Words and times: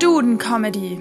Duden 0.00 0.38
Comedy. 0.38 0.98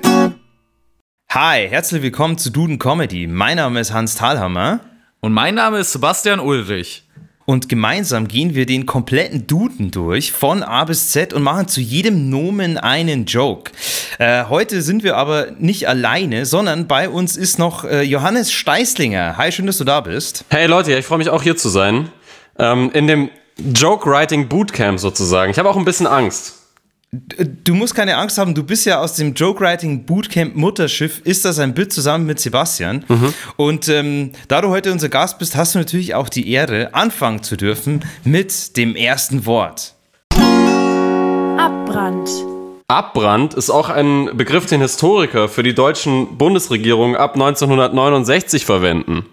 Hi, 1.30 1.68
herzlich 1.70 2.02
willkommen 2.02 2.38
zu 2.38 2.50
Duden 2.52 2.80
Comedy. 2.80 3.28
Mein 3.28 3.58
Name 3.58 3.80
ist 3.80 3.94
Hans 3.94 4.16
Thalhammer 4.16 4.82
Und 5.22 5.32
mein 5.32 5.56
Name 5.56 5.80
ist 5.80 5.94
Sebastian 5.94 6.40
Ulrich. 6.40 7.08
und 7.46 7.70
gemeinsam 7.70 8.28
gehen 8.28 8.56
wir 8.56 8.66
den 8.66 8.86
kompletten 8.86 9.48
Duden 9.48 9.90
durch, 9.92 10.32
von 10.32 10.64
A 10.64 10.84
bis 10.86 11.12
Z 11.12 11.34
und 11.34 11.44
machen 11.44 11.68
zu 11.68 11.82
jedem 11.82 12.30
Nomen 12.30 12.78
einen 12.78 13.26
Joke. 13.26 13.72
Äh, 14.20 14.46
heute 14.50 14.82
sind 14.82 15.04
wir 15.04 15.16
aber 15.18 15.48
nicht 15.58 15.88
alleine, 15.88 16.46
sondern 16.46 16.88
bei 16.88 17.10
uns 17.10 17.38
ist 17.38 17.58
noch 17.58 17.86
äh, 17.86 18.02
Johannes 18.02 18.52
Steißlinger. 18.52 19.38
Hi, 19.38 19.52
schön, 19.52 19.66
dass 19.66 19.78
du 19.78 19.84
da 19.86 20.02
bist. 20.02 20.46
Hey 20.50 20.68
Leute, 20.68 20.96
ich 20.98 21.06
freue 21.06 21.20
mich 21.20 21.30
auch 21.30 21.42
hier 21.42 21.56
zu 21.58 21.70
sein. 21.70 22.10
Ähm, 22.58 22.92
in 22.94 23.08
dem 23.08 23.30
Joke-Writing 23.58 24.48
Bootcamp 24.50 25.00
sozusagen. 25.00 25.52
Ich 25.52 25.58
habe 25.58 25.70
auch 25.70 25.78
ein 25.78 25.86
bisschen 25.86 26.08
Angst. 26.08 26.59
Du 27.12 27.74
musst 27.74 27.96
keine 27.96 28.18
Angst 28.18 28.38
haben, 28.38 28.54
du 28.54 28.62
bist 28.64 28.86
ja 28.86 29.00
aus 29.00 29.16
dem 29.16 29.34
Joke 29.34 29.62
Writing 29.64 30.06
Bootcamp 30.06 30.56
Mutterschiff, 30.56 31.22
ist 31.24 31.44
das 31.44 31.58
ein 31.58 31.74
Bit 31.74 31.92
zusammen 31.92 32.28
mit 32.28 32.40
Sebastian. 32.40 33.04
Und 33.58 33.88
ähm, 33.90 34.34
da 34.48 34.62
du 34.62 34.70
heute 34.70 34.92
unser 34.92 35.10
Gast 35.10 35.40
bist, 35.40 35.56
hast 35.56 35.74
du 35.74 35.80
natürlich 35.80 36.14
auch 36.14 36.30
die 36.30 36.52
Ehre, 36.52 36.94
anfangen 36.94 37.42
zu 37.42 37.58
dürfen 37.58 38.06
mit 38.24 38.78
dem 38.78 38.96
ersten 38.96 39.48
Wort. 39.48 39.96
Abbrand. 41.58 42.30
Abbrand 42.88 43.54
ist 43.56 43.72
auch 43.72 43.90
ein 43.90 44.30
Begriff, 44.38 44.68
den 44.68 44.82
Historiker 44.82 45.50
für 45.50 45.64
die 45.64 45.74
deutschen 45.74 46.38
Bundesregierungen 46.38 47.16
ab 47.16 47.34
1969 47.34 48.66
verwenden. 48.66 49.26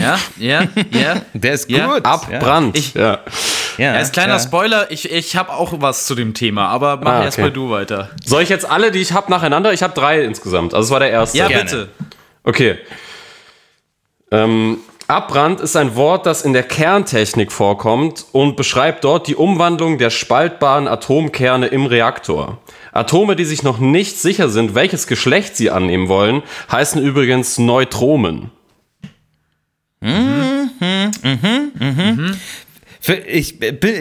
Ja, 0.00 0.18
ja, 0.38 0.68
ja. 0.92 1.22
Der 1.34 1.52
ist 1.54 1.68
Ja, 1.68 1.86
gut. 1.92 2.04
Abbrand. 2.04 2.76
Ich- 2.78 2.94
ja. 2.94 3.18
Ja, 3.78 3.92
Als 3.94 4.12
kleiner 4.12 4.34
ja. 4.34 4.38
Spoiler, 4.40 4.90
ich, 4.90 5.10
ich 5.10 5.36
habe 5.36 5.52
auch 5.52 5.72
was 5.78 6.06
zu 6.06 6.14
dem 6.14 6.34
Thema, 6.34 6.68
aber 6.68 6.96
mach 6.96 7.12
Ah, 7.20 7.24
erst 7.24 7.38
okay. 7.38 7.46
mal 7.46 7.52
du 7.52 7.70
weiter. 7.70 8.10
Soll 8.24 8.42
ich 8.42 8.48
jetzt 8.48 8.68
alle, 8.68 8.90
die 8.90 8.98
ich 8.98 9.12
habe, 9.12 9.30
nacheinander? 9.30 9.72
Ich 9.72 9.82
habe 9.82 9.94
drei 9.94 10.22
insgesamt. 10.24 10.74
Also 10.74 10.86
es 10.88 10.90
war 10.90 11.00
der 11.00 11.10
erste. 11.10 11.38
Ja, 11.38 11.46
Gerne. 11.48 11.64
bitte. 11.64 11.88
Okay. 12.44 12.78
Ähm, 14.30 14.78
Abbrand 15.06 15.60
ist 15.60 15.74
ein 15.76 15.94
Wort, 15.96 16.26
das 16.26 16.42
in 16.42 16.52
der 16.52 16.64
Kerntechnik 16.64 17.50
vorkommt 17.50 18.26
und 18.32 18.56
beschreibt 18.56 19.04
dort 19.04 19.26
die 19.26 19.36
Umwandlung 19.36 19.96
der 19.96 20.10
spaltbaren 20.10 20.86
Atomkerne 20.86 21.68
im 21.68 21.86
Reaktor. 21.86 22.58
Atome, 22.92 23.36
die 23.36 23.44
sich 23.44 23.62
noch 23.62 23.78
nicht 23.78 24.18
sicher 24.18 24.48
sind, 24.50 24.74
welches 24.74 25.06
Geschlecht 25.06 25.56
sie 25.56 25.70
annehmen 25.70 26.08
wollen, 26.08 26.42
heißen 26.70 27.00
übrigens 27.02 27.56
Neutronen. 27.58 28.50
Für, 30.00 30.68
ich 31.10 31.20
bin- 31.22 32.40
ich 33.26 33.58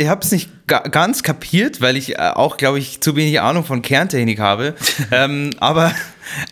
habe 0.07 0.21
es 0.21 0.31
nicht 0.31 0.49
ga, 0.67 0.79
ganz 0.79 1.23
kapiert, 1.23 1.81
weil 1.81 1.97
ich 1.97 2.17
äh, 2.17 2.31
auch, 2.33 2.57
glaube 2.57 2.79
ich, 2.79 3.01
zu 3.01 3.15
wenig 3.15 3.39
Ahnung 3.39 3.63
von 3.63 3.81
Kerntechnik 3.81 4.39
habe. 4.39 4.75
ähm, 5.11 5.51
aber, 5.59 5.93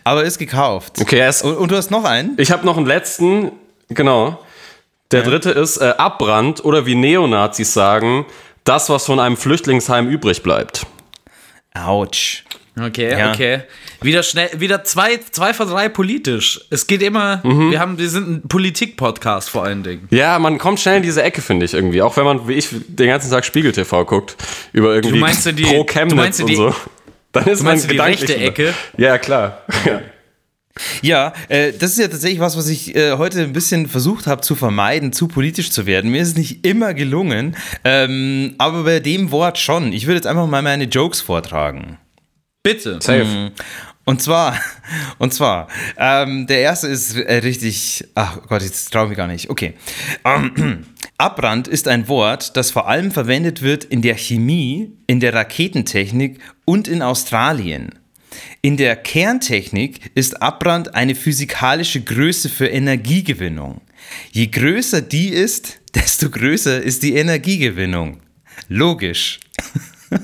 aber 0.04 0.24
ist 0.24 0.38
gekauft. 0.38 1.00
Okay, 1.00 1.18
er 1.18 1.28
ist, 1.28 1.42
Und, 1.42 1.56
und 1.56 1.70
du 1.70 1.76
hast 1.76 1.90
noch 1.90 2.04
einen? 2.04 2.34
ich 2.38 2.50
habe 2.50 2.64
noch 2.64 2.76
einen 2.76 2.86
letzten, 2.86 3.52
genau. 3.88 4.40
Der 5.12 5.22
dritte 5.22 5.50
ist 5.50 5.76
äh, 5.76 5.94
Abbrand 5.98 6.64
oder 6.64 6.84
wie 6.86 6.96
Neonazis 6.96 7.72
sagen, 7.72 8.26
das, 8.64 8.90
was 8.90 9.06
von 9.06 9.20
einem 9.20 9.36
Flüchtlingsheim 9.36 10.08
übrig 10.08 10.42
bleibt. 10.42 10.86
Autsch. 11.74 12.45
Okay, 12.78 13.10
Ja. 13.18 13.32
okay. 13.32 13.60
Wieder 14.02 14.22
schnell, 14.22 14.50
wieder 14.58 14.84
zwei, 14.84 15.18
zwei 15.30 15.54
von 15.54 15.66
drei 15.68 15.88
politisch. 15.88 16.60
Es 16.70 16.86
geht 16.86 17.00
immer, 17.02 17.40
Mhm. 17.42 17.70
wir 17.70 17.80
haben, 17.80 17.98
wir 17.98 18.10
sind 18.10 18.28
ein 18.28 18.48
Politik-Podcast 18.48 19.48
vor 19.48 19.64
allen 19.64 19.82
Dingen. 19.82 20.06
Ja, 20.10 20.38
man 20.38 20.58
kommt 20.58 20.78
schnell 20.80 20.98
in 20.98 21.02
diese 21.02 21.22
Ecke, 21.22 21.40
finde 21.40 21.64
ich 21.64 21.72
irgendwie. 21.72 22.02
Auch 22.02 22.16
wenn 22.18 22.24
man, 22.24 22.46
wie 22.48 22.52
ich, 22.54 22.68
den 22.88 23.06
ganzen 23.08 23.30
Tag 23.30 23.44
Spiegel 23.46 23.72
TV 23.72 24.04
guckt, 24.04 24.36
über 24.74 24.94
irgendwie 24.94 25.14
Du 25.14 25.20
meinst 25.20 25.46
die- 25.46 25.62
pro 25.62 25.84
du 25.84 25.84
Chemnitz 25.84 26.14
meinst 26.16 26.40
in 26.40 26.44
und 26.44 26.50
die- 26.50 26.56
so. 26.56 26.74
Dann 27.32 27.44
ist 27.46 27.60
Du 27.60 27.64
man 27.64 27.72
meinst 27.72 27.84
die 27.84 27.88
gedanklich 27.92 28.20
rechte 28.22 28.36
Ecke? 28.36 28.74
Ja, 28.98 29.16
klar. 29.18 29.62
Ja. 29.86 30.00
Ja, 31.00 31.32
äh, 31.48 31.72
das 31.72 31.92
ist 31.92 31.98
ja 31.98 32.08
tatsächlich 32.08 32.40
was, 32.40 32.54
was 32.58 32.68
ich 32.68 32.94
äh, 32.94 33.12
heute 33.16 33.40
ein 33.40 33.54
bisschen 33.54 33.86
versucht 33.88 34.26
habe 34.26 34.42
zu 34.42 34.54
vermeiden, 34.54 35.10
zu 35.14 35.26
politisch 35.28 35.70
zu 35.70 35.86
werden. 35.86 36.10
Mir 36.10 36.20
ist 36.20 36.28
es 36.28 36.36
nicht 36.36 36.66
immer 36.66 36.92
gelungen, 36.92 37.56
ähm, 37.84 38.54
aber 38.58 38.84
bei 38.84 39.00
dem 39.00 39.30
Wort 39.30 39.56
schon. 39.56 39.94
Ich 39.94 40.06
würde 40.06 40.16
jetzt 40.16 40.26
einfach 40.26 40.46
mal 40.46 40.60
meine 40.60 40.84
Jokes 40.84 41.22
vortragen. 41.22 41.96
Bitte. 42.66 42.98
Safe. 43.00 43.52
Und 44.04 44.22
zwar, 44.22 44.58
und 45.18 45.32
zwar, 45.32 45.68
ähm, 45.96 46.48
der 46.48 46.60
erste 46.62 46.88
ist 46.88 47.14
äh, 47.14 47.36
richtig, 47.36 48.04
ach 48.16 48.40
Gott, 48.48 48.62
jetzt 48.62 48.92
traue 48.92 49.04
ich 49.04 49.10
mich 49.10 49.16
gar 49.16 49.28
nicht. 49.28 49.50
Okay. 49.50 49.74
Ähm, 50.24 50.84
Abbrand 51.18 51.68
ist 51.68 51.86
ein 51.86 52.08
Wort, 52.08 52.56
das 52.56 52.72
vor 52.72 52.88
allem 52.88 53.12
verwendet 53.12 53.62
wird 53.62 53.84
in 53.84 54.02
der 54.02 54.16
Chemie, 54.16 54.92
in 55.06 55.20
der 55.20 55.32
Raketentechnik 55.32 56.40
und 56.64 56.88
in 56.88 57.02
Australien. 57.02 58.00
In 58.62 58.76
der 58.76 58.96
Kerntechnik 58.96 60.10
ist 60.16 60.42
Abbrand 60.42 60.96
eine 60.96 61.14
physikalische 61.14 62.00
Größe 62.00 62.48
für 62.48 62.66
Energiegewinnung. 62.66 63.80
Je 64.32 64.48
größer 64.48 65.02
die 65.02 65.28
ist, 65.28 65.80
desto 65.94 66.30
größer 66.30 66.82
ist 66.82 67.04
die 67.04 67.14
Energiegewinnung. 67.14 68.22
Logisch. 68.68 69.38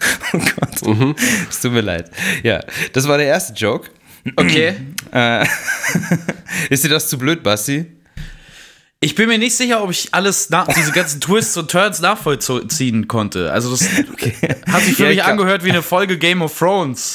oh 0.32 0.38
Gott. 0.38 1.16
Es 1.48 1.60
tut 1.60 1.72
mir 1.72 1.80
leid. 1.80 2.10
Ja, 2.42 2.60
das 2.92 3.06
war 3.08 3.18
der 3.18 3.26
erste 3.26 3.52
Joke. 3.54 3.90
Okay. 4.36 4.76
Äh, 5.12 5.46
ist 6.68 6.82
dir 6.82 6.88
das 6.88 7.08
zu 7.08 7.16
blöd, 7.16 7.44
Basti? 7.44 7.86
Ich 8.98 9.14
bin 9.14 9.28
mir 9.28 9.38
nicht 9.38 9.56
sicher, 9.56 9.82
ob 9.84 9.90
ich 9.92 10.08
alles 10.12 10.50
nach, 10.50 10.66
diese 10.66 10.90
ganzen 10.90 11.20
Twists 11.20 11.56
und 11.56 11.70
Turns 11.70 12.00
nachvollziehen 12.00 13.06
konnte. 13.06 13.52
Also 13.52 13.70
das 13.70 13.82
hat 14.72 14.82
sich 14.82 14.96
für 14.96 15.04
Ja, 15.04 15.08
mich 15.10 15.24
angehört 15.24 15.64
wie 15.64 15.70
eine 15.70 15.80
Folge 15.82 16.18
Game 16.18 16.42
of 16.42 16.58
Thrones. 16.58 17.14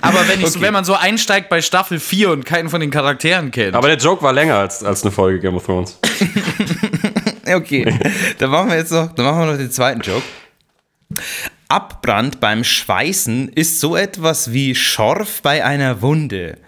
Aber 0.00 0.28
wenn, 0.28 0.40
ich 0.40 0.46
so, 0.46 0.52
Okay. 0.58 0.60
wenn 0.66 0.72
man 0.72 0.84
so 0.84 0.94
einsteigt 0.94 1.48
bei 1.48 1.60
Staffel 1.60 1.98
4 1.98 2.30
und 2.30 2.46
keinen 2.46 2.68
von 2.68 2.80
den 2.80 2.92
Charakteren 2.92 3.50
kennt. 3.50 3.74
Aber 3.74 3.88
der 3.88 3.98
Joke 3.98 4.22
war 4.22 4.32
länger 4.32 4.56
als, 4.58 4.84
als 4.84 5.02
eine 5.02 5.10
Folge 5.10 5.40
Game 5.40 5.56
of 5.56 5.66
Thrones. 5.66 5.98
Okay, 7.46 7.92
dann 8.38 8.50
machen 8.50 8.70
wir 8.70 8.76
jetzt 8.76 8.92
noch, 8.92 9.12
dann 9.12 9.24
machen 9.26 9.40
wir 9.40 9.46
noch 9.52 9.58
den 9.58 9.70
zweiten 9.72 10.00
Joke. 10.02 10.22
Abbrand 11.68 12.40
beim 12.40 12.62
Schweißen 12.64 13.48
ist 13.48 13.80
so 13.80 13.96
etwas 13.96 14.52
wie 14.52 14.74
Schorf 14.74 15.42
bei 15.42 15.64
einer 15.64 16.02
Wunde. 16.02 16.58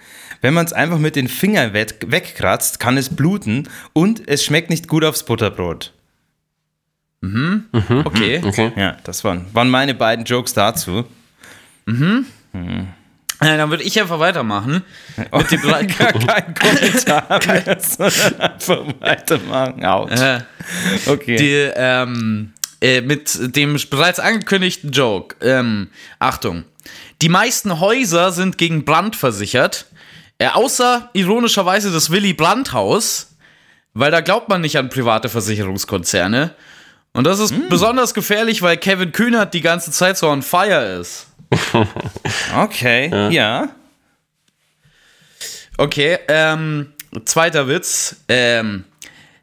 Wenn 0.40 0.54
man 0.54 0.66
es 0.66 0.72
einfach 0.72 0.98
mit 0.98 1.16
den 1.16 1.28
Fingern 1.28 1.72
weg, 1.72 1.96
wegkratzt, 2.06 2.78
kann 2.78 2.96
es 2.96 3.14
bluten 3.14 3.68
und 3.92 4.26
es 4.28 4.44
schmeckt 4.44 4.70
nicht 4.70 4.86
gut 4.88 5.04
aufs 5.04 5.24
Butterbrot. 5.24 5.92
okay. 7.22 8.40
Okay. 8.44 8.72
Ja, 8.76 8.96
das 9.04 9.24
waren, 9.24 9.46
waren 9.52 9.68
meine 9.70 9.94
beiden 9.94 10.24
Jokes 10.24 10.52
dazu. 10.54 11.04
Äh, 11.88 12.84
Dann 13.40 13.70
würde 13.70 13.82
ich 13.82 14.00
einfach 14.00 14.18
weitermachen. 14.18 14.82
Mit 15.32 15.50
dem 15.50 15.60
drei- 15.62 15.82
Gar 15.98 16.12
kein 16.12 16.54
Kommentar 16.54 17.38
mehr, 17.46 17.78
sondern 17.80 18.40
einfach 18.40 18.84
weitermachen. 19.00 19.84
Autsch. 19.84 20.20
äh, 20.20 20.40
Okay. 21.06 21.36
die, 21.36 21.70
ähm, 21.76 22.52
äh, 22.81 23.00
mit 23.00 23.56
dem 23.56 23.78
bereits 23.91 24.20
angekündigten 24.20 24.91
Joke. 24.91 25.37
Ähm, 25.41 25.88
Achtung. 26.19 26.64
Die 27.22 27.28
meisten 27.28 27.81
Häuser 27.81 28.32
sind 28.32 28.59
gegen 28.59 28.84
Brand 28.84 29.16
versichert. 29.16 29.87
Äh, 30.38 30.48
außer 30.48 31.09
ironischerweise 31.15 31.91
das 31.91 32.10
Willy 32.10 32.34
Brandt 32.34 32.72
Haus, 32.72 33.34
weil 33.94 34.10
da 34.10 34.20
glaubt 34.20 34.48
man 34.48 34.60
nicht 34.60 34.76
an 34.76 34.91
private 34.91 35.28
Versicherungskonzerne. 35.28 36.54
Und 37.15 37.25
das 37.25 37.38
ist 37.38 37.54
besonders 37.70 38.12
gefährlich, 38.12 38.60
weil 38.60 38.76
Kevin 38.76 39.10
Kühnert 39.10 39.54
die 39.54 39.62
ganze 39.62 39.91
Zeit 39.91 40.19
so 40.19 40.28
on 40.28 40.42
fire 40.42 41.00
ist. 41.00 41.28
Okay, 42.54 43.31
ja. 43.32 43.70
Okay, 45.78 46.19
ähm, 46.28 46.92
zweiter 47.25 47.69
Witz. 47.69 48.16
Ähm, 48.28 48.84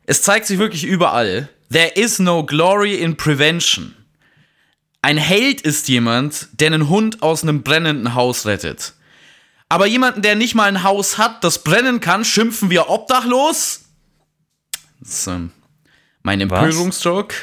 es 0.06 0.22
zeigt 0.22 0.46
sich 0.46 0.60
wirklich 0.60 0.84
überall. 0.84 1.50
There 1.74 1.92
is 1.96 2.20
no 2.20 2.44
glory 2.44 2.96
in 2.96 3.18
prevention. 3.18 3.96
Ein 5.02 5.18
Held 5.18 5.62
ist 5.62 5.88
jemand, 5.90 6.48
der 6.54 6.68
einen 6.68 6.88
Hund 6.88 7.24
aus 7.24 7.42
einem 7.42 7.64
brennenden 7.64 8.14
Haus 8.14 8.46
rettet. 8.46 8.94
Aber 9.70 9.88
jemanden, 9.88 10.22
der 10.22 10.36
nicht 10.36 10.54
mal 10.54 10.68
ein 10.68 10.84
Haus 10.84 11.18
hat, 11.18 11.44
das 11.44 11.64
brennen 11.64 12.00
kann, 12.00 12.24
schimpfen 12.24 12.70
wir 12.70 12.90
obdachlos? 12.90 13.82
Das 15.00 15.10
ist 15.10 15.28
ähm, 15.28 15.52
mein 16.22 16.40
Empörungsjoke. 16.42 17.36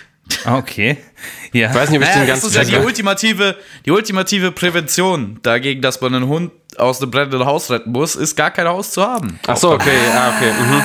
Okay. 0.44 0.99
Ja. 1.53 1.71
Ich 1.71 1.75
weiß 1.75 1.91
nicht, 1.91 1.99
ob 1.99 2.05
ich 2.05 2.09
Naja, 2.11 2.21
den 2.21 2.29
das 2.29 2.43
ganzen 2.43 2.61
ist 2.61 2.71
ja 2.71 2.79
die 2.79 2.87
ultimative, 2.87 3.56
die 3.85 3.91
ultimative 3.91 4.53
Prävention 4.53 5.41
dagegen, 5.43 5.83
dass 5.83 6.00
man 6.00 6.15
einen 6.15 6.29
Hund 6.29 6.53
aus 6.76 7.03
einem 7.03 7.11
brennenden 7.11 7.44
Haus 7.44 7.73
retten 7.73 7.91
muss, 7.91 8.15
ist 8.15 8.37
gar 8.37 8.53
kein 8.53 8.69
Haus 8.69 8.93
zu 8.93 9.03
haben. 9.03 9.41
Ach 9.49 9.56
so, 9.56 9.73
okay. 9.73 9.99
Ah, 10.15 10.33
okay. 10.37 10.53
Mhm. 10.53 10.83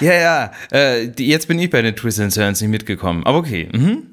Ja, 0.00 0.12
ja. 0.14 0.52
Äh, 0.70 1.08
die, 1.08 1.26
jetzt 1.28 1.48
bin 1.48 1.58
ich 1.58 1.70
bei 1.70 1.82
den 1.82 1.94
Twists 1.96 2.20
and 2.20 2.34
Turns 2.34 2.60
nicht 2.60 2.70
mitgekommen. 2.70 3.24
Aber 3.24 3.38
okay. 3.38 3.68
Mhm. 3.72 4.06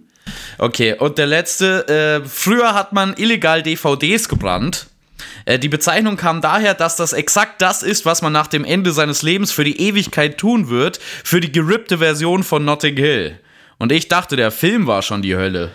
Okay, 0.57 0.93
und 0.93 1.17
der 1.17 1.25
letzte. 1.27 2.21
Äh, 2.23 2.27
früher 2.27 2.73
hat 2.73 2.93
man 2.93 3.15
illegal 3.17 3.63
DVDs 3.63 4.29
gebrannt. 4.29 4.87
Äh, 5.45 5.57
die 5.57 5.69
Bezeichnung 5.69 6.17
kam 6.17 6.41
daher, 6.41 6.73
dass 6.73 6.95
das 6.95 7.13
exakt 7.13 7.61
das 7.61 7.81
ist, 7.83 8.05
was 8.05 8.21
man 8.21 8.31
nach 8.33 8.47
dem 8.47 8.63
Ende 8.65 8.91
seines 8.91 9.21
Lebens 9.21 9.51
für 9.51 9.63
die 9.63 9.79
Ewigkeit 9.81 10.37
tun 10.37 10.69
wird, 10.69 10.99
für 11.23 11.39
die 11.39 11.51
gerippte 11.51 11.97
Version 11.97 12.43
von 12.43 12.63
Notting 12.65 12.95
Hill. 12.97 13.39
Und 13.79 13.91
ich 13.91 14.07
dachte, 14.07 14.35
der 14.35 14.51
Film 14.51 14.85
war 14.87 15.01
schon 15.01 15.21
die 15.21 15.35
Hölle. 15.35 15.71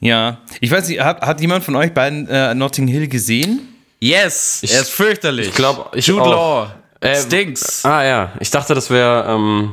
Ja, 0.00 0.38
ich 0.60 0.70
weiß 0.70 0.88
nicht, 0.88 1.00
hat, 1.00 1.20
hat 1.20 1.40
jemand 1.40 1.64
von 1.64 1.76
euch 1.76 1.92
beiden 1.92 2.26
äh, 2.28 2.54
Notting 2.54 2.86
Hill 2.88 3.08
gesehen? 3.08 3.60
Yes, 4.00 4.60
Ich- 4.62 4.72
er 4.72 4.80
ist 4.80 4.90
fürchterlich. 4.90 5.48
ich 5.48 5.54
glaub, 5.54 5.94
ich 5.94 6.06
Jude 6.06 6.22
auch. 6.22 6.30
Law. 6.30 6.74
Äh, 7.00 7.16
Stinks. 7.16 7.84
Ah 7.84 8.04
ja, 8.04 8.32
ich 8.40 8.50
dachte, 8.50 8.74
das 8.74 8.90
wäre 8.90 9.26
ähm, 9.28 9.72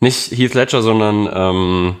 nicht 0.00 0.30
Heath 0.30 0.54
Ledger, 0.54 0.82
sondern 0.82 1.28
ähm, 1.32 1.96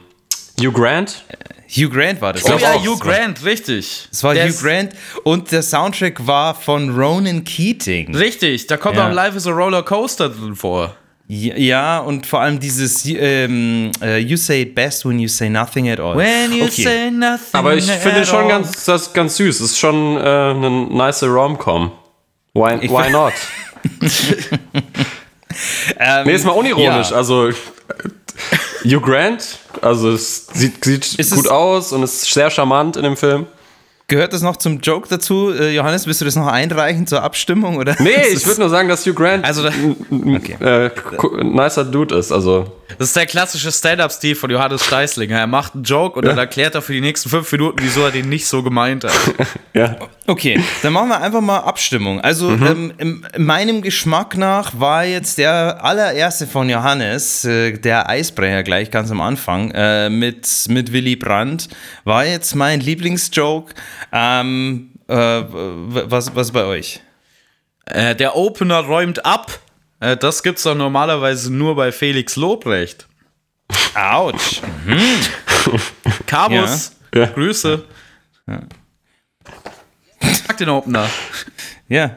Hugh 0.60 0.72
Grant. 0.72 1.24
Hugh 1.68 1.90
Grant 1.90 2.20
war 2.20 2.32
das. 2.32 2.44
oh 2.44 2.56
ja, 2.56 2.74
auch. 2.74 2.84
Hugh 2.86 2.98
Grant, 3.00 3.44
richtig. 3.44 4.08
Es 4.12 4.22
war 4.22 4.34
Der 4.34 4.48
Hugh 4.48 4.56
Grant 4.62 4.92
und 5.24 5.50
der 5.50 5.62
Soundtrack 5.62 6.24
war 6.26 6.54
von 6.54 6.94
Ronan 6.96 7.42
Keating. 7.42 8.14
Richtig, 8.14 8.66
da 8.68 8.76
kommt 8.76 8.96
Ja. 8.96 9.08
auch 9.08 9.12
Life 9.12 9.36
is 9.36 9.46
a 9.46 9.50
Roller 9.50 9.82
Coaster 9.82 10.28
drin 10.28 10.54
vor. 10.54 10.94
Ja, 11.26 12.00
und 12.00 12.26
vor 12.26 12.42
allem 12.42 12.60
dieses 12.60 13.04
ähm, 13.06 13.90
äh, 14.02 14.18
You 14.18 14.36
say 14.36 14.60
it 14.62 14.74
best 14.74 15.06
when 15.06 15.18
you 15.18 15.26
say 15.26 15.48
nothing 15.48 15.88
at 15.88 15.98
all. 15.98 16.14
okay. 16.16 17.10
nothing. 17.10 17.38
Aber 17.52 17.74
ich 17.74 17.90
finde 17.90 18.26
schon 18.26 18.42
all. 18.44 18.48
ganz, 18.48 18.84
das 18.84 19.02
ist 19.08 19.14
ganz 19.14 19.36
süß. 19.36 19.62
Ist 19.62 19.78
schon 19.78 20.18
äh, 20.18 20.20
eine 20.20 20.70
nice 20.90 21.22
Rom-Com. 21.22 21.92
Why, 22.52 22.88
why 22.88 23.10
not? 23.10 23.32
Ähm, 25.98 26.26
Nee, 26.26 26.34
ist 26.34 26.44
mal 26.44 26.52
unironisch. 26.52 27.10
ja. 27.10 27.16
Also 27.16 27.50
Hugh 28.84 29.00
Grant, 29.00 29.58
also 29.82 30.10
es 30.10 30.46
sieht, 30.52 30.84
sieht 30.84 31.20
gut 31.30 31.44
es- 31.44 31.46
aus 31.48 31.92
und 31.92 32.02
ist 32.02 32.22
sehr 32.32 32.50
charmant 32.50 32.96
in 32.96 33.04
dem 33.04 33.16
Film. 33.16 33.46
Gehört 34.06 34.34
das 34.34 34.42
noch 34.42 34.58
zum 34.58 34.80
Joke 34.80 35.08
dazu? 35.08 35.50
Äh, 35.50 35.74
Johannes, 35.74 36.06
willst 36.06 36.20
du 36.20 36.26
das 36.26 36.36
noch 36.36 36.46
einreichen 36.46 37.06
zur 37.06 37.22
Abstimmung? 37.22 37.76
Oder? 37.78 37.96
Nee, 38.00 38.10
ich 38.34 38.46
würde 38.46 38.60
nur 38.60 38.68
sagen, 38.68 38.86
dass 38.88 39.06
Hugh 39.06 39.14
Grant 39.14 39.44
Also, 39.46 39.62
da- 39.62 39.72
Okay. 40.10 40.56
äh, 40.60 40.90
nicer 41.42 41.84
Dude 41.86 42.14
ist. 42.16 42.30
Also 42.30 42.70
Das 42.98 43.08
ist 43.08 43.16
der 43.16 43.24
klassische 43.24 43.72
Stand-Up-Stil 43.72 44.34
von 44.36 44.50
Johannes 44.50 44.84
Steißlinger. 44.84 45.38
Er 45.38 45.46
macht 45.46 45.74
einen 45.74 45.84
Joke 45.84 46.18
und 46.18 46.26
dann 46.26 46.36
erklärt 46.36 46.74
er 46.74 46.82
für 46.82 46.92
die 46.92 47.00
nächsten 47.00 47.30
fünf 47.30 47.50
Minuten, 47.50 47.78
wieso 47.80 48.02
er 48.02 48.10
den 48.10 48.28
nicht 48.28 48.46
so 48.46 48.62
gemeint 48.62 49.04
hat. 49.04 49.12
ja. 49.72 49.96
Okay, 50.26 50.60
dann 50.82 50.92
machen 50.92 51.08
wir 51.08 51.20
einfach 51.20 51.40
mal 51.40 51.58
Abstimmung. 51.60 52.20
Also 52.20 52.50
ähm, 52.50 52.92
im, 52.98 53.26
meinem 53.38 53.80
Geschmack 53.80 54.36
nach 54.36 54.78
war 54.78 55.04
jetzt 55.06 55.38
der 55.38 55.82
allererste 55.82 56.46
von 56.46 56.68
Johannes, 56.68 57.44
äh, 57.46 57.72
der 57.78 58.08
Eisbrecher 58.10 58.62
gleich 58.62 58.90
ganz 58.90 59.10
am 59.10 59.20
Anfang, 59.22 59.70
äh, 59.74 60.10
mit, 60.10 60.46
mit 60.68 60.92
Willy 60.92 61.16
Brandt, 61.16 61.68
war 62.04 62.26
jetzt 62.26 62.54
mein 62.54 62.80
Lieblingsjoke. 62.80 63.74
Ähm, 64.12 64.90
äh, 65.08 65.14
was, 65.14 66.34
was 66.34 66.52
bei 66.52 66.64
euch? 66.64 67.00
Äh, 67.86 68.14
der 68.14 68.36
Opener 68.36 68.80
räumt 68.80 69.24
ab. 69.24 69.58
Äh, 70.00 70.16
das 70.16 70.42
gibt's 70.42 70.62
doch 70.62 70.74
normalerweise 70.74 71.52
nur 71.52 71.76
bei 71.76 71.92
Felix 71.92 72.36
Lobrecht. 72.36 73.06
Autsch. 73.94 74.60
Cabus, 76.26 76.92
Ja. 77.14 77.20
Ja. 77.22 77.26
Grüße. 77.28 77.84
Sag 80.20 80.56
den 80.58 80.68
Opener. 80.68 81.08
Ja, 81.88 82.16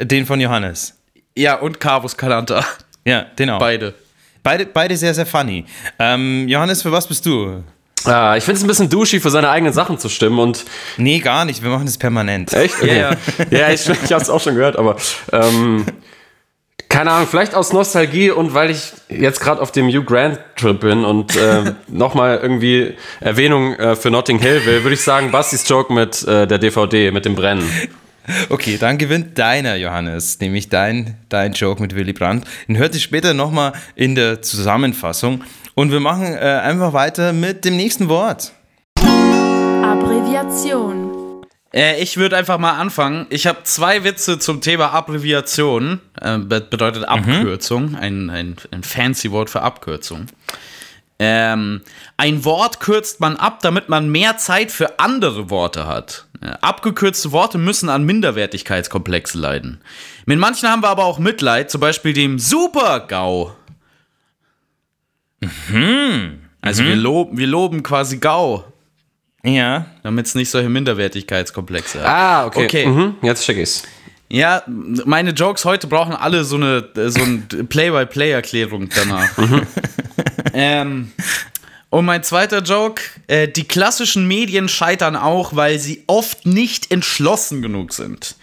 den 0.00 0.26
von 0.26 0.40
Johannes. 0.40 0.98
Ja, 1.36 1.56
und 1.56 1.80
Cabus 1.80 2.16
Calanta. 2.16 2.64
Ja, 3.04 3.22
den 3.22 3.50
auch. 3.50 3.58
Beide. 3.58 3.94
Beide, 4.42 4.66
beide 4.66 4.96
sehr, 4.96 5.12
sehr 5.14 5.26
funny. 5.26 5.64
Ähm, 5.98 6.48
Johannes, 6.48 6.82
für 6.82 6.90
was 6.92 7.06
bist 7.06 7.26
du? 7.26 7.62
Ah, 8.06 8.36
ich 8.36 8.44
finde 8.44 8.58
es 8.58 8.64
ein 8.64 8.68
bisschen 8.68 8.88
douchey, 8.88 9.20
für 9.20 9.30
seine 9.30 9.50
eigenen 9.50 9.72
Sachen 9.72 9.98
zu 9.98 10.08
stimmen 10.08 10.38
und 10.38 10.64
Nee, 10.96 11.18
gar 11.18 11.44
nicht. 11.44 11.62
Wir 11.62 11.70
machen 11.70 11.86
das 11.86 11.98
permanent. 11.98 12.52
Echt? 12.52 12.76
Okay. 12.80 13.00
Ja, 13.00 13.16
ja. 13.50 13.68
ich, 13.72 13.88
ich 13.88 14.12
habe 14.12 14.22
es 14.22 14.30
auch 14.30 14.40
schon 14.40 14.54
gehört, 14.54 14.76
aber 14.76 14.96
ähm, 15.32 15.86
keine 16.88 17.10
Ahnung, 17.10 17.28
vielleicht 17.28 17.54
aus 17.54 17.72
Nostalgie 17.72 18.30
und 18.30 18.54
weil 18.54 18.70
ich 18.70 18.92
jetzt 19.08 19.40
gerade 19.40 19.60
auf 19.60 19.72
dem 19.72 19.88
Hugh 19.88 20.04
Grant 20.04 20.38
Trip 20.56 20.80
bin 20.80 21.04
und 21.04 21.36
äh, 21.36 21.74
nochmal 21.88 22.38
irgendwie 22.40 22.94
Erwähnung 23.20 23.74
äh, 23.74 23.96
für 23.96 24.10
Notting 24.10 24.38
Hill 24.38 24.64
will, 24.64 24.82
würde 24.82 24.94
ich 24.94 25.02
sagen, 25.02 25.30
Bastis 25.30 25.68
Joke 25.68 25.92
mit 25.92 26.26
äh, 26.26 26.46
der 26.46 26.58
DVD, 26.58 27.10
mit 27.10 27.24
dem 27.24 27.34
Brennen. 27.34 27.68
Okay, 28.48 28.76
dann 28.78 28.98
gewinnt 28.98 29.38
deiner, 29.38 29.76
Johannes, 29.76 30.40
nämlich 30.40 30.68
dein, 30.68 31.16
dein 31.28 31.52
Joke 31.52 31.80
mit 31.80 31.94
Willy 31.94 32.12
Brandt. 32.12 32.44
Den 32.66 32.76
hört 32.76 32.94
ihr 32.94 33.00
später 33.00 33.34
nochmal 33.34 33.72
in 33.94 34.14
der 34.14 34.42
Zusammenfassung. 34.42 35.44
Und 35.78 35.92
wir 35.92 36.00
machen 36.00 36.24
äh, 36.24 36.38
einfach 36.38 36.94
weiter 36.94 37.34
mit 37.34 37.66
dem 37.66 37.76
nächsten 37.76 38.08
Wort. 38.08 38.52
Abbreviation. 39.82 41.42
Äh, 41.70 42.00
ich 42.02 42.16
würde 42.16 42.34
einfach 42.38 42.56
mal 42.56 42.78
anfangen. 42.78 43.26
Ich 43.28 43.46
habe 43.46 43.58
zwei 43.64 44.02
Witze 44.02 44.38
zum 44.38 44.62
Thema 44.62 44.92
Abbreviation. 44.94 46.00
Äh, 46.18 46.38
be- 46.38 46.62
bedeutet 46.62 47.04
Abkürzung. 47.04 47.94
Ein, 47.94 48.30
ein, 48.30 48.56
ein 48.70 48.82
fancy 48.84 49.30
Wort 49.32 49.50
für 49.50 49.60
Abkürzung. 49.60 50.28
Ähm, 51.18 51.82
ein 52.16 52.46
Wort 52.46 52.80
kürzt 52.80 53.20
man 53.20 53.36
ab, 53.36 53.58
damit 53.60 53.90
man 53.90 54.08
mehr 54.08 54.38
Zeit 54.38 54.70
für 54.70 54.98
andere 54.98 55.50
Worte 55.50 55.86
hat. 55.86 56.24
Äh, 56.40 56.54
abgekürzte 56.62 57.32
Worte 57.32 57.58
müssen 57.58 57.90
an 57.90 58.04
Minderwertigkeitskomplexe 58.04 59.36
leiden. 59.36 59.82
Mit 60.24 60.38
manchen 60.38 60.70
haben 60.70 60.82
wir 60.82 60.88
aber 60.88 61.04
auch 61.04 61.18
Mitleid, 61.18 61.70
zum 61.70 61.82
Beispiel 61.82 62.14
dem 62.14 62.38
Super-GAU. 62.38 63.52
Also 66.60 66.84
wir, 66.84 66.96
loben, 66.96 67.38
wir 67.38 67.46
loben 67.46 67.82
quasi 67.82 68.18
GAU, 68.18 68.64
Ja. 69.44 69.86
damit 70.02 70.26
es 70.26 70.34
nicht 70.34 70.50
solche 70.50 70.68
Minderwertigkeitskomplexe 70.68 72.00
hat. 72.00 72.06
Ah, 72.06 72.46
okay. 72.46 72.64
Okay. 72.64 72.86
Mhm, 72.86 73.14
jetzt 73.22 73.44
check 73.44 73.58
ich's. 73.58 73.82
Ja, 74.28 74.62
meine 74.66 75.30
Jokes 75.30 75.64
heute 75.64 75.86
brauchen 75.86 76.12
alle 76.12 76.42
so 76.44 76.56
eine 76.56 76.88
so 76.94 77.20
ein 77.22 77.46
Play-by-Play-Erklärung 77.68 78.88
danach. 78.92 79.30
ähm, 80.52 81.12
und 81.90 82.04
mein 82.06 82.24
zweiter 82.24 82.60
Joke: 82.60 83.02
äh, 83.28 83.46
Die 83.46 83.68
klassischen 83.68 84.26
Medien 84.26 84.68
scheitern 84.68 85.14
auch, 85.14 85.54
weil 85.54 85.78
sie 85.78 86.02
oft 86.08 86.44
nicht 86.44 86.90
entschlossen 86.90 87.62
genug 87.62 87.92
sind. 87.92 88.34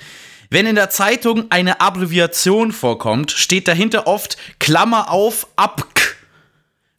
Wenn 0.49 0.67
in 0.67 0.75
der 0.75 0.89
Zeitung 0.89 1.45
eine 1.49 1.81
Abbreviation 1.81 2.71
vorkommt, 2.71 3.31
steht 3.31 3.67
dahinter 3.67 4.07
oft 4.07 4.37
Klammer 4.59 5.11
auf 5.11 5.47
abk. 5.57 5.92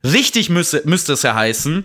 Richtig 0.05 0.51
müsse, 0.51 0.83
müsste 0.85 1.15
es 1.15 1.23
ja 1.23 1.35
heißen 1.35 1.85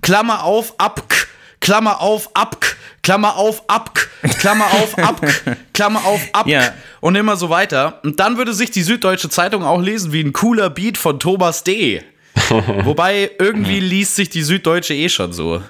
Klammer 0.00 0.44
auf 0.44 0.74
abk. 0.78 1.28
Klammer 1.60 2.00
auf 2.00 2.30
abk. 2.34 2.76
Klammer 3.02 3.36
auf 3.36 3.62
abk. 3.68 4.08
Klammer 4.38 4.64
auf 4.64 4.98
abk. 4.98 5.56
Klammer 5.74 6.04
auf 6.04 6.20
abk. 6.32 6.48
Ja. 6.48 6.72
Und 7.00 7.16
immer 7.16 7.36
so 7.36 7.50
weiter. 7.50 8.00
Und 8.02 8.18
dann 8.18 8.38
würde 8.38 8.54
sich 8.54 8.70
die 8.70 8.82
Süddeutsche 8.82 9.28
Zeitung 9.28 9.62
auch 9.64 9.80
lesen 9.80 10.12
wie 10.12 10.22
ein 10.22 10.32
cooler 10.32 10.70
Beat 10.70 10.96
von 10.96 11.20
Thomas 11.20 11.62
D. 11.64 12.02
Wobei 12.84 13.30
irgendwie 13.38 13.80
liest 13.80 14.16
sich 14.16 14.30
die 14.30 14.42
Süddeutsche 14.42 14.94
eh 14.94 15.08
schon 15.08 15.32
so. 15.32 15.62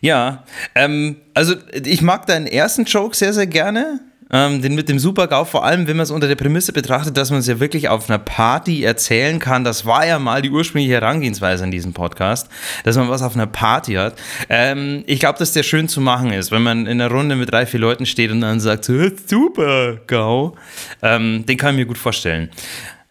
Ja. 0.00 0.44
Ähm, 0.74 1.16
also, 1.34 1.54
ich 1.72 2.02
mag 2.02 2.26
deinen 2.26 2.46
ersten 2.46 2.84
Joke 2.84 3.16
sehr, 3.16 3.32
sehr 3.32 3.46
gerne. 3.46 4.00
Ähm, 4.30 4.60
den 4.60 4.74
mit 4.74 4.88
dem 4.88 4.98
Super-GAU, 4.98 5.44
vor 5.44 5.64
allem 5.64 5.86
wenn 5.86 5.96
man 5.96 6.04
es 6.04 6.10
unter 6.10 6.28
der 6.28 6.36
Prämisse 6.36 6.72
betrachtet, 6.72 7.16
dass 7.16 7.30
man 7.30 7.40
es 7.40 7.46
ja 7.46 7.60
wirklich 7.60 7.88
auf 7.88 8.08
einer 8.08 8.18
Party 8.18 8.84
erzählen 8.84 9.38
kann. 9.38 9.64
Das 9.64 9.86
war 9.86 10.06
ja 10.06 10.18
mal 10.18 10.42
die 10.42 10.50
ursprüngliche 10.50 10.94
Herangehensweise 10.94 11.64
an 11.64 11.70
diesem 11.70 11.92
Podcast, 11.92 12.48
dass 12.84 12.96
man 12.96 13.08
was 13.08 13.22
auf 13.22 13.34
einer 13.34 13.46
Party 13.46 13.94
hat. 13.94 14.14
Ähm, 14.48 15.04
ich 15.06 15.20
glaube, 15.20 15.38
dass 15.38 15.52
der 15.52 15.62
schön 15.62 15.88
zu 15.88 16.00
machen 16.00 16.32
ist, 16.32 16.50
wenn 16.50 16.62
man 16.62 16.86
in 16.86 17.00
einer 17.00 17.10
Runde 17.10 17.36
mit 17.36 17.50
drei, 17.50 17.66
vier 17.66 17.80
Leuten 17.80 18.06
steht 18.06 18.30
und 18.30 18.40
dann 18.40 18.60
sagt, 18.60 18.84
Super-GAU. 18.84 20.56
Ähm, 21.02 21.46
den 21.46 21.56
kann 21.56 21.74
ich 21.74 21.80
mir 21.80 21.86
gut 21.86 21.98
vorstellen. 21.98 22.50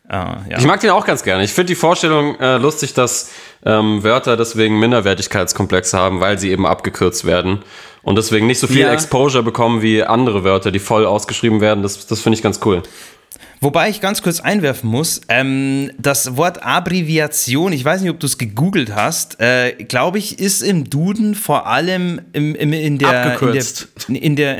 Äh, 0.09 0.13
ja. 0.13 0.57
Ich 0.57 0.65
mag 0.65 0.79
den 0.79 0.89
auch 0.91 1.05
ganz 1.05 1.23
gerne. 1.23 1.43
Ich 1.43 1.53
finde 1.53 1.67
die 1.67 1.75
Vorstellung 1.75 2.39
äh, 2.39 2.57
lustig, 2.57 2.93
dass 2.93 3.31
ähm, 3.65 4.03
Wörter 4.03 4.37
deswegen 4.37 4.79
Minderwertigkeitskomplexe 4.79 5.97
haben, 5.97 6.19
weil 6.19 6.39
sie 6.39 6.51
eben 6.51 6.65
abgekürzt 6.65 7.25
werden 7.25 7.59
und 8.03 8.15
deswegen 8.17 8.47
nicht 8.47 8.59
so 8.59 8.67
viel 8.67 8.81
Ja. 8.81 8.93
Exposure 8.93 9.43
bekommen 9.43 9.81
wie 9.81 10.03
andere 10.03 10.43
Wörter, 10.43 10.71
die 10.71 10.79
voll 10.79 11.05
ausgeschrieben 11.05 11.59
werden. 11.59 11.83
Das, 11.83 12.07
das 12.07 12.21
finde 12.21 12.37
ich 12.37 12.43
ganz 12.43 12.61
cool. 12.63 12.83
Wobei 13.59 13.89
ich 13.89 14.01
ganz 14.01 14.21
kurz 14.21 14.39
einwerfen 14.39 14.89
muss, 14.89 15.21
ähm, 15.29 15.91
das 15.97 16.37
Wort 16.37 16.61
Abbreviation, 16.61 17.73
ich 17.73 17.83
weiß 17.83 18.01
nicht, 18.01 18.11
ob 18.11 18.19
du 18.19 18.27
es 18.27 18.37
gegoogelt 18.37 18.93
hast, 18.93 19.41
äh, 19.41 19.73
glaube 19.73 20.19
ich, 20.19 20.39
ist 20.39 20.61
im 20.61 20.89
Duden 20.89 21.33
vor 21.33 21.65
allem 21.65 22.21
im, 22.33 22.53
im, 22.53 22.71
in, 22.71 22.99
der. 22.99 23.41
In, 23.41 23.53
der, 23.53 23.63
in, 24.07 24.35
der, 24.37 24.57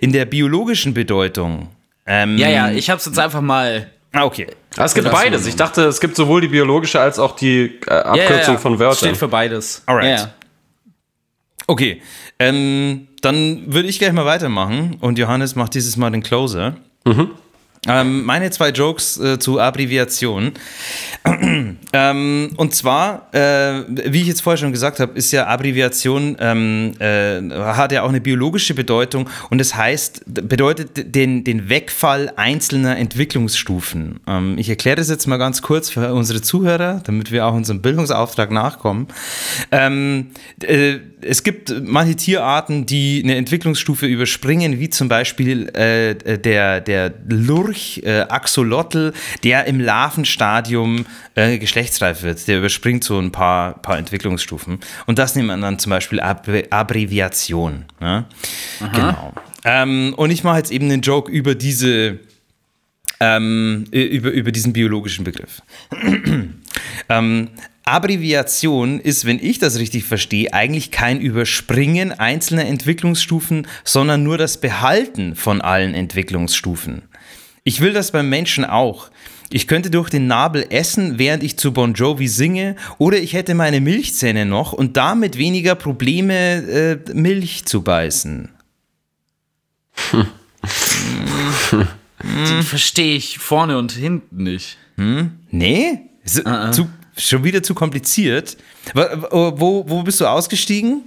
in 0.00 0.12
der 0.12 0.24
biologischen 0.24 0.94
Bedeutung. 0.94 1.68
Ähm, 2.06 2.36
Ja, 2.36 2.48
ja, 2.48 2.70
ich 2.70 2.90
hab's 2.90 3.06
jetzt 3.06 3.18
einfach 3.18 3.40
mal. 3.40 3.86
Ah, 4.14 4.24
okay. 4.24 4.46
Aber 4.76 4.86
es 4.86 4.94
gibt 4.94 5.06
wir 5.06 5.12
beides. 5.12 5.46
Ich 5.46 5.56
dachte, 5.56 5.82
es 5.82 6.00
gibt 6.00 6.14
sowohl 6.16 6.40
die 6.40 6.48
biologische 6.48 7.00
als 7.00 7.18
auch 7.18 7.34
die 7.36 7.80
äh, 7.86 7.90
Abkürzung 7.90 8.36
Ja, 8.38 8.52
ja, 8.52 8.56
von 8.58 8.78
Wörtern. 8.78 8.96
Steht 8.96 9.16
für 9.16 9.28
beides. 9.28 9.82
Alright. 9.86 10.20
Ja. 10.20 10.34
Okay, 11.66 12.00
ähm, 12.38 13.08
dann 13.22 13.72
würde 13.72 13.88
ich 13.88 13.98
gleich 13.98 14.12
mal 14.12 14.26
weitermachen 14.26 14.98
und 15.00 15.18
Johannes 15.18 15.56
macht 15.56 15.74
dieses 15.74 15.96
Mal 15.96 16.10
den 16.10 16.22
Closer. 16.22 16.76
Ähm, 17.86 18.24
meine 18.24 18.50
zwei 18.50 18.70
Jokes 18.70 19.18
äh, 19.18 19.38
zu 19.38 19.60
Abbreviation. 19.60 20.52
ähm, 21.92 22.50
und 22.56 22.74
zwar, 22.74 23.28
äh, 23.32 23.82
wie 24.06 24.22
ich 24.22 24.26
jetzt 24.26 24.40
vorher 24.40 24.58
schon 24.58 24.72
gesagt 24.72 25.00
habe, 25.00 25.16
ist 25.18 25.32
ja 25.32 25.46
Abbreviation, 25.46 26.36
ähm, 26.40 26.92
äh, 26.98 27.40
hat 27.50 27.92
ja 27.92 28.02
auch 28.02 28.08
eine 28.08 28.20
biologische 28.20 28.74
Bedeutung 28.74 29.28
und 29.50 29.58
das 29.58 29.74
heißt, 29.74 30.22
bedeutet 30.26 31.14
den, 31.14 31.44
den 31.44 31.68
Wegfall 31.68 32.32
einzelner 32.36 32.96
Entwicklungsstufen. 32.96 34.20
Ähm, 34.26 34.56
ich 34.58 34.68
erkläre 34.68 34.96
das 34.96 35.10
jetzt 35.10 35.26
mal 35.26 35.36
ganz 35.36 35.60
kurz 35.60 35.90
für 35.90 36.14
unsere 36.14 36.40
Zuhörer, 36.40 37.02
damit 37.04 37.32
wir 37.32 37.46
auch 37.46 37.54
unserem 37.54 37.82
Bildungsauftrag 37.82 38.50
nachkommen. 38.50 39.08
Ähm, 39.70 40.28
äh, 40.62 40.98
es 41.20 41.42
gibt 41.42 41.74
manche 41.82 42.16
Tierarten, 42.16 42.86
die 42.86 43.22
eine 43.24 43.36
Entwicklungsstufe 43.36 44.06
überspringen, 44.06 44.78
wie 44.78 44.90
zum 44.90 45.08
Beispiel 45.08 45.68
äh, 45.70 46.38
der, 46.38 46.80
der 46.80 47.12
Lurch, 47.28 47.73
äh, 48.02 48.26
Axolotl, 48.28 49.12
der 49.42 49.66
im 49.66 49.80
Larvenstadium 49.80 51.06
äh, 51.34 51.58
geschlechtsreif 51.58 52.22
wird. 52.22 52.46
Der 52.48 52.58
überspringt 52.58 53.04
so 53.04 53.18
ein 53.18 53.32
paar, 53.32 53.80
paar 53.82 53.98
Entwicklungsstufen. 53.98 54.78
Und 55.06 55.18
das 55.18 55.34
nennt 55.34 55.48
man 55.48 55.60
dann 55.60 55.78
zum 55.78 55.90
Beispiel 55.90 56.20
Ab 56.20 56.48
Abbreviation. 56.70 57.84
Ja? 58.00 58.26
Genau. 58.92 59.32
Ähm, 59.64 60.14
und 60.16 60.30
ich 60.30 60.44
mache 60.44 60.58
jetzt 60.58 60.70
eben 60.70 60.90
einen 60.90 61.00
Joke 61.00 61.30
über 61.30 61.54
diese, 61.54 62.18
ähm, 63.20 63.86
über, 63.90 64.30
über 64.30 64.52
diesen 64.52 64.72
biologischen 64.72 65.24
Begriff. 65.24 65.62
ähm, 67.08 67.48
Abbreviation 67.86 68.98
ist, 68.98 69.26
wenn 69.26 69.38
ich 69.38 69.58
das 69.58 69.78
richtig 69.78 70.04
verstehe, 70.04 70.52
eigentlich 70.54 70.90
kein 70.90 71.20
Überspringen 71.20 72.12
einzelner 72.12 72.64
Entwicklungsstufen, 72.66 73.66
sondern 73.84 74.22
nur 74.22 74.38
das 74.38 74.58
Behalten 74.58 75.36
von 75.36 75.60
allen 75.60 75.94
Entwicklungsstufen. 75.94 77.02
Ich 77.64 77.80
will 77.80 77.94
das 77.94 78.12
beim 78.12 78.28
Menschen 78.28 78.66
auch. 78.66 79.10
Ich 79.50 79.66
könnte 79.66 79.90
durch 79.90 80.10
den 80.10 80.26
Nabel 80.26 80.66
essen, 80.68 81.18
während 81.18 81.42
ich 81.42 81.56
zu 81.56 81.72
Bon 81.72 81.94
Jovi 81.94 82.28
singe, 82.28 82.76
oder 82.98 83.18
ich 83.18 83.32
hätte 83.32 83.54
meine 83.54 83.80
Milchzähne 83.80 84.44
noch 84.44 84.74
und 84.74 84.98
damit 84.98 85.38
weniger 85.38 85.74
Probleme, 85.74 86.34
äh, 86.34 87.14
Milch 87.14 87.64
zu 87.64 87.82
beißen. 87.82 88.50
Hm. 90.10 90.26
Hm. 92.18 92.62
Verstehe 92.62 93.16
ich 93.16 93.38
vorne 93.38 93.78
und 93.78 93.92
hinten 93.92 94.42
nicht. 94.42 94.76
Hm? 94.96 95.32
Nee? 95.50 96.00
So, 96.24 96.42
uh 96.42 96.44
-uh. 96.44 96.72
Zu, 96.72 96.88
schon 97.16 97.44
wieder 97.44 97.62
zu 97.62 97.74
kompliziert. 97.74 98.56
Wo, 98.94 99.84
wo 99.86 100.02
bist 100.02 100.20
du 100.20 100.26
ausgestiegen? 100.26 101.02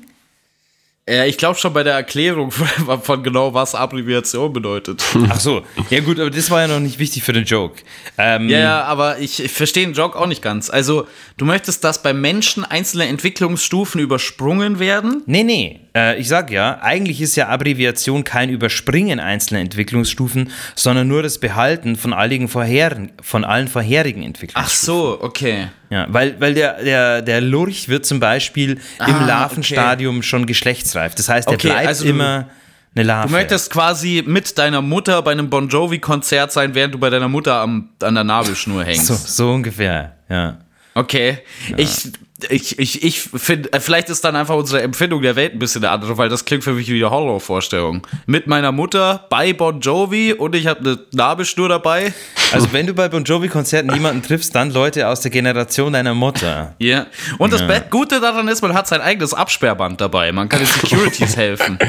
Ja, 1.10 1.24
ich 1.26 1.38
glaube 1.38 1.58
schon 1.58 1.72
bei 1.72 1.84
der 1.84 1.94
Erklärung 1.94 2.52
von, 2.52 3.02
von, 3.02 3.24
genau, 3.24 3.54
was 3.54 3.76
Abbreviation 3.76 4.52
bedeutet. 4.52 5.04
Ach 5.30 5.40
so, 5.40 5.62
ja 5.90 6.02
gut, 6.02 6.20
aber 6.20 6.30
das 6.30 6.52
war 6.52 6.62
ja 6.62 6.68
noch 6.68 6.82
nicht 6.82 7.00
wichtig 7.00 7.24
für 7.24 7.34
den 7.34 7.46
Joke. 7.46 7.82
Ähm 8.18 8.50
ja, 8.50 8.60
ja, 8.60 8.84
aber 8.84 9.20
ich, 9.20 9.42
ich 9.42 9.52
verstehe 9.52 9.86
den 9.86 9.94
Joke 9.94 10.20
auch 10.20 10.28
nicht 10.28 10.42
ganz. 10.42 10.70
Also, 10.70 11.08
du 11.38 11.46
möchtest, 11.46 11.84
dass 11.84 12.04
bei 12.04 12.14
Menschen 12.14 12.66
einzelne 12.66 13.06
Entwicklungsstufen 13.06 14.02
übersprungen 14.02 14.80
werden? 14.80 15.24
Nee, 15.26 15.44
nee. 15.44 15.80
Äh, 15.98 16.20
ich 16.20 16.28
sag 16.28 16.52
ja, 16.52 16.80
eigentlich 16.82 17.22
ist 17.22 17.36
ja 17.36 17.48
Abbreviation 17.48 18.24
kein 18.24 18.50
Überspringen 18.50 19.20
einzelner 19.20 19.62
Entwicklungsstufen, 19.62 20.52
sondern 20.76 21.08
nur 21.08 21.24
das 21.24 21.40
Behalten 21.40 21.96
von, 21.96 22.14
allen 22.14 22.48
vorherigen, 22.48 23.12
von 23.22 23.44
allen 23.44 23.68
vorherigen 23.68 24.22
Entwicklungsstufen. 24.22 24.64
Ach 24.66 24.70
so, 24.70 25.18
okay. 25.22 25.70
Ja, 25.90 26.06
weil, 26.10 26.40
weil 26.40 26.54
der, 26.54 26.84
der, 26.84 27.22
der 27.24 27.42
Lurch 27.42 27.90
wird 27.90 28.06
zum 28.06 28.20
Beispiel 28.20 28.80
ah, 29.00 29.08
im 29.08 29.26
Larvenstadium 29.26 30.18
okay. 30.18 30.24
schon 30.24 30.46
geschlechtsreif. 30.46 31.16
Das 31.16 31.30
heißt, 31.30 31.48
er 31.48 31.54
okay, 31.56 31.70
bleibt 31.70 31.88
also 31.88 32.06
immer 32.06 32.50
eine 32.94 33.04
Larve. 33.04 33.30
Du 33.30 33.34
möchtest 33.34 33.72
quasi 33.72 34.24
mit 34.26 34.58
deiner 34.58 34.82
Mutter 34.82 35.22
bei 35.24 35.32
einem 35.32 35.50
Bon 35.50 35.68
Jovi-Konzert 35.68 36.52
sein, 36.52 36.76
während 36.76 36.94
du 36.94 37.00
bei 37.00 37.10
deiner 37.10 37.30
Mutter 37.30 37.56
am, 37.56 37.90
an 38.04 38.14
der 38.14 38.24
Nabelschnur 38.24 38.84
hängst. 38.84 39.08
So, 39.08 39.16
so 39.16 39.52
ungefähr, 39.52 40.16
ja. 40.30 40.60
Okay. 40.94 41.40
Ja. 41.70 41.78
Ich 41.78 42.12
ich, 42.50 42.78
ich, 42.78 43.04
ich 43.04 43.20
finde, 43.20 43.74
äh, 43.74 43.80
vielleicht 43.80 44.10
ist 44.10 44.24
dann 44.24 44.36
einfach 44.36 44.56
unsere 44.56 44.84
Empfindung 44.84 45.24
der 45.24 45.36
Welt 45.36 45.54
ein 45.54 45.60
bisschen 45.60 45.84
eine 45.84 45.92
andere, 45.92 46.18
weil 46.18 46.30
das 46.30 46.46
klingt 46.46 46.64
für 46.64 46.74
mich 46.74 46.88
wie 46.88 47.04
eine 47.04 47.10
Horrorvorstellung. 47.10 48.06
Mit 48.28 48.46
meiner 48.46 48.72
Mutter 48.72 49.26
bei 49.30 49.54
Bon 49.54 49.80
Jovi 49.80 50.34
und 50.34 50.54
ich 50.54 50.68
habe 50.68 50.80
eine 50.82 51.00
Nabelschnur 51.14 51.68
dabei. 51.68 52.14
Also 52.52 52.72
wenn 52.74 52.86
du 52.86 52.94
bei 52.94 53.10
Bon 53.10 53.24
Jovi-Konzerten 53.24 53.92
jemanden 53.92 54.22
triffst, 54.22 54.54
dann 54.54 54.72
Leute 54.72 55.08
aus 55.08 55.22
der 55.22 55.32
Generation 55.32 55.94
deiner 55.94 56.14
Mutter. 56.14 56.76
Ja. 56.78 56.88
Yeah. 56.88 57.08
Und 57.40 57.54
das 57.54 57.62
ja. 57.62 57.80
Gute 57.80 58.22
daran 58.22 58.48
ist, 58.48 58.62
man 58.62 58.74
hat 58.74 58.88
sein 58.88 59.02
eigenes 59.02 59.34
Absperrband 59.34 60.00
dabei. 60.00 60.32
Man 60.32 60.48
kann 60.48 60.60
den 60.60 60.68
Securities 60.82 61.36
helfen. 61.36 61.80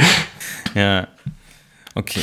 Ja. 0.75 1.09
Okay. 1.95 2.21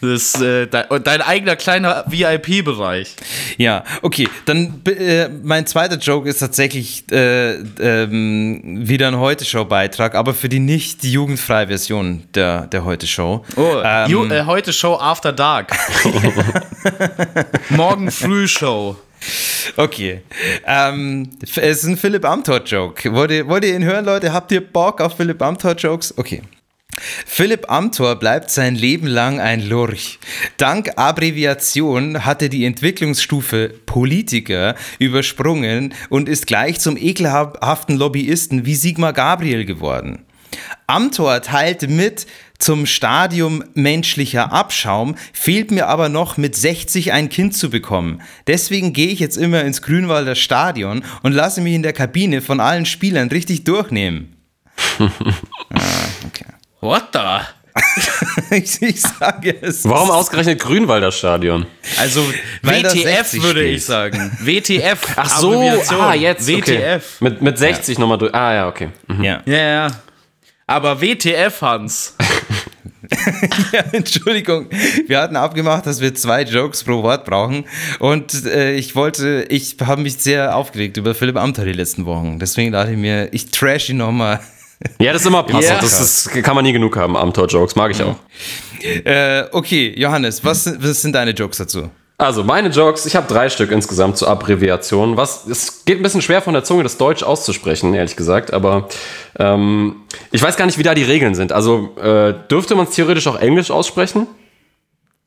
Das 0.00 0.10
ist 0.10 0.40
äh, 0.40 0.66
dein, 0.66 0.86
dein, 1.04 1.20
eigener 1.20 1.56
kleiner 1.56 2.04
VIP-Bereich. 2.06 3.16
Ja, 3.58 3.84
okay. 4.02 4.28
Dann 4.46 4.80
äh, 4.86 5.28
mein 5.28 5.66
zweiter 5.66 5.96
Joke 5.96 6.28
ist 6.28 6.38
tatsächlich 6.38 7.04
äh, 7.12 7.56
ähm, 7.80 8.88
wieder 8.88 9.08
ein 9.08 9.18
Heute-Show-Beitrag, 9.18 10.14
aber 10.14 10.32
für 10.32 10.48
die 10.48 10.58
nicht 10.58 11.04
jugendfreie 11.04 11.66
Version 11.66 12.24
der, 12.34 12.66
der 12.66 12.84
Heute-Show. 12.84 13.44
Oh, 13.56 13.82
ähm, 13.84 14.30
äh, 14.30 14.44
Heute-Show 14.44 14.96
After 14.96 15.32
Dark. 15.32 15.76
Morgen 17.68 18.10
Früh-Show. 18.10 18.96
Okay. 19.76 20.22
Ähm, 20.66 21.30
es 21.42 21.56
ist 21.56 21.84
ein 21.84 21.96
Philipp 21.98 22.24
Amthor-Joke. 22.24 23.12
Wollt 23.12 23.30
ihr, 23.30 23.46
wollt 23.46 23.64
ihr 23.64 23.74
ihn 23.74 23.84
hören, 23.84 24.04
Leute? 24.06 24.32
Habt 24.32 24.50
ihr 24.52 24.60
Bock 24.60 25.00
auf 25.00 25.16
Philipp 25.16 25.42
Amthor-Jokes? 25.42 26.16
Okay. 26.16 26.42
Philipp 27.26 27.70
Amthor 27.70 28.16
bleibt 28.16 28.50
sein 28.50 28.74
Leben 28.74 29.06
lang 29.06 29.40
ein 29.40 29.66
Lurch. 29.66 30.18
Dank 30.56 30.92
Abbreviation 30.96 32.24
hat 32.24 32.42
er 32.42 32.48
die 32.48 32.64
Entwicklungsstufe 32.64 33.74
Politiker 33.86 34.74
übersprungen 34.98 35.94
und 36.08 36.28
ist 36.28 36.46
gleich 36.46 36.80
zum 36.80 36.96
ekelhaften 36.96 37.96
Lobbyisten 37.96 38.66
wie 38.66 38.74
Sigmar 38.74 39.12
Gabriel 39.12 39.64
geworden. 39.64 40.24
Amthor 40.86 41.42
teilte 41.42 41.88
mit, 41.88 42.26
zum 42.58 42.84
Stadium 42.84 43.64
menschlicher 43.74 44.52
Abschaum 44.52 45.16
fehlt 45.32 45.70
mir 45.70 45.86
aber 45.86 46.10
noch 46.10 46.36
mit 46.36 46.54
60 46.54 47.12
ein 47.12 47.30
Kind 47.30 47.56
zu 47.56 47.70
bekommen. 47.70 48.20
Deswegen 48.46 48.92
gehe 48.92 49.08
ich 49.08 49.18
jetzt 49.18 49.38
immer 49.38 49.62
ins 49.62 49.80
Grünwalder 49.80 50.34
Stadion 50.34 51.02
und 51.22 51.32
lasse 51.32 51.62
mich 51.62 51.74
in 51.74 51.82
der 51.82 51.94
Kabine 51.94 52.42
von 52.42 52.60
allen 52.60 52.84
Spielern 52.84 53.28
richtig 53.28 53.64
durchnehmen. 53.64 54.36
ah, 54.98 55.08
okay. 56.26 56.44
What 56.80 57.08
the? 57.12 57.44
ich, 58.50 58.82
ich 58.82 59.00
sage 59.00 59.56
es. 59.60 59.88
Warum 59.88 60.10
ausgerechnet 60.10 60.58
Grünwalder 60.58 61.12
Stadion? 61.12 61.66
Also 61.98 62.22
WTF 62.62 63.34
würde 63.42 63.64
ich 63.64 63.84
sagen. 63.84 64.32
WTF. 64.40 64.98
Ach 65.16 65.38
so, 65.38 65.60
ah, 65.60 66.14
jetzt. 66.14 66.48
WTF. 66.48 66.62
Okay. 66.66 67.00
Mit, 67.20 67.42
mit 67.42 67.58
60 67.58 67.94
ja. 67.94 68.00
nochmal 68.00 68.18
durch. 68.18 68.34
Ah, 68.34 68.54
ja, 68.54 68.68
okay. 68.68 68.88
Mhm. 69.06 69.24
Ja. 69.24 69.42
ja, 69.44 69.56
ja. 69.56 69.90
Aber 70.66 71.00
WTF, 71.00 71.60
Hans. 71.62 72.16
ja, 73.72 73.80
Entschuldigung, 73.92 74.68
wir 75.06 75.20
hatten 75.20 75.36
abgemacht, 75.36 75.86
dass 75.86 76.00
wir 76.00 76.14
zwei 76.14 76.42
Jokes 76.42 76.84
pro 76.84 77.02
Wort 77.02 77.24
brauchen 77.24 77.64
und 77.98 78.44
äh, 78.44 78.74
ich 78.74 78.94
wollte, 78.94 79.46
ich 79.48 79.76
habe 79.84 80.02
mich 80.02 80.18
sehr 80.18 80.54
aufgeregt 80.54 80.96
über 80.96 81.14
Philipp 81.14 81.36
Amthor 81.36 81.64
die 81.64 81.72
letzten 81.72 82.04
Wochen. 82.06 82.38
Deswegen 82.38 82.70
dachte 82.70 82.92
ich 82.92 82.98
mir, 82.98 83.32
ich 83.32 83.50
trash 83.50 83.90
ihn 83.90 83.96
nochmal 83.96 84.38
ja, 85.00 85.12
das 85.12 85.22
ist 85.22 85.28
immer 85.28 85.42
passend. 85.42 85.74
Ja. 85.74 85.80
Das 85.80 86.00
ist, 86.00 86.30
kann 86.42 86.54
man 86.54 86.64
nie 86.64 86.72
genug 86.72 86.96
haben, 86.96 87.16
Abenteuer-Jokes. 87.16 87.76
Mag 87.76 87.90
ich 87.92 88.02
auch. 88.02 88.16
Äh, 88.82 89.44
okay, 89.52 89.94
Johannes, 89.96 90.44
was, 90.44 90.72
was 90.80 91.02
sind 91.02 91.14
deine 91.14 91.32
Jokes 91.32 91.58
dazu? 91.58 91.90
Also, 92.16 92.44
meine 92.44 92.68
Jokes, 92.68 93.06
ich 93.06 93.16
habe 93.16 93.26
drei 93.26 93.48
Stück 93.48 93.70
insgesamt 93.70 94.18
zur 94.18 94.28
Abbreviation. 94.28 95.16
Was, 95.16 95.46
es 95.46 95.86
geht 95.86 95.98
ein 95.98 96.02
bisschen 96.02 96.20
schwer 96.20 96.42
von 96.42 96.52
der 96.52 96.64
Zunge, 96.64 96.82
das 96.82 96.98
Deutsch 96.98 97.22
auszusprechen, 97.22 97.94
ehrlich 97.94 98.14
gesagt. 98.14 98.52
Aber 98.52 98.88
ähm, 99.38 99.96
ich 100.30 100.42
weiß 100.42 100.58
gar 100.58 100.66
nicht, 100.66 100.76
wie 100.76 100.82
da 100.82 100.94
die 100.94 101.02
Regeln 101.02 101.34
sind. 101.34 101.50
Also, 101.50 101.96
äh, 101.96 102.34
dürfte 102.50 102.74
man 102.74 102.86
es 102.86 102.94
theoretisch 102.94 103.26
auch 103.26 103.38
Englisch 103.38 103.70
aussprechen? 103.70 104.26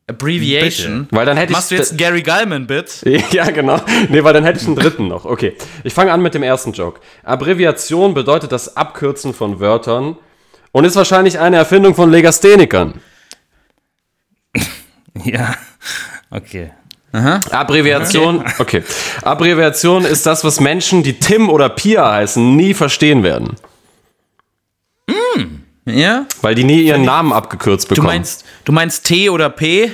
Abbreviation. 0.07 1.03
Bitte. 1.03 1.15
Weil 1.15 1.25
dann 1.25 1.38
hätte 1.38 1.53
Machst 1.53 1.72
ich, 1.72 1.77
du 1.77 1.81
jetzt 1.81 1.91
einen 1.91 1.98
Gary 1.98 2.22
Gallman-Bit? 2.22 3.03
ja, 3.31 3.50
genau. 3.51 3.79
Nee, 4.10 4.24
weil 4.24 4.33
dann 4.33 4.43
hätte 4.43 4.60
ich 4.60 4.67
einen 4.67 4.75
dritten 4.75 5.07
noch. 5.07 5.25
Okay. 5.25 5.55
Ich 5.83 5.93
fange 5.93 6.12
an 6.12 6.22
mit 6.22 6.33
dem 6.33 6.43
ersten 6.43 6.74
Joke. 6.74 7.00
Abbreviation 7.24 8.13
bedeutet 8.13 8.51
das 8.51 8.75
Abkürzen 8.75 9.33
von 9.33 9.60
Wörtern 9.60 10.17
und 10.72 10.86
ist 10.86 10.95
wahrscheinlich 10.95 11.39
eine 11.39 11.57
Erfindung 11.57 11.95
von 11.95 12.12
Legasthenikern. 12.12 13.00
ja, 15.24 15.55
okay. 16.29 16.72
Aha. 17.13 17.39
Abbreviation, 17.51 18.39
okay. 18.39 18.53
okay. 18.57 18.83
Abbreviation 19.22 20.03
ist 20.03 20.25
das, 20.25 20.43
was 20.43 20.60
Menschen, 20.60 21.03
die 21.03 21.19
Tim 21.19 21.50
oder 21.50 21.69
Pia 21.69 22.12
heißen, 22.12 22.55
nie 22.55 22.74
verstehen 22.74 23.24
werden. 23.24 23.55
Ja? 25.86 26.25
Weil 26.42 26.56
die 26.56 26.63
nie 26.63 26.82
ihren 26.82 27.04
Namen 27.04 27.34
abgekürzt 27.34 27.90
bekommen. 27.90 28.08
Du 28.08 28.13
meinst, 28.13 28.46
du 28.66 28.72
meinst 28.72 29.06
T 29.06 29.30
oder 29.30 29.50
P? 29.50 29.92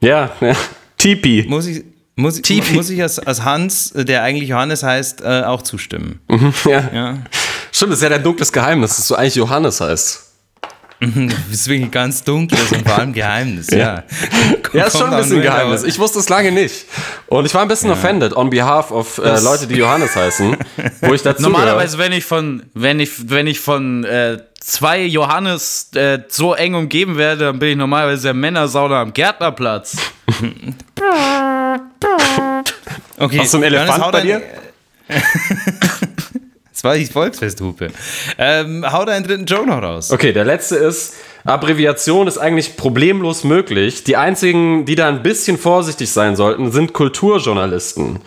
Ja, 0.00 0.30
ja. 0.40 0.54
Tipi. 0.98 1.46
Muss 1.48 1.66
ich, 1.66 1.84
muss, 2.16 2.40
Tipi. 2.40 2.74
muss 2.74 2.90
ich 2.90 3.02
als, 3.02 3.18
als 3.18 3.44
Hans, 3.44 3.92
der 3.94 4.22
eigentlich 4.22 4.48
Johannes 4.48 4.82
heißt, 4.82 5.22
äh, 5.22 5.42
auch 5.42 5.62
zustimmen. 5.62 6.20
Mhm, 6.28 6.52
ja. 6.66 6.90
ja. 6.92 7.18
Stimmt, 7.72 7.92
das 7.92 7.98
ist 7.98 8.02
ja 8.02 8.10
dein 8.10 8.22
dunkles 8.22 8.52
Geheimnis, 8.52 8.96
dass 8.96 9.08
du 9.08 9.14
eigentlich 9.14 9.34
Johannes 9.34 9.80
heißt. 9.80 10.20
Ist 11.50 11.68
wirklich 11.68 11.90
ganz 11.90 12.22
dunkles 12.22 12.72
und 12.72 12.86
vor 12.86 12.98
allem 12.98 13.12
Geheimnis, 13.12 13.68
ja. 13.70 14.04
Ja, 14.72 14.86
ist 14.86 14.96
schon 14.96 15.12
ein 15.12 15.20
bisschen 15.20 15.42
Geheimnis. 15.42 15.82
Ich 15.82 15.98
wusste 15.98 16.18
es 16.18 16.28
lange 16.28 16.52
nicht. 16.52 16.86
Und 17.26 17.44
ich 17.44 17.52
war 17.52 17.62
ein 17.62 17.68
bisschen 17.68 17.90
offended 17.90 18.34
on 18.34 18.48
behalf 18.48 18.90
of 18.90 19.18
äh, 19.18 19.40
Leute, 19.40 19.66
die 19.66 19.74
Johannes 19.74 20.16
heißen, 20.16 20.56
wo 21.02 21.12
ich 21.12 21.22
dazu 21.24 21.42
Normalerweise, 21.42 21.98
wenn 21.98 22.12
ich 22.12 22.24
von, 22.24 22.62
wenn 22.74 23.00
ich, 23.00 23.28
wenn 23.28 23.46
ich 23.46 23.60
von 23.60 24.04
äh, 24.04 24.38
zwei 24.64 25.02
Johannes 25.02 25.90
äh, 25.94 26.20
so 26.28 26.54
eng 26.54 26.74
umgeben 26.74 27.18
werde, 27.18 27.44
dann 27.46 27.58
bin 27.58 27.70
ich 27.70 27.76
normalerweise 27.76 28.28
der 28.28 28.34
Männersauna 28.34 29.02
am 29.02 29.12
Gärtnerplatz. 29.12 29.96
Okay, 33.18 33.38
Hast 33.38 33.54
du 33.54 33.58
einen 33.58 33.72
Johannes, 33.72 33.94
Elefant 33.94 34.04
hau 34.04 34.10
bei 34.10 34.20
dir? 34.22 34.42
Das 36.72 36.82
war 36.82 36.96
die 36.96 37.06
Volksfesthupe. 37.06 37.92
Ähm, 38.36 38.84
hau 38.90 39.04
deinen 39.04 39.24
dritten 39.24 39.46
Joke 39.46 39.66
noch 39.66 39.80
raus. 39.80 40.10
Okay, 40.10 40.32
der 40.32 40.44
letzte 40.44 40.74
ist, 40.74 41.14
Abbreviation 41.44 42.26
ist 42.26 42.36
eigentlich 42.36 42.76
problemlos 42.76 43.44
möglich. 43.44 44.02
Die 44.02 44.16
einzigen, 44.16 44.84
die 44.84 44.96
da 44.96 45.08
ein 45.08 45.22
bisschen 45.22 45.56
vorsichtig 45.56 46.10
sein 46.10 46.34
sollten, 46.34 46.72
sind 46.72 46.92
Kulturjournalisten. 46.92 48.18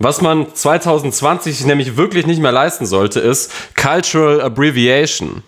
Was 0.00 0.20
man 0.20 0.52
2020 0.52 1.64
nämlich 1.64 1.96
wirklich 1.96 2.26
nicht 2.26 2.42
mehr 2.42 2.50
leisten 2.50 2.86
sollte, 2.86 3.20
ist 3.20 3.52
Cultural 3.80 4.40
Abbreviation. 4.42 5.44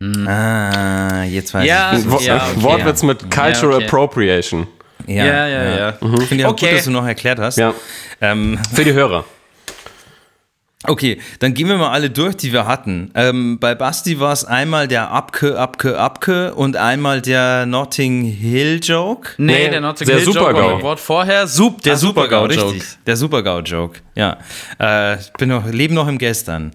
Ah, 0.00 1.24
jetzt 1.24 1.52
weiß 1.54 1.66
Ja, 1.66 1.92
ich. 1.96 2.08
Wo 2.08 2.18
ja, 2.20 2.36
okay. 2.36 2.62
Wortwitz 2.62 3.02
mit 3.02 3.30
Cultural 3.30 3.76
okay. 3.76 3.84
Appropriation. 3.86 4.66
Ja, 5.06 5.24
Ja, 5.26 5.46
ja, 5.48 5.76
ja. 5.76 5.88
Ich 6.20 6.26
finde 6.28 6.42
ja 6.42 6.48
auch 6.48 6.52
Okay. 6.52 6.66
gut, 6.68 6.78
dass 6.78 6.84
du 6.84 6.90
noch 6.90 7.06
erklärt 7.06 7.38
hast. 7.38 7.56
Ja, 7.58 7.74
Ähm, 8.20 8.58
für 8.72 8.84
die 8.84 8.92
Hörer. 8.92 9.24
okay, 10.84 11.20
dann 11.40 11.54
gehen 11.54 11.66
wir 11.68 11.76
mal 11.76 11.90
alle 11.90 12.10
durch, 12.10 12.36
die 12.36 12.52
wir 12.52 12.66
hatten. 12.66 13.10
Ähm, 13.14 13.58
bei 13.58 13.74
Basti 13.74 14.20
war 14.20 14.32
es 14.32 14.44
einmal 14.44 14.86
der 14.86 15.10
Abke, 15.10 15.58
Abke, 15.58 15.98
Abke 15.98 16.54
und 16.54 16.76
einmal 16.76 17.20
der 17.20 17.66
Notting 17.66 18.22
Hill 18.24 18.78
Joke. 18.82 19.30
Nee, 19.38 19.64
Nee, 19.64 19.70
der 19.70 19.80
Notting 19.80 20.06
der 20.06 20.16
Hill 20.18 20.26
Joke 20.26 20.38
Super-GAU. 20.38 20.62
war 20.68 20.76
ein 20.76 20.82
Wort 20.82 21.00
vorher. 21.00 21.46
Sup, 21.48 21.82
der 21.82 21.94
Ah, 21.94 21.96
Super-GAU 21.96 22.46
Joke. 22.46 22.72
richtig. 22.74 22.98
Der 23.06 23.16
Super-GAU-Joke, 23.16 24.00
ja. 24.14 24.36
Äh, 24.80 25.18
ich 25.18 25.32
bin 25.32 25.48
noch, 25.48 25.66
lebe 25.66 25.92
noch 25.94 26.06
im 26.06 26.18
Gestern. 26.18 26.72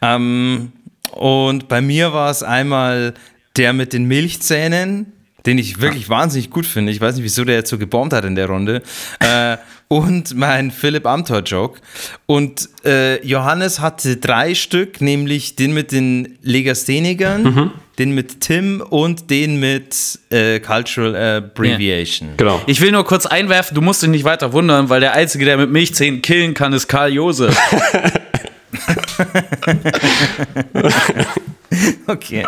Ähm, 0.00 0.72
und 1.12 1.68
bei 1.68 1.80
mir 1.80 2.12
war 2.12 2.30
es 2.30 2.42
einmal 2.42 3.14
der 3.56 3.72
mit 3.72 3.92
den 3.92 4.04
Milchzähnen, 4.04 5.12
den 5.46 5.58
ich 5.58 5.80
wirklich 5.80 6.08
wahnsinnig 6.08 6.50
gut 6.50 6.66
finde. 6.66 6.92
Ich 6.92 7.00
weiß 7.00 7.16
nicht, 7.16 7.24
wieso 7.24 7.44
der 7.44 7.56
jetzt 7.56 7.70
so 7.70 7.78
gebombt 7.78 8.12
hat 8.12 8.24
in 8.24 8.34
der 8.34 8.46
Runde. 8.46 8.82
Äh, 9.20 9.56
und 9.88 10.34
mein 10.34 10.70
Philipp 10.70 11.06
Amthor-Joke. 11.06 11.80
Und 12.24 12.68
äh, 12.84 13.24
Johannes 13.26 13.80
hatte 13.80 14.16
drei 14.16 14.54
Stück, 14.54 15.02
nämlich 15.02 15.56
den 15.56 15.74
mit 15.74 15.92
den 15.92 16.38
Legasthenikern, 16.40 17.72
den 17.98 18.14
mit 18.14 18.40
Tim 18.40 18.80
und 18.80 19.28
den 19.28 19.60
mit 19.60 20.18
äh, 20.30 20.60
Cultural 20.60 21.14
Abbreviation. 21.38 22.30
Genau. 22.38 22.62
Ich 22.66 22.80
will 22.80 22.90
nur 22.90 23.04
kurz 23.04 23.26
einwerfen, 23.26 23.74
du 23.74 23.82
musst 23.82 24.02
dich 24.02 24.08
nicht 24.08 24.24
weiter 24.24 24.54
wundern, 24.54 24.88
weil 24.88 25.00
der 25.00 25.12
Einzige, 25.12 25.44
der 25.44 25.58
mit 25.58 25.70
Milchzähnen 25.70 26.22
killen 26.22 26.54
kann, 26.54 26.72
ist 26.72 26.88
Karl 26.88 27.12
Josef. 27.12 27.54
Okay. 32.06 32.46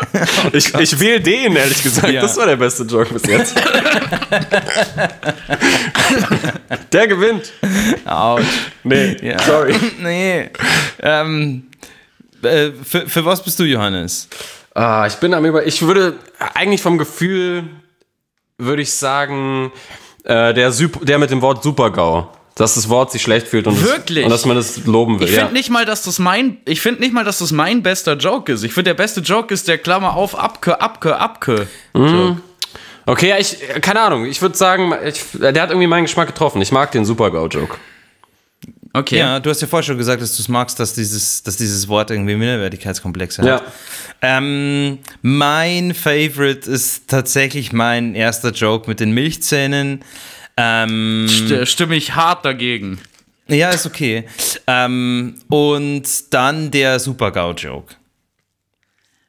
Ich, 0.52 0.74
ich 0.74 1.00
wähle 1.00 1.20
den, 1.20 1.56
ehrlich 1.56 1.82
gesagt. 1.82 2.12
Ja. 2.12 2.20
Das 2.20 2.36
war 2.36 2.46
der 2.46 2.56
beste 2.56 2.82
Joke 2.84 3.14
bis 3.14 3.22
jetzt. 3.26 3.54
der 6.92 7.08
gewinnt. 7.08 7.52
Autsch. 8.04 8.44
Nee, 8.82 9.16
Ja. 9.22 9.38
sorry. 9.42 9.74
Nee. 10.02 10.50
Ähm, 11.00 11.64
äh, 12.42 12.70
für, 12.84 13.08
für 13.08 13.24
was 13.24 13.42
bist 13.42 13.58
du, 13.58 13.64
Johannes? 13.64 14.28
Ah, 14.74 15.06
ich 15.06 15.14
bin 15.14 15.32
am 15.32 15.44
über. 15.46 15.66
Ich 15.66 15.80
würde 15.82 16.14
eigentlich 16.54 16.82
vom 16.82 16.98
Gefühl, 16.98 17.64
würde 18.58 18.82
ich 18.82 18.92
sagen, 18.92 19.72
äh, 20.24 20.52
der, 20.52 20.70
Süp 20.72 21.04
der 21.06 21.18
mit 21.18 21.30
dem 21.30 21.40
Wort 21.40 21.62
Supergau. 21.62 22.30
Dass 22.56 22.74
das 22.74 22.88
Wort 22.88 23.10
sich 23.10 23.22
schlecht 23.22 23.48
fühlt 23.48 23.66
und, 23.66 23.82
Wirklich? 23.82 24.18
Das, 24.18 24.24
und 24.26 24.30
dass 24.30 24.44
man 24.44 24.56
das 24.56 24.84
loben 24.86 25.18
will. 25.18 25.28
Ich 25.28 25.34
ja. 25.34 25.40
finde 25.40 25.54
nicht 25.54 25.70
mal, 25.70 25.84
dass 25.84 26.02
das 26.02 26.20
mein, 26.20 26.58
ich 26.66 26.80
finde 26.80 27.00
nicht 27.00 27.12
mal, 27.12 27.24
dass 27.24 27.38
das 27.38 27.50
mein 27.50 27.82
bester 27.82 28.16
Joke 28.16 28.52
ist. 28.52 28.62
Ich 28.62 28.72
finde, 28.72 28.90
der 28.90 28.94
beste 28.94 29.20
Joke 29.20 29.52
ist 29.52 29.66
der 29.66 29.78
Klammer 29.78 30.14
auf 30.14 30.38
Abke, 30.38 30.80
Abke, 30.80 31.18
Abke. 31.18 31.66
Joke. 31.94 32.40
Okay, 33.06 33.28
ja, 33.28 33.38
ich, 33.38 33.58
keine 33.80 34.00
Ahnung. 34.00 34.24
Ich 34.24 34.40
würde 34.40 34.56
sagen, 34.56 34.94
ich, 35.04 35.20
der 35.34 35.62
hat 35.62 35.70
irgendwie 35.70 35.86
meinen 35.86 36.04
Geschmack 36.04 36.28
getroffen. 36.28 36.62
Ich 36.62 36.72
mag 36.72 36.90
den 36.92 37.04
Supergau-Joke. 37.04 37.76
Okay. 38.96 39.18
Ja, 39.18 39.40
du 39.40 39.50
hast 39.50 39.60
ja 39.60 39.66
vorher 39.66 39.82
schon 39.82 39.98
gesagt, 39.98 40.22
dass 40.22 40.36
du 40.36 40.42
es 40.42 40.48
magst, 40.48 40.78
dass 40.78 40.94
dieses, 40.94 41.42
dass 41.42 41.56
dieses 41.56 41.88
Wort 41.88 42.12
irgendwie 42.12 42.36
Minderwertigkeitskomplexe 42.36 43.42
hat. 43.42 43.48
Ja. 43.48 43.62
Ähm, 44.22 45.00
mein 45.20 45.94
Favorite 45.94 46.70
ist 46.70 47.08
tatsächlich 47.08 47.72
mein 47.72 48.14
erster 48.14 48.52
Joke 48.52 48.88
mit 48.88 49.00
den 49.00 49.10
Milchzähnen. 49.10 50.04
Ähm, 50.56 51.26
St 51.28 51.66
stimme 51.68 51.96
ich 51.96 52.14
hart 52.14 52.44
dagegen. 52.44 53.00
ja, 53.48 53.70
ist 53.70 53.86
okay. 53.86 54.24
Ähm, 54.66 55.34
und 55.48 56.04
dann 56.32 56.70
der 56.70 56.98
Super-GAU-Joke. 57.00 57.94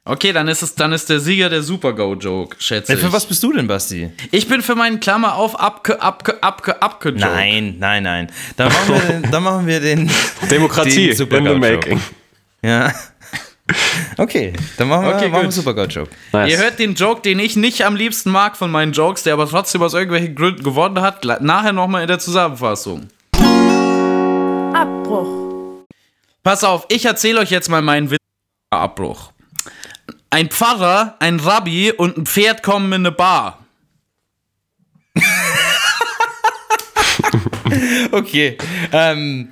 Okay, 0.08 0.32
dann 0.32 0.46
ist 0.46 0.62
es, 0.62 0.76
dann 0.76 0.92
ist 0.92 1.10
der 1.10 1.18
Sieger 1.18 1.48
der 1.50 1.62
Super-Go-Joke, 1.64 2.56
schätze 2.60 2.92
Äh, 2.92 2.94
ich. 2.94 3.02
Für 3.02 3.12
was 3.12 3.26
bist 3.26 3.42
du 3.42 3.52
denn, 3.52 3.66
Basti? 3.66 4.08
Ich 4.30 4.46
bin 4.46 4.62
für 4.62 4.76
meinen 4.76 5.00
Klammer 5.00 5.34
auf 5.34 5.58
Abke, 5.58 6.00
Abke, 6.00 6.40
Abke, 6.44 6.80
Abke 6.80 7.08
Joke. 7.08 7.20
Nein, 7.20 7.76
nein, 7.80 8.04
nein. 8.04 8.30
Dann 8.56 8.72
machen 8.72 8.94
wir 8.94 9.00
den, 9.00 9.30
dann 9.32 9.42
machen 9.42 9.66
wir 9.66 9.80
den 9.80 10.08
Demokratie 10.48 11.12
den 11.12 11.28
in 11.46 11.46
the 11.46 11.54
making. 11.58 12.00
Ja. 12.62 12.92
Okay, 14.16 14.52
dann 14.76 14.88
machen 14.88 15.06
wir, 15.06 15.16
Okay, 15.16 15.28
machen 15.28 15.42
wir 15.42 15.44
gut. 15.46 15.52
Super-GAU-Joke. 15.52 16.10
Nice. 16.32 16.50
Ihr 16.50 16.58
hört 16.58 16.78
den 16.78 16.94
Joke, 16.94 17.20
den 17.22 17.38
ich 17.38 17.56
nicht 17.56 17.84
am 17.84 17.96
liebsten 17.96 18.30
mag 18.30 18.56
von 18.56 18.70
meinen 18.70 18.92
Jokes, 18.92 19.24
der 19.24 19.32
aber 19.32 19.48
trotzdem 19.48 19.82
aus 19.82 19.94
irgendwelchen 19.94 20.34
Gründen 20.34 20.62
gewonnen 20.62 21.00
hat, 21.00 21.24
nachher 21.42 21.72
nochmal 21.72 22.02
in 22.02 22.08
der 22.08 22.18
Zusammenfassung. 22.18 23.08
Abbruch. 24.72 25.84
Pass 26.42 26.62
auf, 26.62 26.86
ich 26.88 27.04
erzähle 27.04 27.40
euch 27.40 27.50
jetzt 27.50 27.68
mal 27.68 27.82
meinen 27.82 28.10
Witz. 28.10 28.20
Abbruch. 28.70 29.32
Ein 30.30 30.48
Pfarrer, 30.48 31.16
ein 31.18 31.40
Rabbi 31.40 31.92
und 31.92 32.16
ein 32.16 32.26
Pferd 32.26 32.62
kommen 32.62 32.92
in 32.92 33.06
eine 33.06 33.12
Bar. 33.12 33.64
Okay, 38.12 38.56
ähm, 38.92 39.48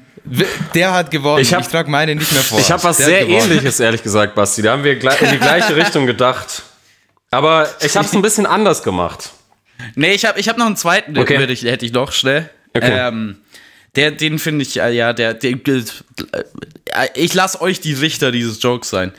der 0.74 0.92
hat 0.92 1.10
gewonnen. 1.10 1.42
Ich 1.42 1.48
Ich, 1.48 1.54
hab- 1.54 1.68
trage 1.70 1.90
meine 1.90 2.14
nicht 2.14 2.32
mehr 2.32 2.42
vor. 2.42 2.58
Ich 2.58 2.70
habe 2.70 2.82
was 2.84 2.96
Der 2.98 3.06
sehr 3.06 3.28
ähnliches, 3.28 3.78
ehrlich 3.80 4.02
gesagt, 4.02 4.34
Basti. 4.34 4.62
Da 4.62 4.72
haben 4.72 4.84
wir 4.84 4.92
in 4.92 5.00
die 5.00 5.38
gleiche 5.38 5.76
Richtung 5.76 6.06
gedacht. 6.06 6.62
Aber 7.30 7.68
ich 7.80 7.96
habe 7.96 8.06
es 8.06 8.12
ein 8.14 8.22
bisschen 8.22 8.46
anders 8.46 8.82
gemacht. 8.82 9.30
Nee, 9.96 10.12
ich 10.12 10.24
habe 10.24 10.38
ich 10.38 10.48
hab 10.48 10.56
noch 10.56 10.66
einen 10.66 10.76
zweiten, 10.76 11.18
Okay. 11.18 11.38
würde 11.38 11.52
ich, 11.52 11.62
hätte 11.64 11.84
ich 11.84 11.92
noch 11.92 12.12
schnell. 12.12 12.48
Okay. 12.74 12.90
Ähm, 13.08 13.38
der, 13.96 14.12
den 14.12 14.38
finde 14.38 14.62
ich, 14.62 14.80
äh, 14.80 14.90
ja, 14.92 15.12
der, 15.12 15.34
der, 15.34 15.52
äh, 15.52 17.08
ich 17.14 17.34
lasse 17.34 17.60
euch 17.60 17.80
die 17.80 17.92
Richter 17.92 18.30
dieses 18.32 18.62
Jokes 18.62 18.88
sein. 18.90 19.12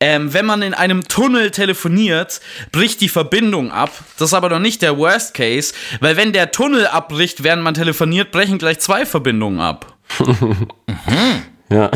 Ähm, 0.00 0.34
wenn 0.34 0.44
man 0.44 0.60
in 0.62 0.74
einem 0.74 1.08
Tunnel 1.08 1.50
telefoniert, 1.50 2.40
bricht 2.72 3.00
die 3.00 3.08
Verbindung 3.08 3.70
ab. 3.72 3.92
Das 4.18 4.30
ist 4.30 4.34
aber 4.34 4.50
noch 4.50 4.58
nicht 4.58 4.82
der 4.82 4.98
Worst 4.98 5.34
Case, 5.34 5.72
weil 6.00 6.16
wenn 6.16 6.32
der 6.32 6.50
Tunnel 6.50 6.86
abbricht, 6.86 7.42
während 7.42 7.62
man 7.62 7.74
telefoniert, 7.74 8.30
brechen 8.30 8.58
gleich 8.58 8.80
zwei 8.80 9.06
Verbindungen 9.06 9.60
ab. 9.60 9.93
Ja. 11.70 11.90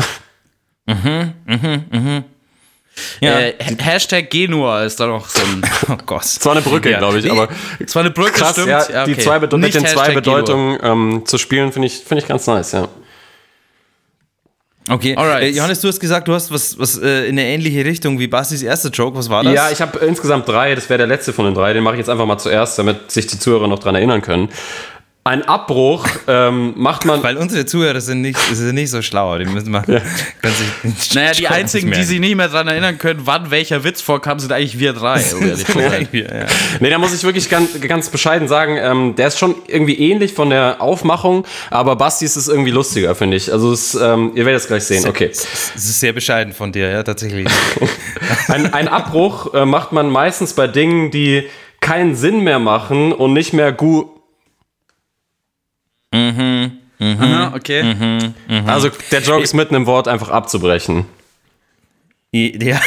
Ja. 3.21 3.39
Äh, 3.39 3.53
Ha- 3.63 3.83
Hashtag 3.83 4.29
Genua 4.29 4.83
ist 4.83 4.99
da 4.99 5.07
noch 5.07 5.27
so 5.27 5.41
ein. 5.41 5.61
Oh 5.89 5.97
Gott. 6.05 6.23
Es 6.25 6.43
war 6.45 6.51
eine 6.53 6.61
Brücke, 6.61 6.89
Ja. 6.91 6.97
glaube 6.97 7.19
ich. 7.19 7.31
Aber 7.31 7.47
Es 7.79 7.95
war 7.95 8.01
eine 8.01 8.11
Brücke, 8.11 8.31
krass, 8.33 8.51
stimmt. 8.53 8.67
ja, 8.67 9.05
die 9.05 9.13
okay. 9.13 9.21
zwei 9.21 9.39
Bedo 9.39 9.57
mit 9.57 9.73
den 9.73 9.81
zwei 9.85 9.89
Hashtag 9.89 10.05
Genua. 10.07 10.15
Bedeutungen 10.21 10.79
ähm, 10.83 11.25
zu 11.25 11.37
spielen, 11.37 11.71
finde 11.71 11.87
ich, 11.87 11.99
find 11.99 12.21
ich 12.21 12.27
ganz 12.27 12.45
nice, 12.47 12.73
ja. 12.73 12.87
Okay, 14.89 15.15
Alright. 15.15 15.43
äh, 15.43 15.49
Johannes, 15.49 15.81
du 15.81 15.87
hast 15.87 15.99
gesagt, 15.99 16.27
du 16.27 16.33
hast 16.33 16.51
was, 16.51 16.77
was 16.79 16.97
äh, 16.97 17.25
in 17.27 17.37
eine 17.37 17.45
ähnliche 17.47 17.85
Richtung 17.85 18.17
wie 18.17 18.27
Bastis 18.27 18.63
erster 18.63 18.89
Joke. 18.89 19.15
Was 19.15 19.29
war 19.29 19.43
das? 19.43 19.53
Ja, 19.53 19.69
ich 19.69 19.81
habe 19.81 19.99
insgesamt 19.99 20.47
drei, 20.49 20.73
das 20.73 20.89
wäre 20.89 20.97
der 20.97 21.07
letzte 21.07 21.31
von 21.31 21.45
den 21.45 21.53
drei. 21.53 21.73
Den 21.73 21.83
mache 21.83 21.93
ich 21.95 21.99
jetzt 21.99 22.09
einfach 22.09 22.25
mal 22.25 22.39
zuerst, 22.39 22.79
damit 22.79 23.11
sich 23.11 23.27
die 23.27 23.37
Zuhörer 23.37 23.67
noch 23.67 23.77
dran 23.79 23.93
erinnern 23.93 24.21
können. 24.23 24.49
Ein 25.25 25.43
Abbruch 25.43 26.07
ähm, 26.27 26.73
macht 26.77 27.03
man. 27.05 27.21
Weil 27.21 27.37
unsere 27.37 27.65
Zuhörer 27.65 27.99
sind 27.99 28.21
nicht, 28.21 28.39
sind 28.39 28.73
nicht 28.73 28.89
so 28.89 29.01
schlau. 29.01 29.37
Die 29.37 29.45
müssen 29.45 29.69
mal. 29.69 29.83
Können 29.83 30.01
sich 30.87 31.13
Naja, 31.13 31.33
die 31.33 31.47
einzigen, 31.49 31.91
die 31.91 32.03
sich 32.03 32.19
nicht 32.19 32.35
mehr 32.35 32.47
daran 32.47 32.69
erinnern 32.69 32.97
können, 32.97 33.21
wann 33.25 33.51
welcher 33.51 33.83
Witz 33.83 34.01
vorkam, 34.01 34.39
sind 34.39 34.53
eigentlich 34.53 34.79
wir 34.79 34.93
drei. 34.93 35.21
um 35.35 35.41
ehrlich 35.45 35.65
zu 35.65 35.73
sein. 35.73 36.07
Ja, 36.13 36.21
ja. 36.21 36.45
Nee, 36.79 36.89
da 36.89 36.97
muss 36.97 37.13
ich 37.13 37.23
wirklich 37.23 37.49
ganz, 37.49 37.79
ganz 37.81 38.09
bescheiden 38.09 38.47
sagen, 38.47 38.77
ähm, 38.77 39.15
der 39.15 39.27
ist 39.27 39.37
schon 39.37 39.55
irgendwie 39.67 39.99
ähnlich 39.99 40.33
von 40.33 40.49
der 40.49 40.81
Aufmachung, 40.81 41.45
aber 41.69 41.95
Bastis 41.95 42.35
ist 42.37 42.47
irgendwie 42.47 42.71
lustiger, 42.71 43.13
finde 43.13 43.37
ich. 43.37 43.51
Also 43.51 43.73
es, 43.73 43.95
ähm, 43.95 44.31
ihr 44.35 44.45
werdet 44.45 44.61
es 44.61 44.67
gleich 44.67 44.85
sehen. 44.85 45.05
Okay. 45.07 45.29
Es 45.31 45.75
ist 45.75 45.99
sehr 45.99 46.13
bescheiden 46.13 46.53
von 46.53 46.71
dir, 46.71 46.89
ja, 46.89 47.03
tatsächlich. 47.03 47.47
Ein, 48.47 48.73
ein 48.73 48.87
Abbruch 48.87 49.53
äh, 49.53 49.65
macht 49.65 49.91
man 49.91 50.09
meistens 50.09 50.53
bei 50.53 50.67
Dingen, 50.67 51.11
die 51.11 51.47
keinen 51.81 52.15
Sinn 52.15 52.43
mehr 52.43 52.59
machen 52.59 53.11
und 53.11 53.33
nicht 53.33 53.53
mehr 53.53 53.71
gut. 53.71 54.07
Aha, 56.11 57.53
okay. 57.55 58.31
Also 58.65 58.89
der 59.11 59.21
Joke 59.21 59.43
ist 59.43 59.53
mitten 59.53 59.75
im 59.75 59.85
Wort 59.85 60.07
einfach 60.07 60.29
abzubrechen. 60.29 61.05
Ja, 62.31 62.45
Ja, 62.61 62.79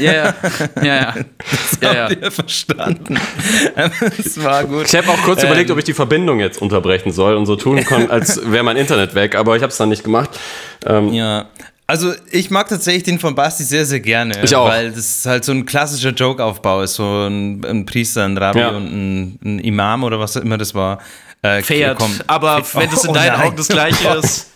ja, 0.00 0.34
ja, 0.82 0.84
ja. 0.84 1.14
ja, 1.82 1.94
ja. 1.94 2.04
habt 2.08 2.16
ihr 2.22 2.30
verstanden. 2.30 3.18
Das 3.74 4.42
war 4.42 4.64
gut. 4.64 4.86
Ich 4.86 4.96
habe 4.96 5.10
auch 5.10 5.22
kurz 5.22 5.42
überlegt, 5.42 5.70
ob 5.70 5.76
ich 5.76 5.84
die 5.84 5.92
Verbindung 5.92 6.40
jetzt 6.40 6.62
unterbrechen 6.62 7.12
soll 7.12 7.36
und 7.36 7.44
so 7.44 7.56
tun 7.56 7.84
kann, 7.84 8.10
als 8.10 8.40
wäre 8.50 8.64
mein 8.64 8.78
Internet 8.78 9.14
weg, 9.14 9.34
aber 9.34 9.54
ich 9.54 9.62
habe 9.62 9.70
es 9.70 9.76
dann 9.76 9.90
nicht 9.90 10.02
gemacht. 10.02 10.30
Ähm, 10.86 11.12
Ja. 11.12 11.44
Also 11.88 12.12
ich 12.32 12.50
mag 12.50 12.68
tatsächlich 12.68 13.02
den 13.04 13.18
von 13.20 13.34
Basti 13.36 13.62
sehr, 13.62 13.84
sehr 13.84 14.00
gerne. 14.00 14.42
Ich 14.42 14.56
auch. 14.56 14.66
Weil 14.68 14.90
das 14.90 15.24
halt 15.26 15.44
so 15.44 15.52
ein 15.52 15.66
klassischer 15.66 16.10
Joke-Aufbau 16.10 16.80
ist. 16.82 16.94
So 16.94 17.04
ein, 17.28 17.64
ein 17.64 17.86
Priester, 17.86 18.24
ein 18.24 18.36
Rabbi 18.36 18.58
Ja. 18.58 18.70
und 18.70 18.86
ein, 18.86 19.38
ein 19.44 19.58
Imam 19.60 20.02
oder 20.02 20.18
was 20.18 20.34
immer 20.34 20.58
das 20.58 20.74
war. 20.74 20.98
Äh, 21.46 21.62
Fährt. 21.62 21.98
kommt. 21.98 22.24
Aber 22.28 22.62
wenn 22.74 22.90
das 22.90 23.04
in 23.04 23.10
Oh 23.10 23.14
deinen 23.14 23.32
nein. 23.38 23.46
Augen 23.48 23.56
das 23.56 23.68
Gleiche 23.68 24.08
ist, 24.22 24.50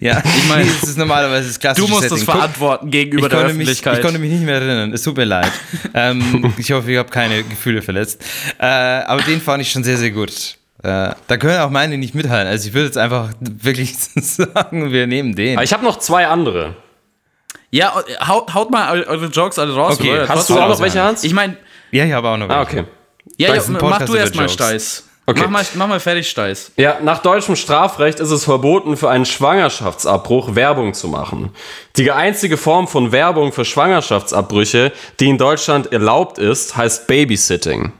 Ja, 0.00 0.18
ich 0.18 0.48
mein, 0.48 0.58
meine, 0.58 0.70
das 0.80 0.88
ist 0.88 0.98
normalerweise 0.98 1.46
das 1.48 1.60
klassische 1.60 1.86
du 1.86 1.92
musst 1.92 2.04
das 2.04 2.10
Setting. 2.10 2.26
Guck, 2.26 2.34
verantworten 2.34 2.90
gegenüber 2.90 3.28
der 3.28 3.38
konnte, 3.38 3.54
mich, 3.54 3.62
Öffentlichkeit. 3.68 3.98
ich 3.98 4.02
konnte 4.04 4.18
mich 4.18 4.30
nicht 4.32 4.42
mehr 4.42 4.56
erinnern. 4.56 4.92
Es 4.92 5.02
tut 5.02 5.16
mir 5.16 5.24
leid. 5.24 5.52
ähm, 5.94 6.52
ich 6.58 6.72
hoffe, 6.72 6.90
ich 6.90 6.98
habe 6.98 7.10
keine 7.10 7.44
Gefühle 7.44 7.80
verletzt. 7.82 8.20
Äh, 8.58 8.64
aber 8.66 9.22
den 9.22 9.40
fand 9.40 9.62
ich 9.62 9.70
schon 9.70 9.84
sehr, 9.84 9.96
sehr 9.98 10.10
gut. 10.10 10.56
Äh, 10.82 11.10
da 11.28 11.36
können 11.38 11.60
auch 11.60 11.70
meine 11.70 11.96
nicht 11.96 12.12
mithalten. 12.16 12.48
Also 12.50 12.66
ich 12.66 12.74
würde 12.74 12.86
jetzt 12.86 12.98
einfach 12.98 13.30
wirklich 13.40 13.96
sagen, 14.16 14.90
wir 14.90 15.06
nehmen 15.06 15.36
den. 15.36 15.56
aber 15.58 15.62
ich 15.64 15.72
habe 15.72 15.84
noch 15.84 16.00
zwei 16.00 16.26
andere. 16.26 16.74
ja, 17.70 17.94
haut, 18.26 18.52
haut 18.52 18.70
mal 18.72 18.98
eu- 18.98 19.06
eure 19.06 19.26
Jokes 19.26 19.60
alle 19.60 19.72
raus. 19.74 19.94
Okay? 20.00 20.24
Hast 20.26 20.50
du 20.50 20.58
auch 20.58 20.68
noch 20.68 20.80
welche? 20.80 21.00
Hans? 21.00 21.22
Ich 21.22 21.32
meine, 21.34 21.56
ja, 21.92 22.04
ich 22.04 22.12
habe 22.12 22.28
auch 22.28 22.36
noch 22.36 22.48
Ah, 22.48 22.66
welche. 22.66 22.80
okay. 22.80 22.88
ja, 23.36 23.54
ja 23.54 23.62
mach 23.80 24.04
du 24.04 24.14
erst 24.16 24.34
mal. 24.34 24.48
Steiß. 24.48 25.04
Okay. 25.24 25.42
Mach, 25.42 25.50
mal, 25.50 25.64
mach 25.74 25.86
mal 25.86 26.00
fertig, 26.00 26.28
Steiß. 26.28 26.72
Ja, 26.76 26.98
nach 27.00 27.22
deutschem 27.22 27.54
Strafrecht 27.54 28.18
ist 28.18 28.32
es 28.32 28.44
verboten, 28.44 28.96
für 28.96 29.08
einen 29.08 29.24
Schwangerschaftsabbruch 29.24 30.56
Werbung 30.56 30.94
zu 30.94 31.06
machen. 31.06 31.50
Die 31.96 32.10
einzige 32.10 32.56
Form 32.56 32.88
von 32.88 33.12
Werbung 33.12 33.52
für 33.52 33.64
Schwangerschaftsabbrüche, 33.64 34.92
die 35.20 35.28
in 35.28 35.38
Deutschland 35.38 35.92
erlaubt 35.92 36.38
ist, 36.38 36.76
heißt 36.76 37.06
Babysitting. 37.06 37.92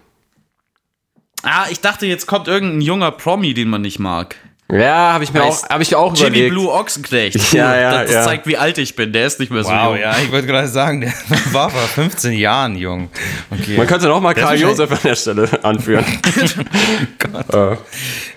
Ah, 1.44 1.66
ich 1.70 1.80
dachte, 1.80 2.06
jetzt 2.06 2.26
kommt 2.26 2.48
irgendein 2.48 2.80
junger 2.80 3.12
Promi, 3.12 3.54
den 3.54 3.68
man 3.68 3.82
nicht 3.82 4.00
mag. 4.00 4.36
Ja, 4.72 5.12
habe 5.12 5.22
ich 5.22 5.34
mir 5.34 5.44
Heißt 5.44 5.66
auch, 5.66 5.68
hab 5.68 5.80
ich 5.82 5.94
auch 5.94 6.16
Jimmy 6.16 6.28
überlegt. 6.28 6.50
Blue 6.50 6.72
Ochsenknecht. 6.72 7.38
Ja, 7.52 7.76
ja, 7.78 7.90
das, 7.90 8.02
das 8.04 8.14
ja. 8.14 8.22
zeigt, 8.24 8.46
wie 8.46 8.56
alt 8.56 8.78
ich 8.78 8.96
bin. 8.96 9.12
Der 9.12 9.26
ist 9.26 9.38
nicht 9.38 9.52
mehr 9.52 9.62
so 9.62 9.70
Wow, 9.70 9.90
jung. 9.92 10.00
ja, 10.00 10.16
ich 10.24 10.32
wollte 10.32 10.46
gerade 10.46 10.68
sagen, 10.68 11.02
der 11.02 11.12
war 11.52 11.68
vor 11.68 11.80
15 11.82 12.32
Jahren 12.32 12.76
jung. 12.76 13.10
Okay. 13.50 13.76
Man 13.76 13.86
könnte 13.86 14.06
noch 14.08 14.20
mal 14.22 14.34
Karl 14.34 14.58
Josef 14.58 14.90
an 14.90 14.98
der 15.04 15.14
Stelle 15.14 15.48
anführen. 15.62 16.04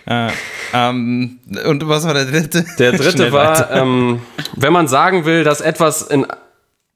Äh, 0.07 0.29
ähm, 0.71 1.39
und 1.65 1.87
was 1.87 2.05
war 2.05 2.13
der 2.13 2.25
dritte? 2.25 2.63
Der 2.77 2.91
dritte 2.91 3.31
war, 3.31 3.71
ähm, 3.71 4.21
wenn 4.53 4.71
man 4.71 4.87
sagen 4.87 5.25
will, 5.25 5.43
dass 5.43 5.61
etwas 5.61 6.03
in. 6.03 6.27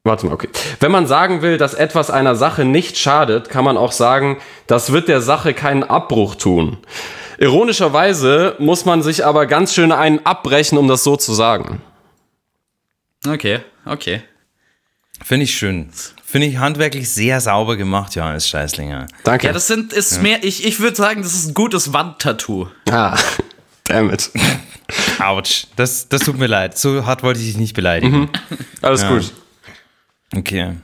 Warte 0.03 0.27
mal, 0.27 0.33
okay. 0.33 0.49
Wenn 0.79 0.91
man 0.91 1.07
sagen 1.07 1.41
will, 1.41 1.57
dass 1.57 1.73
etwas 1.73 2.11
einer 2.11 2.35
Sache 2.35 2.65
nicht 2.65 2.99
schadet, 2.99 3.49
kann 3.49 3.65
man 3.65 3.77
auch 3.77 3.91
sagen, 3.91 4.37
das 4.67 4.91
wird 4.91 5.07
der 5.07 5.21
Sache 5.21 5.55
keinen 5.55 5.83
Abbruch 5.83 6.35
tun. 6.35 6.77
Ironischerweise 7.39 8.55
muss 8.59 8.83
man 8.83 9.01
sich 9.01 9.25
aber 9.25 9.45
ganz 9.45 9.73
schön 9.73 9.91
einen 9.93 10.25
abbrechen, 10.25 10.77
um 10.77 10.87
das 10.87 11.03
so 11.03 11.15
zu 11.15 11.33
sagen. 11.33 11.81
Okay, 13.25 13.61
okay. 13.85 14.21
Finde 15.23 15.45
ich 15.45 15.55
schön. 15.55 15.89
Finde 16.25 16.47
ich 16.47 16.57
handwerklich 16.57 17.09
sehr 17.09 17.39
sauber 17.41 17.75
gemacht, 17.77 18.13
Johannes 18.15 18.47
Scheißlinger. 18.47 19.07
Danke. 19.23 19.47
Ja, 19.47 19.53
das 19.53 19.67
sind, 19.67 19.93
ist 19.93 20.21
mehr, 20.21 20.43
ich, 20.43 20.65
ich 20.65 20.79
würde 20.79 20.95
sagen, 20.95 21.23
das 21.23 21.33
ist 21.33 21.47
ein 21.47 21.53
gutes 21.53 21.91
Wandtattoo. 21.93 22.67
ah, 22.91 23.17
damn 23.85 24.11
it. 24.11 24.29
Autsch. 25.19 25.67
Das, 25.75 26.09
das 26.09 26.21
tut 26.21 26.37
mir 26.37 26.47
leid. 26.47 26.77
So 26.77 27.05
hart 27.05 27.23
wollte 27.23 27.39
ich 27.39 27.47
dich 27.47 27.57
nicht 27.57 27.73
beleidigen. 27.73 28.29
Alles 28.81 29.07
gut. 29.07 29.31
Okay. 30.35 30.75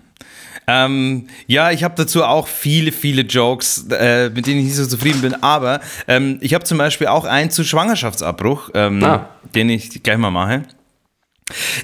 Ähm, 0.68 1.28
ja, 1.48 1.72
ich 1.72 1.84
habe 1.84 1.94
dazu 1.96 2.24
auch 2.24 2.48
viele, 2.48 2.92
viele 2.92 3.22
Jokes, 3.22 3.86
äh, 3.92 4.30
mit 4.30 4.48
denen 4.48 4.60
ich 4.60 4.66
nicht 4.66 4.76
so 4.76 4.86
zufrieden 4.86 5.22
bin. 5.22 5.44
Aber 5.44 5.80
ähm, 6.08 6.38
ich 6.42 6.54
habe 6.54 6.64
zum 6.64 6.78
Beispiel 6.78 7.08
auch 7.08 7.26
einen 7.26 7.52
zu 7.52 7.64
Schwangerschaftsabbruch, 7.64 8.72
ähm, 8.74 9.04
Ah. 9.04 9.30
den 9.54 9.70
ich 9.70 10.02
gleich 10.04 10.18
mal 10.18 10.32
mache. 10.32 10.64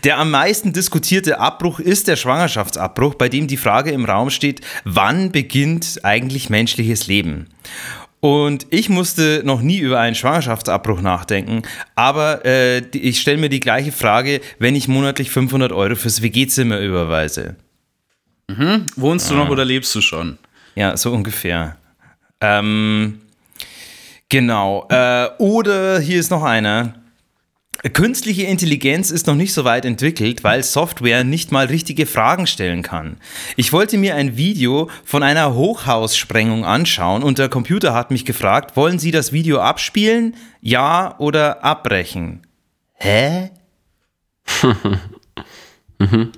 Der 0.03 0.17
am 0.17 0.31
meisten 0.31 0.73
diskutierte 0.73 1.39
Abbruch 1.39 1.79
ist 1.79 2.07
der 2.07 2.15
Schwangerschaftsabbruch, 2.15 3.13
bei 3.13 3.29
dem 3.29 3.45
die 3.47 3.57
Frage 3.57 3.91
im 3.91 4.05
Raum 4.05 4.31
steht, 4.31 4.61
wann 4.85 5.31
beginnt 5.31 5.99
eigentlich 6.03 6.49
menschliches 6.49 7.05
Leben? 7.05 7.47
Und 8.21 8.65
ich 8.71 8.89
musste 8.89 9.41
noch 9.45 9.61
nie 9.61 9.77
über 9.77 9.99
einen 9.99 10.15
Schwangerschaftsabbruch 10.15 11.01
nachdenken, 11.01 11.61
aber 11.95 12.43
äh, 12.45 12.79
ich 12.95 13.19
stelle 13.19 13.37
mir 13.37 13.49
die 13.49 13.59
gleiche 13.59 13.91
Frage, 13.91 14.41
wenn 14.59 14.75
ich 14.75 14.87
monatlich 14.87 15.29
500 15.31 15.71
Euro 15.71 15.95
fürs 15.95 16.21
WG-Zimmer 16.23 16.79
überweise. 16.79 17.55
Wohnst 18.95 19.29
du 19.29 19.35
noch 19.35 19.49
oder 19.49 19.65
lebst 19.65 19.93
du 19.95 20.01
schon? 20.01 20.37
Ja, 20.75 20.95
so 20.97 21.11
ungefähr. 21.11 21.77
Ähm, 22.39 23.21
genau. 24.29 24.87
Äh, 24.89 25.29
oder 25.37 25.99
hier 25.99 26.19
ist 26.19 26.31
noch 26.31 26.43
einer. 26.43 26.95
Künstliche 27.93 28.43
Intelligenz 28.43 29.09
ist 29.09 29.25
noch 29.25 29.35
nicht 29.35 29.53
so 29.53 29.63
weit 29.63 29.85
entwickelt, 29.85 30.43
weil 30.43 30.61
Software 30.61 31.23
nicht 31.23 31.51
mal 31.51 31.65
richtige 31.65 32.05
Fragen 32.05 32.45
stellen 32.45 32.83
kann. 32.83 33.17
Ich 33.55 33.73
wollte 33.73 33.97
mir 33.97 34.15
ein 34.15 34.37
Video 34.37 34.89
von 35.03 35.23
einer 35.23 35.55
Hochhaussprengung 35.55 36.63
anschauen 36.63 37.23
und 37.23 37.39
der 37.39 37.49
Computer 37.49 37.95
hat 37.95 38.11
mich 38.11 38.23
gefragt, 38.23 38.75
wollen 38.77 38.99
Sie 38.99 39.09
das 39.09 39.31
Video 39.31 39.59
abspielen? 39.59 40.35
Ja 40.61 41.15
oder 41.17 41.63
abbrechen? 41.63 42.41
Hä? 42.93 43.49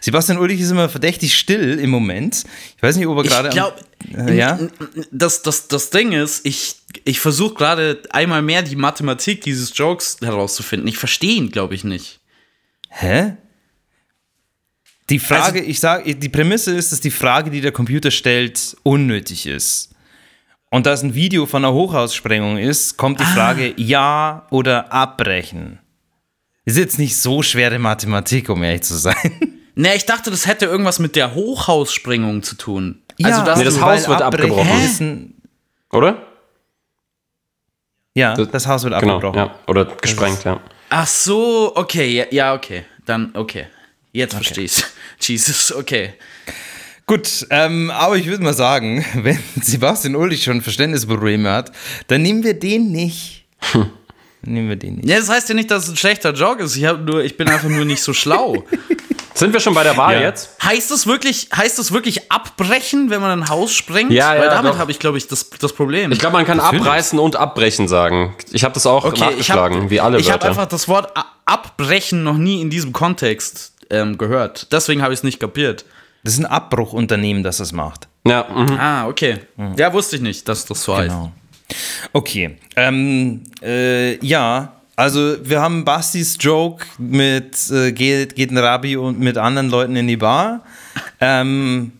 Sebastian 0.00 0.38
Ulrich 0.38 0.60
ist 0.60 0.70
immer 0.70 0.88
verdächtig 0.88 1.34
still 1.36 1.78
im 1.78 1.90
Moment. 1.90 2.44
Ich 2.76 2.82
weiß 2.82 2.96
nicht, 2.96 3.06
ob 3.06 3.16
er 3.18 3.22
gerade. 3.24 3.48
Ich 3.48 3.54
glaube, 3.54 3.76
Äh, 4.30 4.36
ja? 4.36 4.58
das, 5.10 5.42
das, 5.42 5.68
das 5.68 5.90
Ding 5.90 6.12
ist, 6.12 6.44
ich, 6.46 6.76
ich 7.04 7.20
versuche 7.20 7.54
gerade 7.54 8.02
einmal 8.10 8.42
mehr 8.42 8.62
die 8.62 8.76
Mathematik 8.76 9.40
dieses 9.42 9.76
Jokes 9.76 10.18
herauszufinden. 10.22 10.88
Ich 10.88 10.98
verstehe 10.98 11.34
ihn, 11.34 11.50
glaube 11.50 11.74
ich, 11.74 11.84
nicht. 11.84 12.20
Hä? 12.90 13.34
Die 15.10 15.18
Frage, 15.18 15.60
Also- 15.60 15.70
ich 15.70 15.80
sage, 15.80 16.14
die 16.14 16.28
Prämisse 16.28 16.74
ist, 16.74 16.92
dass 16.92 17.00
die 17.00 17.10
Frage, 17.10 17.50
die 17.50 17.60
der 17.60 17.72
Computer 17.72 18.10
stellt, 18.10 18.76
unnötig 18.82 19.46
ist. 19.46 19.90
Und 20.70 20.84
da 20.84 20.92
es 20.92 21.02
ein 21.02 21.14
Video 21.14 21.46
von 21.46 21.64
einer 21.64 21.72
Hochhaussprengung 21.72 22.58
ist, 22.58 22.98
kommt 22.98 23.20
die 23.20 23.24
Ah. 23.24 23.34
Frage 23.34 23.72
ja 23.78 24.46
oder 24.50 24.92
abbrechen. 24.92 25.78
Ist 26.66 26.76
jetzt 26.76 26.98
nicht 26.98 27.16
so 27.16 27.42
schwere 27.42 27.78
Mathematik, 27.78 28.50
um 28.50 28.62
ehrlich 28.62 28.82
zu 28.82 28.96
sein. 28.96 29.14
Ne, 29.80 29.94
ich 29.94 30.06
dachte, 30.06 30.32
das 30.32 30.48
hätte 30.48 30.64
irgendwas 30.66 30.98
mit 30.98 31.14
der 31.14 31.36
Hochhaussprengung 31.36 32.42
zu 32.42 32.56
tun. 32.56 33.00
Ja, 33.16 33.28
nee, 33.54 33.62
das 33.62 33.76
du- 33.76 33.80
Haus 33.80 34.02
weil 34.02 34.08
wird 34.08 34.22
abbrechen 34.22 34.58
abgebrochen. 34.58 35.34
Oder? 35.92 36.22
ja, 38.12 38.34
das 38.34 38.66
Haus 38.66 38.82
wird 38.82 38.98
Genau, 38.98 39.14
abgebrochen. 39.14 39.38
ja. 39.38 39.54
Oder 39.68 39.84
gesprengt, 39.84 40.42
ja. 40.42 40.58
Ach 40.88 41.06
so, 41.06 41.70
okay, 41.76 42.08
ja, 42.08 42.24
ja 42.32 42.54
okay. 42.54 42.86
Dann, 43.06 43.30
okay. 43.34 43.66
Jetzt 44.10 44.34
verstehe 44.34 44.64
ich's. 44.64 44.82
Jesus, 45.20 45.72
okay. 45.72 46.14
Gut, 47.06 47.46
ähm, 47.50 47.92
aber 47.92 48.16
ich 48.16 48.26
würde 48.26 48.42
mal 48.42 48.54
sagen, 48.54 49.04
wenn 49.14 49.38
Sebastian 49.62 50.16
Ulrich 50.16 50.42
schon 50.42 50.60
Verständnisprobleme 50.60 51.48
hat, 51.52 51.70
dann 52.08 52.22
nehmen 52.22 52.42
wir 52.42 52.58
den 52.58 52.90
nicht. 52.90 53.46
Hm. 53.70 53.90
Nehmen 54.42 54.70
wir 54.70 54.76
den 54.76 54.96
nicht. 54.96 55.08
Ja, 55.08 55.20
das 55.20 55.28
heißt 55.28 55.48
ja 55.50 55.54
nicht, 55.54 55.70
dass 55.70 55.84
es 55.84 55.90
ein 55.90 55.96
schlechter 55.96 56.32
Joke 56.32 56.64
ist. 56.64 56.74
Ich, 56.74 56.82
nur, 56.82 57.22
ich 57.22 57.36
bin 57.36 57.48
einfach 57.48 57.68
nur 57.68 57.84
nicht 57.84 58.02
so 58.02 58.12
schlau. 58.12 58.64
Sind 59.38 59.52
wir 59.52 59.60
schon 59.60 59.72
bei 59.74 59.84
der 59.84 59.96
Wahl 59.96 60.14
Ja. 60.14 60.20
jetzt? 60.22 60.50
Heißt 60.62 60.90
das 60.90 61.06
wirklich, 61.06 61.48
heißt 61.54 61.78
das 61.78 61.92
wirklich 61.92 62.30
abbrechen, 62.32 63.08
wenn 63.10 63.20
man 63.20 63.30
ein 63.42 63.48
Haus 63.48 63.72
sprengt? 63.72 64.10
Ja, 64.10 64.34
ja, 64.34 64.40
Weil 64.40 64.48
damit 64.50 64.78
habe 64.78 64.90
ich, 64.90 64.98
glaube 64.98 65.16
ich, 65.18 65.28
das, 65.28 65.48
das 65.50 65.72
Problem. 65.72 66.10
Ich 66.12 66.18
glaube, 66.18 66.36
man 66.36 66.44
kann 66.44 66.58
abreißen 66.60 67.18
und 67.18 67.36
abbrechen 67.36 67.86
sagen. 67.88 68.34
Ich 68.52 68.64
habe 68.64 68.74
das 68.74 68.86
auch 68.86 69.04
okay, 69.04 69.14
ich 69.14 69.20
nachgeschlagen, 69.20 69.76
habe 69.78 69.90
wie 69.90 70.00
alle 70.00 70.18
ich 70.18 70.26
hab 70.30 70.40
Wörter. 70.42 70.48
einfach 70.48 70.66
das 70.66 70.88
Wort 70.88 71.12
abbrechen 71.44 72.22
noch 72.24 72.36
nie 72.36 72.60
in 72.60 72.70
diesem 72.70 72.92
Kontext 72.92 73.72
ähm, 73.90 74.18
gehört. 74.18 74.72
Deswegen 74.72 75.02
habe 75.02 75.12
ich 75.14 75.20
es 75.20 75.24
nicht 75.24 75.40
kapiert. 75.40 75.84
Das 76.24 76.34
ist 76.34 76.40
ein 76.40 76.46
Abbruchunternehmen, 76.46 77.42
das 77.42 77.58
das 77.58 77.72
macht. 77.72 78.08
ja, 78.26 78.44
mhm. 78.52 78.76
Ah, 78.78 79.06
okay. 79.06 79.38
Ja, 79.76 79.92
wusste 79.92 80.16
ich 80.16 80.22
nicht, 80.22 80.48
dass 80.48 80.66
das 80.66 80.82
so 80.82 80.96
heißt. 80.96 81.08
Genau. 81.10 81.32
Okay. 82.12 82.56
Ähm, 82.76 83.44
äh, 83.62 84.24
ja, 84.24 84.72
also 84.98 85.36
wir 85.42 85.60
haben 85.60 85.84
Bastis 85.84 86.36
Joke 86.40 86.84
mit 86.98 87.70
äh, 87.70 87.92
geht, 87.92 88.34
geht 88.34 88.50
ein 88.50 88.58
Rabbi 88.58 88.96
und 88.96 89.20
mit 89.20 89.38
anderen 89.38 89.70
Leuten 89.70 89.94
in 89.96 90.08
die 90.08 90.16
Bar. 90.16 90.62
Ähm, 91.20 91.92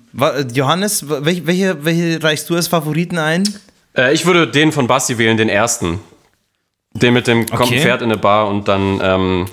Johannes, 0.52 1.04
welche, 1.08 1.46
welche, 1.46 1.84
welche 1.84 2.22
reichst 2.22 2.50
du 2.50 2.56
als 2.56 2.66
Favoriten 2.66 3.18
ein? 3.18 3.44
Äh, 3.96 4.12
ich 4.14 4.26
würde 4.26 4.48
den 4.48 4.72
von 4.72 4.86
Basti 4.88 5.16
wählen, 5.16 5.36
den 5.36 5.48
ersten. 5.48 6.00
Den 6.94 7.14
mit 7.14 7.26
dem 7.28 7.46
kommt 7.46 7.60
ein 7.60 7.66
Okay. 7.68 7.80
Pferd 7.80 8.02
in 8.02 8.10
eine 8.10 8.18
Bar 8.20 8.48
und 8.48 8.66
dann, 8.66 9.00
ähm, 9.02 9.46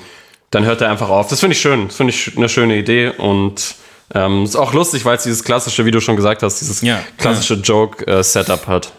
dann 0.49 0.65
hört 0.65 0.81
er 0.81 0.89
einfach 0.89 1.09
auf. 1.09 1.27
Das 1.27 1.39
finde 1.39 1.53
ich 1.55 1.61
schön. 1.61 1.87
Das 1.87 1.97
finde 1.97 2.13
ich 2.13 2.35
eine 2.35 2.49
schöne 2.49 2.75
Idee 2.77 3.09
und 3.09 3.75
ähm, 4.13 4.43
ist 4.43 4.55
auch 4.55 4.73
lustig, 4.73 5.05
weil 5.05 5.17
es 5.17 5.23
dieses 5.23 5.43
klassische, 5.43 5.85
wie 5.85 5.91
du 5.91 5.99
schon 5.99 6.15
gesagt 6.15 6.41
hast, 6.41 6.61
dieses 6.61 6.81
Ja. 6.81 6.99
klassische 7.17 7.55
Joke-Setup 7.55 8.65
hat. 8.67 8.91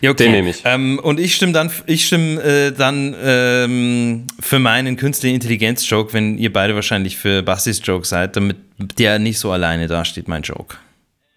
Ja, 0.00 0.10
okay. 0.10 0.24
Den 0.24 0.32
nehme 0.32 0.50
ich. 0.50 0.62
Ähm, 0.64 0.98
und 0.98 1.18
ich 1.18 1.34
stimme 1.34 1.52
dann, 1.52 1.70
ich 1.86 2.06
stimme 2.06 2.40
äh, 2.42 2.72
dann 2.72 3.16
ähm, 3.22 4.26
für 4.40 4.58
meinen 4.58 4.96
künstliche 4.96 5.34
Intelligenz-Joke, 5.34 6.12
wenn 6.12 6.38
ihr 6.38 6.52
beide 6.52 6.74
wahrscheinlich 6.74 7.16
für 7.16 7.42
Bastis 7.42 7.80
Joke 7.82 8.06
seid, 8.06 8.36
damit 8.36 8.56
der 8.78 9.18
nicht 9.18 9.38
so 9.38 9.50
alleine 9.50 9.88
dasteht, 9.88 10.28
mein 10.28 10.42
Joke. 10.42 10.76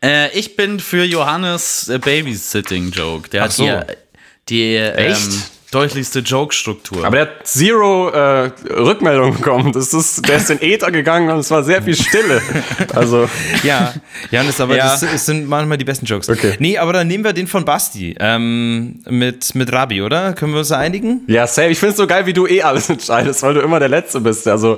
Äh, 0.04 0.38
ich 0.38 0.56
bin 0.56 0.80
für 0.80 1.04
Johannes 1.04 1.90
äh, 1.90 2.00
Babysitting-Joke. 2.00 3.30
Der 3.30 3.42
Ach 3.42 3.46
hat 3.46 3.54
so. 3.54 3.66
die, 3.66 3.80
die 4.50 4.76
Echt? 4.76 5.28
ähm, 5.28 5.42
deutlichste 5.72 6.20
Joke-Struktur. 6.20 7.06
Aber 7.06 7.16
der 7.16 7.22
hat 7.28 7.48
zero 7.48 8.10
äh, 8.10 8.52
Rückmeldung 8.70 9.36
bekommen. 9.38 9.72
Das 9.72 9.94
ist, 9.94 10.28
der 10.28 10.36
ist 10.38 10.50
in 10.50 10.62
Äther 10.62 10.92
gegangen 10.92 11.30
und 11.30 11.40
es 11.40 11.50
war 11.50 11.64
sehr 11.64 11.82
viel 11.82 11.96
Stille. 11.96 12.42
Also, 12.94 13.30
Ja, 13.64 13.94
Janis, 14.32 14.60
aber 14.60 14.76
Ja. 14.76 14.84
das, 14.92 15.00
das 15.00 15.26
sind 15.26 15.48
manchmal 15.48 15.78
die 15.78 15.86
besten 15.86 16.06
Jokes. 16.06 16.30
Okay. 16.30 16.56
Nee, 16.60 16.78
aber 16.78 16.92
dann 16.94 17.08
nehmen 17.08 17.24
wir 17.24 17.32
den 17.34 17.48
von 17.48 17.64
Basti 17.64 18.16
ähm, 18.20 19.00
mit, 19.10 19.56
mit 19.56 19.72
Rabi, 19.72 20.02
oder? 20.02 20.34
Können 20.34 20.52
wir 20.52 20.60
uns 20.60 20.72
einigen? 20.72 21.22
ja, 21.28 21.48
Sam, 21.48 21.72
ich 21.72 21.80
finde 21.80 21.92
es 21.92 21.98
so 21.98 22.06
geil, 22.06 22.26
wie 22.26 22.34
du 22.34 22.48
eh 22.48 22.62
alles 22.62 22.90
entscheidest, 22.90 23.42
weil 23.44 23.54
du 23.54 23.62
immer 23.62 23.80
der 23.80 23.90
Letzte 23.90 24.20
bist. 24.20 24.48
Also, 24.50 24.78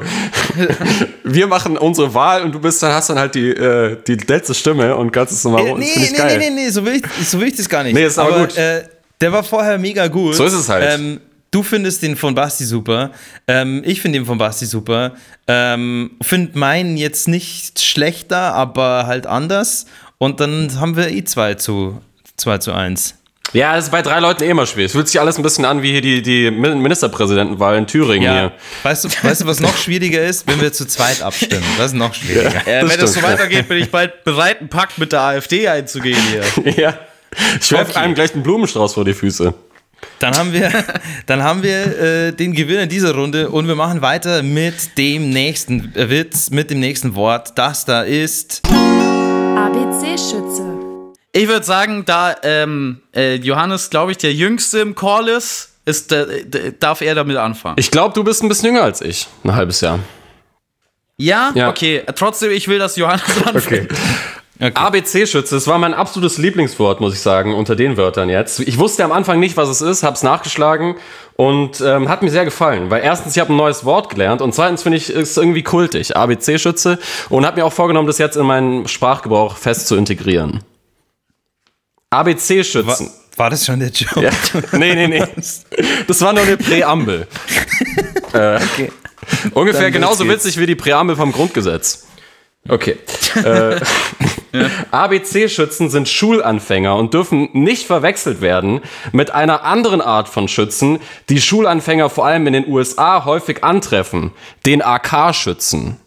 wir 1.24 1.48
machen 1.48 1.78
unsere 1.78 2.14
Wahl 2.14 2.44
und 2.44 2.54
du 2.54 2.60
bist 2.60 2.84
dann, 2.84 2.94
hast 2.94 3.10
dann 3.10 3.18
halt 3.20 3.36
die, 3.36 3.50
äh, 3.50 3.98
die 4.08 4.16
letzte 4.16 4.54
Stimme 4.54 4.96
und 4.96 5.12
kannst 5.12 5.34
es 5.34 5.44
nochmal. 5.44 5.66
Äh, 5.66 5.74
nee, 5.74 5.92
nee, 5.96 6.10
nee, 6.16 6.38
nee, 6.38 6.50
nee, 6.52 6.70
so 6.70 6.86
will 6.86 6.96
ich, 6.98 7.28
so 7.28 7.40
will 7.40 7.48
ich 7.48 7.56
das 7.56 7.68
gar 7.68 7.84
nicht. 7.84 7.94
Nee, 7.96 8.06
ist 8.06 8.20
aber 8.20 8.40
gut. 8.42 8.56
Äh, 8.58 8.84
der 9.24 9.32
war 9.32 9.44
vorher 9.44 9.78
mega 9.80 10.08
gut. 10.08 10.36
So 10.36 10.46
ist 10.46 10.54
es 10.54 10.70
halt. 10.70 10.86
Ähm, 11.00 11.20
du 11.50 11.64
findest 11.64 12.04
den 12.04 12.16
von 12.16 12.36
Basti 12.36 12.66
super. 12.66 13.12
Ähm, 13.48 13.82
ich 13.86 14.02
finde 14.02 14.20
den 14.20 14.26
von 14.26 14.38
Basti 14.38 14.66
super. 14.66 15.14
Ähm, 15.48 16.12
finde 16.22 16.58
meinen 16.60 16.98
jetzt 16.98 17.28
nicht 17.28 17.82
schlechter, 17.82 18.54
aber 18.54 19.08
halt 19.08 19.26
anders. 19.26 19.86
Und 20.18 20.40
dann 20.40 20.80
haben 20.80 20.96
wir 20.96 21.10
eh 21.10 21.24
2 21.24 21.56
zu, 21.56 22.02
2 22.38 22.58
zu 22.60 22.74
1. 22.74 23.16
Ja, 23.54 23.76
das 23.76 23.86
ist 23.86 23.92
bei 23.92 24.02
drei 24.02 24.20
Leuten 24.20 24.42
eh 24.44 24.50
immer 24.50 24.66
schwierig. 24.66 24.88
Es 24.88 24.92
fühlt 24.94 25.08
sich 25.08 25.20
alles 25.20 25.38
ein 25.38 25.44
bisschen 25.44 25.64
an 25.66 25.84
wie 25.84 25.92
hier 25.92 26.02
die, 26.02 26.22
die 26.24 26.50
Min- 26.50 26.80
Ministerpräsidentenwahl 26.82 27.78
in 27.78 27.86
Thüringen 27.86 28.24
Ja. 28.24 28.34
hier. 28.40 28.52
Weißt 28.82 29.04
du, 29.06 29.10
weißt 29.22 29.42
du, 29.42 29.46
was 29.46 29.60
noch 29.60 29.78
schwieriger 29.78 30.24
ist? 30.24 30.48
Wenn 30.48 30.60
wir 30.60 30.74
zu 30.74 30.88
zweit 30.88 31.22
abstimmen. 31.22 31.64
Das 31.78 31.88
ist 31.88 31.94
noch 31.94 32.14
schwieriger. 32.16 32.66
äh, 32.66 32.82
das 32.82 32.90
wenn 32.92 33.00
das 33.00 33.14
so 33.14 33.20
ja. 33.20 33.28
weitergeht, 33.28 33.68
bin 33.68 33.78
ich 33.78 33.92
bald 33.92 34.24
bereit, 34.24 34.60
einen 34.60 34.70
Pakt 34.70 34.98
mit 34.98 35.12
der 35.12 35.22
AfD 35.22 35.68
einzugehen 35.68 36.20
hier. 36.32 36.74
Ja. 36.84 36.98
Ich 37.60 37.72
werfe 37.72 37.91
Okay. 37.91 38.00
einem 38.00 38.15
gleich 38.15 38.34
einen 38.34 38.43
Blumenstrauß 38.43 38.93
vor 38.93 39.06
die 39.06 39.13
Füße. 39.13 39.54
Dann 40.19 40.36
haben 40.38 40.52
wir, 40.54 40.69
dann 41.28 41.43
haben 41.43 41.63
wir 41.63 42.00
äh, 42.00 42.32
den 42.34 42.54
Gewinner 42.54 42.86
dieser 42.88 43.13
Runde 43.15 43.50
und 43.50 43.67
wir 43.67 43.76
machen 43.76 44.02
weiter 44.02 44.43
mit 44.43 44.98
dem 44.98 45.30
nächsten 45.30 45.93
Witz, 45.96 46.50
mit 46.50 46.69
dem 46.72 46.80
nächsten 46.80 47.15
Wort. 47.15 47.54
Das 47.58 47.86
da 47.86 48.02
ist. 48.02 48.62
ABC-Schütze. 49.56 50.80
Ich 51.32 51.48
würde 51.48 51.65
sagen, 51.65 52.04
da 52.06 52.36
ähm, 52.43 53.02
äh, 53.15 53.36
Johannes, 53.36 53.89
glaube 53.89 54.12
ich, 54.12 54.17
der 54.17 54.34
Jüngste 54.34 54.80
im 54.80 54.93
Call 54.93 55.30
ist, 55.30 55.69
ist 55.86 56.12
äh, 56.12 56.74
darf 56.80 57.02
er 57.02 57.15
damit 57.15 57.38
anfangen. 57.38 57.76
Ich 57.80 57.89
glaube, 57.91 58.13
du 58.13 58.24
bist 58.24 58.43
ein 58.43 58.50
bisschen 58.50 58.67
jünger 58.67 58.84
als 58.84 59.02
ich. 59.02 59.28
Ein 59.43 59.56
halbes 59.56 59.82
Jahr. 59.82 60.00
ja? 61.17 61.52
Ja. 61.56 61.69
Okay, 61.69 62.04
trotzdem, 62.15 62.52
ich 62.52 62.67
will, 62.67 62.78
dass 62.80 62.96
Johannes 62.98 63.24
anfängt. 63.46 63.91
ABC-Schütze, 64.71 65.56
das 65.56 65.67
war 65.67 65.78
mein 65.78 65.93
absolutes 65.93 66.38
Lieblingswort, 66.38 67.02
muss 67.02 67.13
ich 67.13 67.19
sagen, 67.19 67.54
unter 67.54 67.76
den 67.76 67.97
Wörtern 67.97 68.30
jetzt. 68.30 68.60
Ich 68.62 68.78
wusste 68.78 69.04
am 69.04 69.12
Anfang 69.12 69.39
nicht, 69.39 69.58
was 69.58 69.69
es 69.69 69.82
ist, 69.82 70.04
habe 70.04 70.15
es 70.15 70.23
nachgeschlagen 70.23 70.95
und 71.36 71.82
ähm, 71.82 72.08
hat 72.08 72.21
mir 72.21 72.30
sehr 72.30 72.45
gefallen, 72.45 72.89
weil 72.89 73.04
erstens, 73.04 73.36
ich 73.36 73.41
habe 73.41 73.54
ein 73.54 73.58
neues 73.58 73.84
Wort 73.86 74.10
gelernt 74.10 74.41
und 74.41 74.54
zweitens 74.54 74.84
finde 74.84 74.97
ich, 74.97 75.10
ist 75.10 75.38
irgendwie 75.38 75.63
kultig, 75.63 76.15
ABC-Schütze 76.15 76.99
und 77.30 77.45
habe 77.45 77.60
mir 77.60 77.65
auch 77.65 77.73
vorgenommen, 77.73 78.08
das 78.08 78.17
jetzt 78.17 78.38
in 78.38 78.45
meinen 78.45 78.88
Sprachgebrauch 78.88 79.58
fest 79.58 79.88
zu 79.88 79.95
integrieren. 79.95 80.63
War, 82.10 82.19
ABC-Schützen. 82.19 83.12
war 83.36 83.49
das 83.49 83.65
schon 83.65 83.80
der 83.80 83.89
Joke? 83.89 84.23
Ja. 84.23 84.32
Nee, 84.78 84.95
nee, 84.95 85.08
nee. 85.08 85.23
Das 86.08 86.21
war 86.21 86.34
nur 86.34 86.43
eine 86.43 86.58
Präambel. 86.58 87.28
Okay. 88.36 88.91
Ungefähr 89.54 89.91
genauso 89.91 90.23
geht's. 90.23 90.45
witzig 90.45 90.60
wie 90.60 90.65
die 90.65 90.76
Präambel 90.76 91.15
vom 91.15 91.32
Grundgesetz. 91.32 92.08
Okay. 92.69 92.97
äh, 93.43 93.80
ABC-Schützen 94.91 95.89
sind 95.89 96.08
Schulanfänger 96.08 96.95
und 96.95 97.13
dürfen 97.13 97.49
nicht 97.54 97.86
verwechselt 97.88 98.39
werden 98.41 98.82
mit 99.12 99.32
einer 99.32 99.63
anderen 99.63 99.99
Art 100.02 100.30
von 100.30 100.47
Schützen, 100.47 100.99
die 101.30 101.41
Schulanfänger 101.41 102.10
vor 102.10 102.26
allem 102.26 102.47
in 102.47 102.54
den 102.54 102.67
USA 102.67 103.26
häufig 103.26 103.63
antreffen, 103.63 104.32
den 104.65 104.82
AK-Schützen. 104.82 105.97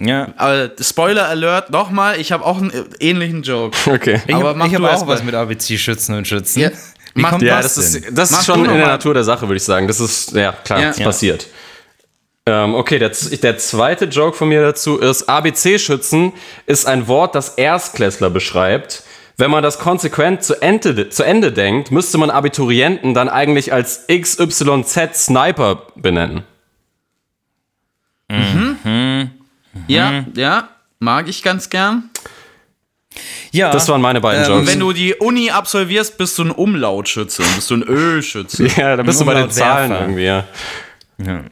Ja. 0.00 0.28
Aber 0.36 0.70
Spoiler 0.80 1.28
Alert, 1.28 1.70
nochmal, 1.70 2.20
ich 2.20 2.32
habe 2.32 2.44
auch 2.44 2.58
einen 2.58 2.70
äh, 2.70 2.84
ähnlichen 3.00 3.42
Joke. 3.42 3.76
Okay. 3.90 4.20
Ich 4.26 4.34
Aber 4.34 4.48
habe 4.50 4.58
mach 4.58 4.66
hab 4.72 4.76
du 4.78 4.86
auch 4.86 5.06
was 5.06 5.22
mit 5.22 5.34
ABC-Schützen 5.34 6.14
und 6.16 6.26
Schützen. 6.26 6.60
Ja. 6.60 6.70
Wie 7.14 7.22
Mach- 7.22 7.30
kommt 7.30 7.42
Ja, 7.42 7.60
das, 7.62 7.74
das 7.76 7.92
denn? 7.92 8.02
ist, 8.04 8.18
das 8.18 8.30
Mach 8.30 8.40
ist 8.40 8.46
schon 8.46 8.64
in 8.64 8.70
der. 8.76 8.86
Natur 8.86 9.14
der 9.14 9.24
Sache, 9.24 9.42
würde 9.48 9.56
ich 9.56 9.64
sagen. 9.64 9.86
Das 9.86 10.00
ist, 10.00 10.32
ja, 10.32 10.52
klar, 10.52 10.80
Ja. 10.80 10.88
das 10.88 10.98
Ja. 10.98 11.06
passiert. 11.06 11.46
Ähm, 12.48 12.74
okay, 12.76 12.98
der, 13.00 13.10
der 13.10 13.58
zweite 13.58 14.04
Joke 14.04 14.36
von 14.36 14.48
mir 14.48 14.62
dazu 14.62 14.98
ist, 14.98 15.28
ABC-Schützen 15.28 16.32
ist 16.66 16.86
ein 16.86 17.08
Wort, 17.08 17.34
das 17.34 17.50
Erstklässler 17.50 18.30
beschreibt. 18.30 19.02
Wenn 19.36 19.50
man 19.50 19.62
das 19.62 19.78
konsequent 19.80 20.44
zu 20.44 20.54
Ende, 20.62 21.08
zu 21.10 21.22
Ende 21.24 21.52
denkt, 21.52 21.90
müsste 21.90 22.18
man 22.18 22.30
Abiturienten 22.30 23.12
dann 23.14 23.28
eigentlich 23.28 23.72
als 23.72 24.06
XYZ 24.06 25.14
Sniper 25.14 25.82
benennen. 25.96 26.44
Ja, 29.88 30.24
ja, 30.34 30.68
mag 31.00 31.28
ich 31.28 31.42
ganz 31.42 31.68
gern. 31.68 32.10
ja, 33.52 33.70
Das 33.72 33.88
waren 33.88 34.00
meine 34.00 34.20
beiden 34.20 34.44
Ähm, 34.44 34.50
Jokes. 34.50 34.72
Wenn 34.72 34.80
du 34.80 34.92
die 34.92 35.14
Uni 35.14 35.50
absolvierst, 35.50 36.16
bist 36.16 36.38
du 36.38 36.44
ein 36.44 36.50
Umlautschütze, 36.50 37.42
bist 37.56 37.70
du 37.70 37.74
ein 37.74 37.82
Ölschütze. 37.82 38.66
ja, 38.76 38.96
da 38.96 39.02
bist 39.02 39.20
du 39.20 39.24
bei 39.24 39.34
den. 39.34 39.50
Zahlen 39.50 39.92
irgendwie, 39.92 40.24
ja. 40.24 40.44
Ja. 41.18 41.42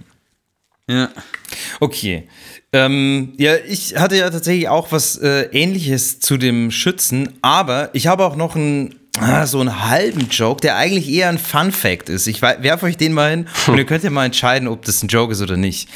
Okay. 1.81 2.29
Ähm, 2.73 3.33
ja, 3.39 3.55
ich 3.69 3.97
hatte 3.97 4.17
ja 4.17 4.29
tatsächlich 4.31 4.69
auch 4.69 4.91
was 4.93 5.17
äh, 5.17 5.43
ähnliches 5.53 6.21
zu 6.21 6.37
dem 6.37 6.71
Schützen, 6.71 7.29
aber 7.41 7.91
ich 7.93 8.07
habe 8.09 8.25
auch 8.25 8.35
noch 8.37 8.57
einen, 8.57 8.97
ah, 9.19 9.47
so 9.47 9.61
einen 9.61 9.89
halben 9.89 10.29
Joke, 10.29 10.61
der 10.61 10.77
eigentlich 10.77 11.09
eher 11.09 11.29
ein 11.29 11.39
Fun 11.39 11.71
Fact 11.71 12.09
ist. 12.09 12.27
Ich 12.27 12.43
werfe 12.43 12.87
euch 12.87 12.97
den 12.97 13.13
mal 13.13 13.31
hin 13.31 13.47
und 13.69 13.79
ihr 13.79 13.87
könnt 13.87 14.03
ja 14.03 14.11
mal 14.11 14.27
entscheiden, 14.27 14.67
ob 14.67 14.85
das 14.85 15.03
ein 15.03 15.09
Joke 15.09 15.33
ist 15.33 15.41
oder 15.41 15.57
nicht. 15.57 15.89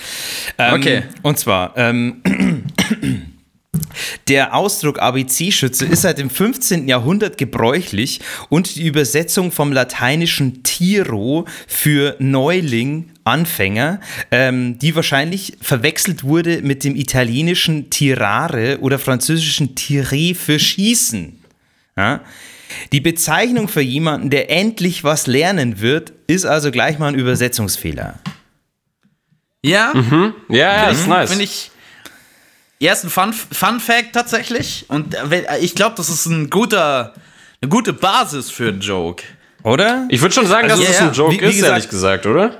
Ähm, 0.56 0.74
Okay. 0.74 1.02
Und 1.22 1.38
zwar, 1.38 1.76
ähm, 1.76 2.22
Der 4.28 4.54
Ausdruck 4.54 5.00
ABC-Schütze 5.00 5.86
ist 5.86 6.02
seit 6.02 6.18
dem 6.18 6.30
15. 6.30 6.88
Jahrhundert 6.88 7.38
gebräuchlich 7.38 8.20
und 8.48 8.76
die 8.76 8.86
Übersetzung 8.86 9.52
vom 9.52 9.72
lateinischen 9.72 10.62
Tiro 10.62 11.46
für 11.66 12.16
Neuling, 12.18 13.10
Anfänger, 13.24 14.00
ähm, 14.30 14.78
die 14.78 14.94
wahrscheinlich 14.94 15.56
verwechselt 15.60 16.24
wurde 16.24 16.62
mit 16.62 16.84
dem 16.84 16.96
italienischen 16.96 17.90
Tirare 17.90 18.78
oder 18.80 18.98
französischen 18.98 19.74
Tirer 19.74 20.34
für 20.34 20.58
Schießen. 20.58 21.38
Ja? 21.96 22.20
Die 22.92 23.00
Bezeichnung 23.00 23.68
für 23.68 23.80
jemanden, 23.80 24.30
der 24.30 24.50
endlich 24.50 25.04
was 25.04 25.26
lernen 25.26 25.80
wird, 25.80 26.12
ist 26.26 26.44
also 26.44 26.70
gleich 26.70 26.98
mal 26.98 27.08
ein 27.08 27.14
Übersetzungsfehler. 27.14 28.18
Ja, 29.62 29.92
Ja, 30.48 30.56
ja, 30.56 30.88
das 30.88 31.00
ist 31.00 31.08
nice. 31.08 31.30
finde 31.30 31.44
ich. 31.44 31.70
Ja, 32.80 32.92
ist 32.92 33.04
ein 33.04 33.10
Fun, 33.10 33.32
Fun 33.32 33.80
Fact 33.80 34.12
tatsächlich. 34.12 34.84
Und 34.88 35.14
äh, 35.14 35.58
ich 35.60 35.74
glaube, 35.74 35.94
das 35.96 36.08
ist 36.08 36.26
ein 36.26 36.48
guter, 36.50 37.12
eine 37.60 37.68
gute 37.68 37.92
Basis 37.92 38.50
für 38.50 38.68
einen 38.68 38.80
Joke. 38.80 39.24
Oder? 39.64 40.06
ich 40.08 40.20
würde 40.22 40.32
schon 40.34 40.46
sagen, 40.46 40.70
Also, 40.70 40.82
dass 40.82 40.92
es 40.92 40.98
ja, 41.00 41.08
ein 41.08 41.12
Joke 41.12 41.32
wie- 41.34 41.40
wie 41.40 41.44
ist, 41.46 41.56
gesagt- 41.56 41.70
ehrlich 41.72 41.88
gesagt, 41.88 42.26
oder? 42.26 42.56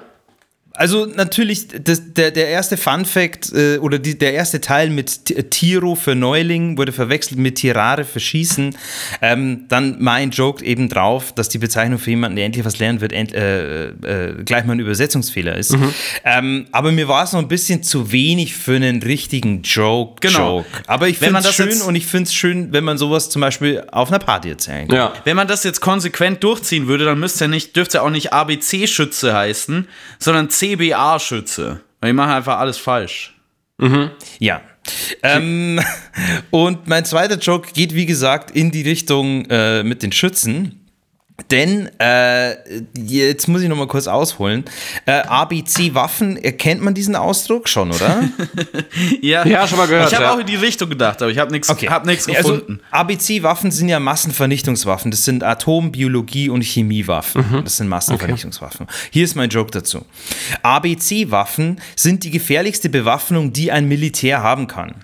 Also 0.79 1.07
natürlich, 1.07 1.67
das, 1.69 2.15
der, 2.15 2.31
der 2.31 2.49
erste 2.49 2.77
Fun 2.77 3.05
Fact 3.05 3.53
äh, 3.53 3.79
oder 3.79 3.99
die, 3.99 4.17
der 4.17 4.33
erste 4.33 4.61
Teil 4.61 4.91
mit 4.91 5.25
T- 5.25 5.43
Tiro 5.43 5.97
für 5.97 6.15
Neuling 6.15 6.79
wurde 6.79 6.93
verwechselt 6.93 7.39
mit 7.39 7.57
Tirare 7.57 8.05
für 8.05 8.21
Schießen. 8.21 8.77
Ähm, 9.21 9.65
dann 9.69 9.97
mein 9.99 10.31
Joke 10.31 10.65
eben 10.65 10.89
drauf, 10.89 11.33
dass 11.35 11.49
die 11.49 11.59
Bezeichnung 11.59 11.99
für 11.99 12.11
jemanden, 12.11 12.37
der 12.37 12.47
endlich 12.47 12.65
was 12.65 12.79
lernen 12.79 13.01
wird, 13.01 13.13
end, 13.13 13.35
äh, 13.35 13.89
äh, 13.89 14.45
gleich 14.45 14.65
mal 14.65 14.75
ein 14.75 14.79
Übersetzungsfehler 14.81 15.57
ist. 15.57 15.73
Mhm. 15.73 15.95
Ähm, 16.25 16.67
aber 16.71 16.93
mir 16.93 17.09
war 17.09 17.25
es 17.25 17.33
noch 17.33 17.41
ein 17.41 17.49
bisschen 17.49 17.83
zu 17.83 18.13
wenig 18.13 18.55
für 18.55 18.77
einen 18.77 19.03
richtigen 19.03 19.63
Joke. 19.63 20.21
Genau. 20.21 20.59
Joke. 20.59 20.69
Aber 20.87 21.09
ich 21.09 21.19
finde 21.19 21.41
es 21.41 21.55
schön 21.55 21.81
und 21.83 21.97
ich 21.97 22.07
finde 22.07 22.29
es 22.29 22.35
schön, 22.35 22.73
wenn 22.73 22.85
man 22.85 22.99
sowas 22.99 23.31
zum 23.31 23.41
Beispiel 23.41 23.83
auf 23.91 24.11
einer 24.11 24.21
Party 24.21 24.51
erzählen 24.51 24.87
kann. 24.87 24.97
Ja. 24.97 25.13
Wenn 25.25 25.35
man 25.35 25.49
das 25.49 25.65
jetzt 25.65 25.81
konsequent 25.81 26.45
durchziehen 26.45 26.87
würde, 26.87 27.05
dann 27.05 27.19
müsste 27.19 27.47
er 27.47 27.49
nicht, 27.49 27.75
dürfte 27.75 27.99
er 27.99 28.05
auch 28.05 28.11
nicht 28.11 28.33
ABC-Schütze 28.33 29.35
heißen, 29.35 29.89
sondern 30.21 30.51
CBA-Schütze. 30.77 31.81
Die 32.05 32.13
machen 32.13 32.31
einfach 32.31 32.59
alles 32.59 32.79
falsch. 32.79 33.35
Ja. 34.39 34.61
Ähm, 35.23 35.81
und 36.51 36.89
mein 36.89 37.05
zweiter 37.05 37.39
Joke 37.39 37.73
geht, 37.73 37.95
wie 37.95 38.07
gesagt, 38.07 38.51
in 38.51 38.71
die 38.71 38.83
Richtung 38.83 39.47
äh, 39.51 39.83
mit 39.83 40.03
den 40.03 40.13
Schützen. 40.13 40.88
Denn, 41.51 41.89
äh, 42.01 42.57
jetzt 42.95 43.47
muss 43.47 43.63
ich 43.63 43.69
noch 43.69 43.77
mal 43.77 43.87
kurz 43.87 44.07
ausholen. 44.07 44.65
Äh, 45.07 45.13
ABC-Waffen, 45.13 46.37
erkennt 46.37 46.83
man 46.83 46.95
diesen 46.95 47.15
Ausdruck 47.17 47.69
schon, 47.69 47.91
oder? 47.93 48.25
Ja, 49.23 49.47
Ja, 49.47 49.67
schon 49.67 49.79
mal 49.79 49.87
gehört, 49.87 50.09
Ich 50.09 50.15
habe 50.15 50.25
ja. 50.25 50.35
auch 50.35 50.39
in 50.39 50.47
die 50.47 50.57
Richtung 50.57 50.91
gedacht, 50.91 51.23
aber 51.23 51.31
ich 51.31 51.39
habe 51.39 51.53
nichts 51.53 51.69
hab 51.69 52.05
nix 52.05 52.27
gefunden. 52.27 52.81
Also, 52.91 53.13
ABC-Waffen 53.13 53.71
sind 53.71 53.89
ja 53.89 54.01
Massenvernichtungswaffen. 54.01 55.11
Das 55.11 55.25
sind 55.25 55.43
Atom-, 55.45 55.93
Biologie- 55.93 56.49
und 56.51 56.63
Chemiewaffen. 56.63 57.45
Mhm. 57.51 57.65
Das 57.65 57.77
sind 57.77 57.89
Massenvernichtungswaffen. 57.89 58.87
Hier 59.11 59.25
ist 59.25 59.37
mein 59.37 59.49
Joke 59.49 59.71
dazu. 59.71 60.05
ABC-Waffen 60.63 61.81
sind 61.97 62.25
die 62.25 62.31
gefährlichste 62.31 62.89
Bewaffnung, 62.91 63.53
die 63.53 63.73
ein 63.73 63.87
Militär 63.87 64.43
haben 64.43 64.67
kann. 64.67 64.97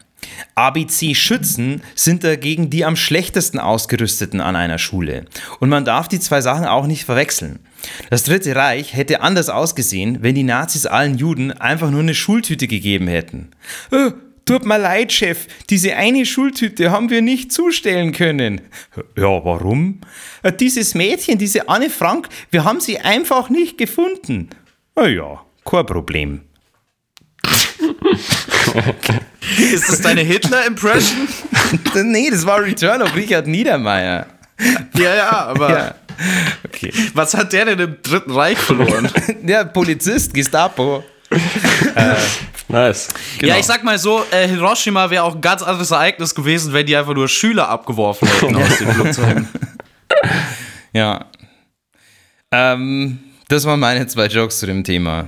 ABC-Schützen 0.54 1.82
sind 1.94 2.24
dagegen 2.24 2.70
die 2.70 2.84
am 2.84 2.96
schlechtesten 2.96 3.58
ausgerüsteten 3.58 4.40
an 4.40 4.56
einer 4.56 4.78
Schule. 4.78 5.24
Und 5.60 5.68
man 5.68 5.84
darf 5.84 6.08
die 6.08 6.20
zwei 6.20 6.40
Sachen 6.40 6.64
auch 6.64 6.86
nicht 6.86 7.04
verwechseln. 7.04 7.60
Das 8.10 8.24
Dritte 8.24 8.54
Reich 8.56 8.94
hätte 8.94 9.20
anders 9.20 9.48
ausgesehen, 9.48 10.18
wenn 10.22 10.34
die 10.34 10.42
Nazis 10.42 10.86
allen 10.86 11.18
Juden 11.18 11.52
einfach 11.52 11.90
nur 11.90 12.00
eine 12.00 12.14
Schultüte 12.14 12.66
gegeben 12.66 13.06
hätten. 13.08 13.50
Äh, 13.90 14.12
tut 14.46 14.64
mir 14.64 14.78
leid, 14.78 15.12
Chef, 15.12 15.46
diese 15.70 15.96
eine 15.96 16.24
Schultüte 16.26 16.90
haben 16.90 17.10
wir 17.10 17.22
nicht 17.22 17.52
zustellen 17.52 18.12
können. 18.12 18.60
Ja, 19.16 19.44
warum? 19.44 20.00
Äh, 20.42 20.52
Dieses 20.52 20.94
Mädchen, 20.94 21.38
diese 21.38 21.68
Anne 21.68 21.90
Frank, 21.90 22.28
wir 22.50 22.64
haben 22.64 22.80
sie 22.80 22.98
einfach 22.98 23.50
nicht 23.50 23.78
gefunden. 23.78 24.50
Na 24.96 25.08
ja, 25.08 25.44
kein 25.64 25.86
Problem. 25.86 26.42
Ist 29.72 29.88
das 29.88 30.00
deine 30.00 30.22
Hitler-Impression? 30.22 31.28
nee, 32.04 32.30
das 32.30 32.44
war 32.46 32.62
Return 32.62 33.02
of 33.02 33.14
Richard 33.14 33.46
Niedermeyer. 33.46 34.26
ja, 34.96 35.14
ja, 35.14 35.30
aber 35.46 35.70
Ja. 35.70 35.94
Okay. 36.64 36.92
was 37.14 37.34
hat 37.34 37.52
der 37.52 37.64
denn 37.64 37.78
im 37.80 37.96
Dritten 38.02 38.30
Reich 38.30 38.56
verloren? 38.58 39.10
Der 39.42 39.64
Polizist, 39.64 40.32
Gestapo. 40.32 41.02
Nice. 42.68 43.08
Ja, 43.40 43.56
ich 43.58 43.66
sag 43.66 43.82
mal 43.82 43.98
so, 43.98 44.24
äh, 44.30 44.46
Hiroshima 44.46 45.10
wäre 45.10 45.24
auch 45.24 45.34
ein 45.34 45.40
ganz 45.40 45.62
anderes 45.62 45.90
Ereignis 45.90 46.34
gewesen, 46.34 46.72
wenn 46.72 46.86
die 46.86 46.96
einfach 46.96 47.14
nur 47.14 47.26
Schüler 47.28 47.68
abgeworfen 47.68 48.28
hätten 48.28 48.54
aus 48.56 48.78
den 48.78 48.92
Flugzeugen. 48.92 49.48
Ja. 50.92 51.24
Ähm, 52.52 53.18
das 53.48 53.64
waren 53.64 53.80
meine 53.80 54.06
zwei 54.06 54.26
Jokes 54.26 54.60
zu 54.60 54.66
dem 54.66 54.84
Thema. 54.84 55.26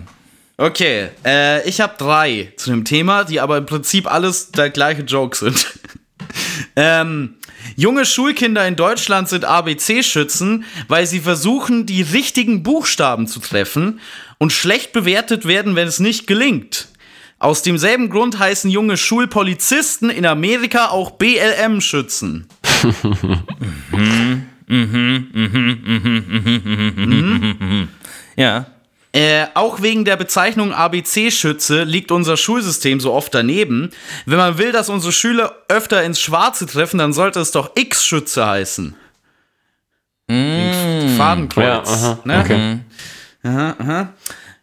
Okay, 0.59 1.11
äh, 1.25 1.69
ich 1.69 1.83
habe 1.83 1.95
drei 1.99 2.53
zu 2.57 2.71
dem 2.71 2.85
Thema, 2.87 3.25
die 3.25 3.40
aber 3.40 3.59
im 3.59 3.66
Prinzip 3.66 4.11
alles 4.11 4.53
der 4.53 4.71
gleiche 4.71 5.03
Joke 5.03 5.37
sind. 5.37 5.79
ähm, 6.77 7.35
junge 7.77 8.07
Schulkinder 8.07 8.66
in 8.66 8.75
Deutschland 8.75 9.29
sind 9.29 9.45
ABC-Schützen, 9.45 10.64
weil 10.88 11.07
sie 11.07 11.21
versuchen, 11.21 11.85
die 11.85 12.01
richtigen 12.01 12.62
Buchstaben 12.62 13.27
zu 13.27 13.40
treffen 13.40 14.01
und 14.38 14.51
schlecht 14.51 14.92
bewertet 14.95 15.47
werden, 15.47 15.77
wenn 15.77 15.88
es 15.88 16.01
nicht 16.01 16.27
gelingt. 16.27 16.88
Aus 17.38 17.61
demselben 17.61 18.09
Grund 18.09 18.38
heißen 18.38 18.71
junge 18.71 18.97
Schulpolizisten 18.97 20.09
in 20.09 20.25
Amerika 20.25 20.88
auch 20.88 21.11
BLM-Schützen. 21.12 22.49
Ja. 28.37 28.66
Äh, 29.16 29.46
auch 29.55 29.81
wegen 29.81 30.05
der 30.05 30.16
Bezeichnung 30.16 30.74
ABC-Schütze 30.74 31.85
liegt 31.85 32.12
unser 32.12 32.37
Schulsystem 32.37 33.00
so 33.00 33.14
oft 33.14 33.35
daneben. 33.35 33.90
Wenn 34.26 34.37
man 34.37 34.59
will, 34.59 34.72
dass 34.72 34.90
unsere 34.90 35.11
Schüler 35.11 35.55
öfter 35.68 36.02
ins 36.02 36.20
Schwarze 36.20 36.66
treffen, 36.66 36.98
dann 36.98 37.14
sollte 37.14 37.40
es 37.40 37.50
doch 37.50 37.70
X-Schütze 37.76 38.46
heißen. 38.46 38.94
Mm. 40.29 41.16
Fadenkreuz. 41.16 41.64
Ja, 41.64 41.83
aha, 41.83 42.18
ne? 42.24 42.40
okay. 42.40 42.79
Aha, 43.42 43.76
aha. 43.79 44.12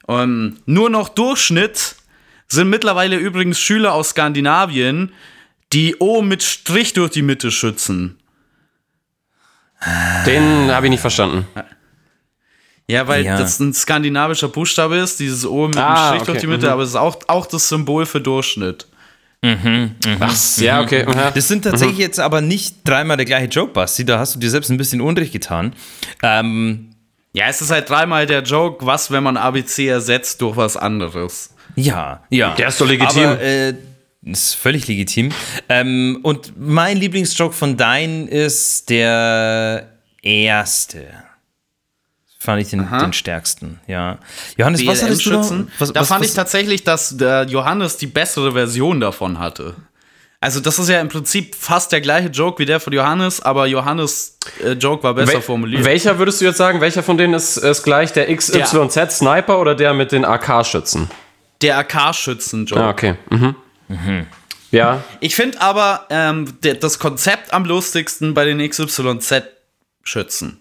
Ähm, 0.07 0.57
nur 0.67 0.91
noch 0.91 1.09
Durchschnitt 1.09 1.95
sind 2.47 2.69
mittlerweile 2.69 3.15
übrigens 3.15 3.59
Schüler 3.59 3.93
aus 3.93 4.09
Skandinavien, 4.09 5.13
die 5.71 5.95
O 5.97 6.21
mit 6.21 6.43
Strich 6.43 6.93
durch 6.93 7.09
die 7.09 7.23
Mitte 7.23 7.49
schützen. 7.49 8.19
Den 10.27 10.71
habe 10.71 10.85
ich 10.85 10.91
nicht 10.91 11.01
verstanden. 11.01 11.47
Ja, 12.93 13.07
weil 13.07 13.25
Ja. 13.25 13.37
das 13.37 13.59
ein 13.59 13.73
skandinavischer 13.73 14.47
Buchstabe 14.47 14.97
ist, 14.97 15.19
dieses 15.19 15.45
O 15.45 15.67
mit 15.67 15.77
Ah, 15.77 15.93
einem 15.93 16.07
Strich 16.07 16.21
okay, 16.21 16.31
durch 16.31 16.39
die 16.41 16.47
Mitte, 16.47 16.65
mhm. 16.67 16.71
aber 16.73 16.83
es 16.83 16.89
ist 16.89 16.95
auch, 16.95 17.17
auch 17.27 17.45
das 17.45 17.67
Symbol 17.67 18.05
für 18.05 18.21
Durchschnitt. 18.21 18.87
Ach, 20.19 20.33
ja, 20.59 20.79
okay. 20.81 21.05
aha. 21.05 21.31
Das 21.31 21.49
sind 21.49 21.63
tatsächlich 21.63 21.97
jetzt 21.97 22.19
aber 22.19 22.39
nicht 22.39 22.77
dreimal 22.85 23.17
der 23.17 23.25
gleiche 23.25 23.47
Joke, 23.47 23.73
Basti. 23.73 24.05
Da 24.05 24.17
hast 24.19 24.35
du 24.35 24.39
dir 24.39 24.49
selbst 24.49 24.69
ein 24.69 24.77
bisschen 24.77 25.01
Unrecht 25.01 25.33
getan. 25.33 25.73
Ähm, 26.21 26.91
Ja, 27.33 27.47
es 27.49 27.61
ist 27.61 27.71
halt 27.71 27.89
dreimal 27.89 28.25
der 28.25 28.43
Joke, 28.43 28.85
was, 28.85 29.11
wenn 29.11 29.23
man 29.23 29.35
ABC 29.37 29.87
ersetzt 29.87 30.39
durch 30.41 30.55
was 30.55 30.77
anderes. 30.77 31.49
ja, 31.75 32.23
ja. 32.29 32.53
Der 32.55 32.67
ist 32.69 32.79
doch 32.79 32.87
legitim. 32.87 33.23
Aber, 33.25 33.41
äh, 33.41 33.73
ist 34.25 34.53
völlig 34.55 34.87
legitim. 34.87 35.31
Ähm, 35.67 36.19
und 36.23 36.53
mein 36.57 36.95
Lieblingsjoke 36.97 37.53
von 37.53 37.75
deinen 37.75 38.29
ist 38.29 38.89
der 38.89 39.89
erste. 40.21 41.05
Fand 42.43 42.61
ich 42.61 42.69
den, 42.69 42.89
den 42.89 43.13
stärksten, 43.13 43.79
ja. 43.87 44.17
Johannes, 44.57 44.85
was 44.85 45.01
hattest 45.01 45.25
du 45.25 45.29
noch? 45.31 45.49
Was, 45.79 45.93
Da 45.93 46.01
was, 46.01 46.09
fand 46.09 46.21
was, 46.21 46.29
ich 46.29 46.35
tatsächlich, 46.35 46.83
dass 46.83 47.15
der 47.15 47.45
Johannes 47.45 47.95
die 47.95 48.07
bessere 48.07 48.51
Version 48.51 48.99
davon 48.99 49.39
hatte. 49.39 49.75
Also 50.41 50.59
das 50.59 50.77
ist 50.77 50.89
ja 50.89 50.99
im 50.99 51.07
Prinzip 51.07 51.55
fast 51.55 51.93
der 51.93 52.01
gleiche 52.01 52.27
Joke 52.27 52.59
wie 52.59 52.65
der 52.65 52.81
von 52.81 52.91
Johannes, 52.91 53.41
aber 53.41 53.65
Johannes 53.65 54.37
äh, 54.61 54.73
Joke 54.73 55.03
war 55.03 55.13
besser 55.13 55.35
Wel 55.35 55.41
formuliert. 55.41 55.85
welcher 55.85 56.19
würdest 56.19 56.41
du 56.41 56.45
jetzt 56.45 56.57
sagen, 56.57 56.81
welcher 56.81 57.01
von 57.01 57.17
denen 57.17 57.33
ist, 57.33 57.55
ist 57.55 57.83
gleich 57.83 58.11
der 58.11 58.35
XYZ 58.35 59.19
Sniper 59.19 59.61
oder 59.61 59.73
der 59.73 59.93
mit 59.93 60.11
den 60.11 60.25
AK-Schützen? 60.25 61.09
der 61.61 61.77
AK-Schützen-Joke. 61.77 62.83
Ah, 62.83 62.89
okay. 62.89 63.15
Mhm. 63.29 63.55
Ja, 64.71 65.01
Ich 65.21 65.35
finde 65.35 65.61
aber 65.61 66.07
ähm, 66.09 66.57
das 66.81 66.99
Konzept 66.99 67.53
am 67.53 67.63
lustigsten 67.63 68.33
bei 68.33 68.43
den 68.43 68.59
XYZ-Schützen. 68.59 70.59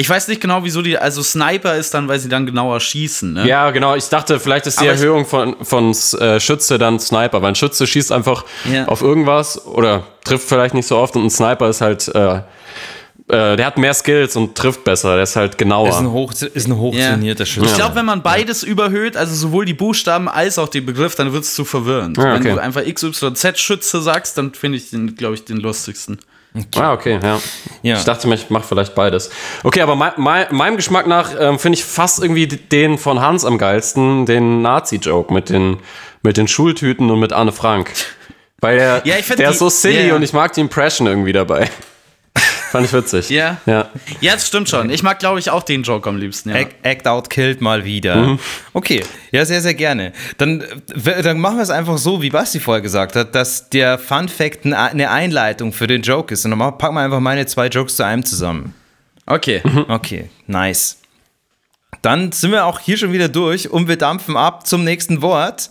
Ich 0.00 0.08
weiß 0.08 0.28
nicht 0.28 0.40
genau, 0.40 0.62
wieso 0.62 0.80
die, 0.80 0.96
also 0.96 1.24
Sniper 1.24 1.74
ist 1.74 1.92
dann, 1.92 2.06
weil 2.06 2.20
sie 2.20 2.28
dann 2.28 2.46
genauer 2.46 2.78
schießen, 2.78 3.32
ne? 3.32 3.48
ja, 3.48 3.68
genau. 3.72 3.96
Ich 3.96 4.08
dachte, 4.08 4.38
vielleicht 4.38 4.66
ist 4.68 4.80
die 4.80 4.84
Aber 4.86 4.94
ich- 4.94 5.00
Erhöhung 5.00 5.26
von, 5.26 5.56
von 5.62 5.90
äh, 6.20 6.38
Schütze 6.38 6.78
dann 6.78 7.00
Sniper, 7.00 7.42
weil 7.42 7.48
ein 7.48 7.54
Schütze 7.56 7.84
schießt 7.84 8.12
einfach 8.12 8.44
Ja. 8.72 8.86
auf 8.86 9.02
irgendwas 9.02 9.66
oder 9.66 10.04
trifft 10.22 10.48
vielleicht 10.48 10.74
nicht 10.74 10.86
so 10.86 10.96
oft 10.98 11.16
und 11.16 11.24
ein 11.24 11.30
Sniper 11.30 11.68
ist 11.68 11.80
halt, 11.80 12.06
äh, 12.14 12.36
äh, 13.30 13.56
der 13.56 13.66
hat 13.66 13.76
mehr 13.76 13.92
Skills 13.92 14.36
und 14.36 14.54
trifft 14.54 14.84
besser, 14.84 15.14
der 15.14 15.24
ist 15.24 15.34
halt 15.34 15.58
genauer. 15.58 15.88
ist 15.88 15.96
ein, 15.96 16.12
hoch, 16.12 16.32
ist 16.32 16.68
ein 16.68 16.76
hochtrainierter 16.76 17.42
Ich 17.42 17.50
Schütze. 17.50 17.74
glaube, 17.74 17.96
wenn 17.96 18.06
man 18.06 18.22
beides 18.22 18.62
überhöht, 18.62 19.16
also 19.16 19.34
sowohl 19.34 19.64
die 19.64 19.74
Buchstaben 19.74 20.28
als 20.28 20.60
auch 20.60 20.68
den 20.68 20.86
Begriff, 20.86 21.16
dann 21.16 21.32
wird 21.32 21.42
es 21.42 21.56
zu 21.56 21.64
verwirrend. 21.64 22.16
Ja, 22.18 22.24
Wenn 22.34 22.36
okay. 22.40 22.52
du 22.54 22.58
einfach 22.62 22.82
XYZ-Schütze 22.84 24.00
sagst, 24.00 24.38
dann 24.38 24.54
finde 24.54 24.78
ich 24.78 24.90
den, 24.90 25.16
glaube 25.16 25.34
ich, 25.34 25.44
den 25.44 25.56
lustigsten. 25.58 26.18
Ah, 26.76 26.92
okay, 26.92 27.18
ja. 27.22 27.38
Ja. 27.82 27.96
Ich 27.96 28.04
dachte 28.04 28.26
mir, 28.28 28.34
ich 28.34 28.50
mache 28.50 28.66
vielleicht 28.66 28.94
beides. 28.94 29.30
Okay, 29.62 29.80
aber 29.80 29.94
mein, 29.96 30.12
mein, 30.16 30.46
meinem 30.50 30.76
Geschmack 30.76 31.06
nach 31.06 31.30
ähm, 31.38 31.58
finde 31.58 31.78
ich 31.78 31.84
fast 31.84 32.22
irgendwie 32.22 32.46
den 32.46 32.98
von 32.98 33.20
Hans 33.20 33.44
am 33.44 33.58
geilsten, 33.58 34.26
den 34.26 34.62
Nazi-Joke 34.62 35.32
mit 35.32 35.48
den, 35.50 35.78
mit 36.22 36.36
den 36.36 36.48
Schultüten 36.48 37.10
und 37.10 37.20
mit 37.20 37.32
Anne 37.32 37.52
Frank. 37.52 37.92
Weil 38.60 38.78
der, 38.78 39.02
Ja, 39.04 39.14
der 39.20 39.36
die- 39.36 39.42
ist 39.44 39.58
so 39.58 39.68
silly 39.68 40.08
ja. 40.08 40.16
und 40.16 40.22
ich 40.22 40.32
mag 40.32 40.52
die 40.52 40.60
Impression 40.60 41.06
irgendwie 41.06 41.32
dabei. 41.32 41.70
Fand 42.70 42.86
ich 42.86 42.92
witzig. 42.92 43.30
Ja. 43.30 43.56
Ja. 43.66 43.88
Ja, 44.20 44.34
das 44.34 44.46
stimmt 44.46 44.68
schon. 44.68 44.90
Ich 44.90 45.02
mag, 45.02 45.18
glaube 45.18 45.38
ich, 45.38 45.50
auch 45.50 45.62
den 45.62 45.82
Joke 45.82 46.08
am 46.08 46.16
liebsten. 46.18 46.50
Ja. 46.50 46.56
Act, 46.56 46.76
Act 46.84 47.06
Out 47.06 47.30
Killed 47.30 47.60
mal 47.60 47.84
wieder. 47.84 48.16
Mhm. 48.16 48.38
Okay, 48.74 49.02
ja, 49.32 49.44
sehr, 49.44 49.60
sehr 49.60 49.74
gerne. 49.74 50.12
Dann, 50.36 50.62
dann 51.22 51.40
machen 51.40 51.56
wir 51.56 51.62
es 51.62 51.70
einfach 51.70 51.98
so, 51.98 52.20
wie 52.22 52.30
Basti 52.30 52.60
vorher 52.60 52.82
gesagt 52.82 53.16
hat, 53.16 53.34
dass 53.34 53.70
der 53.70 53.98
Fun 53.98 54.28
Fact 54.28 54.64
ein- 54.64 54.74
eine 54.74 55.10
Einleitung 55.10 55.72
für 55.72 55.86
den 55.86 56.02
Joke 56.02 56.32
ist. 56.34 56.44
Und 56.44 56.50
dann 56.58 56.78
packen 56.78 56.94
wir 56.94 57.00
einfach 57.00 57.20
meine 57.20 57.46
zwei 57.46 57.68
Jokes 57.68 57.96
zu 57.96 58.04
einem 58.04 58.24
zusammen. 58.24 58.74
Okay. 59.26 59.62
Okay, 59.88 60.28
nice. 60.46 60.98
Dann 62.02 62.32
sind 62.32 62.52
wir 62.52 62.64
auch 62.66 62.80
hier 62.80 62.96
schon 62.96 63.12
wieder 63.12 63.28
durch 63.28 63.70
und 63.70 63.88
wir 63.88 63.96
dampfen 63.96 64.36
ab 64.36 64.66
zum 64.66 64.84
nächsten 64.84 65.20
Wort. 65.22 65.70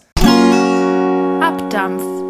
Abdampf. 1.42 2.27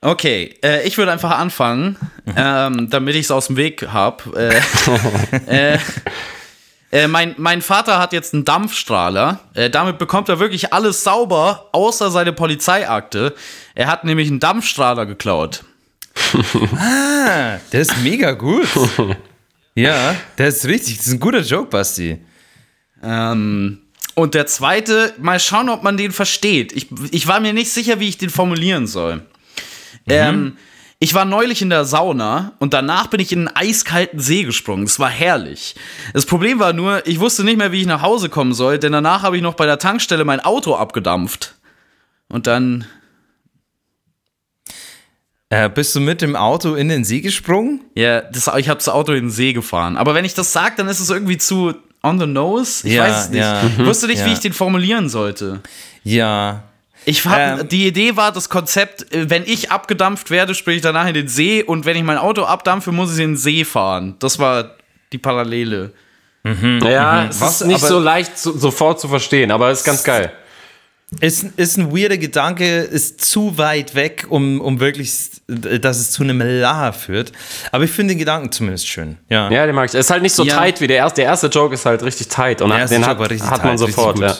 Okay, 0.00 0.54
äh, 0.62 0.86
ich 0.86 0.98
würde 0.98 1.10
einfach 1.10 1.38
anfangen, 1.38 1.96
ähm, 2.36 2.88
damit 2.90 3.14
ich 3.14 3.22
es 3.22 3.30
aus 3.30 3.48
dem 3.48 3.56
Weg 3.56 3.88
habe. 3.88 4.52
Äh, 5.48 5.74
äh, 5.74 5.78
äh, 6.92 7.08
mein, 7.08 7.34
mein 7.38 7.62
Vater 7.62 7.98
hat 7.98 8.12
jetzt 8.12 8.32
einen 8.32 8.44
Dampfstrahler. 8.44 9.40
Äh, 9.54 9.70
damit 9.70 9.98
bekommt 9.98 10.28
er 10.28 10.38
wirklich 10.38 10.72
alles 10.72 11.02
sauber, 11.02 11.68
außer 11.72 12.10
seine 12.10 12.32
Polizeiakte. 12.32 13.34
Er 13.74 13.88
hat 13.88 14.04
nämlich 14.04 14.28
einen 14.28 14.40
Dampfstrahler 14.40 15.06
geklaut. 15.06 15.64
Ah, 16.78 17.58
der 17.72 17.80
ist 17.80 17.96
mega 18.02 18.32
gut. 18.32 18.68
Ja, 19.78 20.16
der 20.38 20.48
ist 20.48 20.64
richtig. 20.64 20.96
Das 20.96 21.06
ist 21.06 21.12
ein 21.12 21.20
guter 21.20 21.40
Joke, 21.40 21.68
Basti. 21.68 22.18
Ähm, 23.02 23.82
und 24.14 24.32
der 24.32 24.46
zweite, 24.46 25.12
mal 25.18 25.38
schauen, 25.38 25.68
ob 25.68 25.82
man 25.82 25.98
den 25.98 26.12
versteht. 26.12 26.72
Ich, 26.72 26.86
ich 27.10 27.26
war 27.26 27.40
mir 27.40 27.52
nicht 27.52 27.70
sicher, 27.70 28.00
wie 28.00 28.08
ich 28.08 28.16
den 28.16 28.30
formulieren 28.30 28.86
soll. 28.86 29.20
Ähm, 30.08 30.56
ich 30.98 31.12
war 31.14 31.24
neulich 31.24 31.60
in 31.62 31.68
der 31.70 31.84
Sauna 31.84 32.52
und 32.58 32.72
danach 32.72 33.08
bin 33.08 33.20
ich 33.20 33.30
in 33.32 33.48
einen 33.48 33.56
eiskalten 33.56 34.18
See 34.18 34.44
gesprungen. 34.44 34.84
Es 34.84 34.98
war 34.98 35.10
herrlich. 35.10 35.74
Das 36.14 36.24
Problem 36.24 36.58
war 36.58 36.72
nur, 36.72 37.06
ich 37.06 37.20
wusste 37.20 37.44
nicht 37.44 37.58
mehr, 37.58 37.70
wie 37.72 37.80
ich 37.82 37.86
nach 37.86 38.02
Hause 38.02 38.28
kommen 38.30 38.54
soll, 38.54 38.78
denn 38.78 38.92
danach 38.92 39.22
habe 39.22 39.36
ich 39.36 39.42
noch 39.42 39.54
bei 39.54 39.66
der 39.66 39.78
Tankstelle 39.78 40.24
mein 40.24 40.40
Auto 40.40 40.74
abgedampft. 40.74 41.54
Und 42.28 42.46
dann. 42.46 42.86
Äh, 45.48 45.68
bist 45.68 45.94
du 45.94 46.00
mit 46.00 46.22
dem 46.22 46.34
Auto 46.34 46.74
in 46.74 46.88
den 46.88 47.04
See 47.04 47.20
gesprungen? 47.20 47.80
Ja, 47.94 48.20
das, 48.22 48.50
ich 48.56 48.68
habe 48.68 48.78
das 48.78 48.88
Auto 48.88 49.12
in 49.12 49.26
den 49.26 49.30
See 49.30 49.52
gefahren. 49.52 49.96
Aber 49.96 50.14
wenn 50.14 50.24
ich 50.24 50.34
das 50.34 50.52
sage, 50.52 50.74
dann 50.76 50.88
ist 50.88 50.98
es 50.98 51.08
irgendwie 51.08 51.38
zu 51.38 51.72
on 52.02 52.18
the 52.18 52.26
nose. 52.26 52.86
Ich 52.86 52.94
Ja, 52.94 53.04
weiß 53.04 53.24
es 53.24 53.28
nicht. 53.30 53.40
ja. 53.40 53.62
Ich 53.64 53.84
wusste 53.84 54.06
nicht, 54.08 54.24
wie 54.24 54.28
Ja. 54.28 54.32
ich 54.34 54.40
den 54.40 54.52
formulieren 54.52 55.08
sollte. 55.08 55.60
Ja. 56.02 56.64
Ich 57.06 57.24
hab, 57.24 57.60
Ähm. 57.60 57.68
die 57.68 57.86
Idee 57.86 58.16
war 58.16 58.32
das 58.32 58.48
Konzept, 58.50 59.14
äh, 59.14 59.30
wenn 59.30 59.44
ich 59.44 59.70
abgedampft 59.70 60.30
werde, 60.30 60.54
springe 60.54 60.76
ich 60.76 60.82
danach 60.82 61.06
in 61.06 61.14
den 61.14 61.28
See 61.28 61.62
und 61.62 61.84
wenn 61.86 61.96
ich 61.96 62.02
mein 62.02 62.18
Auto 62.18 62.42
abdampfe, 62.44 62.92
muss 62.92 63.14
ich 63.16 63.22
in 63.24 63.30
den 63.32 63.36
See 63.36 63.64
fahren. 63.64 64.16
Das 64.18 64.38
war 64.38 64.72
die 65.12 65.18
Parallele. 65.18 65.92
Ja, 66.44 67.26
es 67.26 67.40
Was, 67.40 67.60
ist 67.62 67.66
nicht 67.66 67.78
aber- 67.78 67.88
so 67.88 67.98
leicht 67.98 68.38
so, 68.38 68.56
sofort 68.56 69.00
zu 69.00 69.08
verstehen, 69.08 69.50
aber 69.50 69.70
es 69.70 69.80
ist 69.80 69.84
ganz 69.84 70.04
geil. 70.04 70.30
Ist, 71.20 71.44
ist 71.56 71.76
ein 71.78 71.96
weirder 71.96 72.18
Gedanke, 72.18 72.80
ist 72.80 73.24
zu 73.24 73.56
weit 73.58 73.94
weg, 73.94 74.26
um, 74.28 74.60
um 74.60 74.80
wirklich, 74.80 75.12
dass 75.46 75.98
es 75.98 76.10
zu 76.10 76.24
einem 76.24 76.40
Lacher 76.40 76.92
führt. 76.92 77.30
Aber 77.70 77.84
ich 77.84 77.90
finde 77.92 78.14
den 78.14 78.18
Gedanken 78.18 78.50
zumindest 78.50 78.88
schön. 78.88 79.16
Ja. 79.28 79.48
Ja, 79.50 79.66
den 79.66 79.74
mag 79.76 79.84
ich. 79.88 79.94
Es 79.94 80.06
ist 80.06 80.10
halt 80.10 80.22
nicht 80.22 80.34
so 80.34 80.44
Ja. 80.44 80.56
tight 80.56 80.80
wie 80.80 80.88
der 80.88 80.96
erste. 80.98 81.20
Der 81.20 81.26
erste 81.30 81.46
Joke 81.46 81.74
ist 81.74 81.86
halt 81.86 82.02
richtig 82.02 82.26
tight 82.28 82.60
und 82.60 82.70
Der 82.70 82.80
erste 82.80 82.96
den 82.96 83.02
Joke 83.02 83.10
hat, 83.10 83.18
war 83.20 83.30
richtig 83.30 83.48
hat 83.50 83.64
man 83.64 83.76
tight, 83.76 83.86
richtig 83.86 83.94
sofort. 83.96 84.18
Ja. 84.18 84.36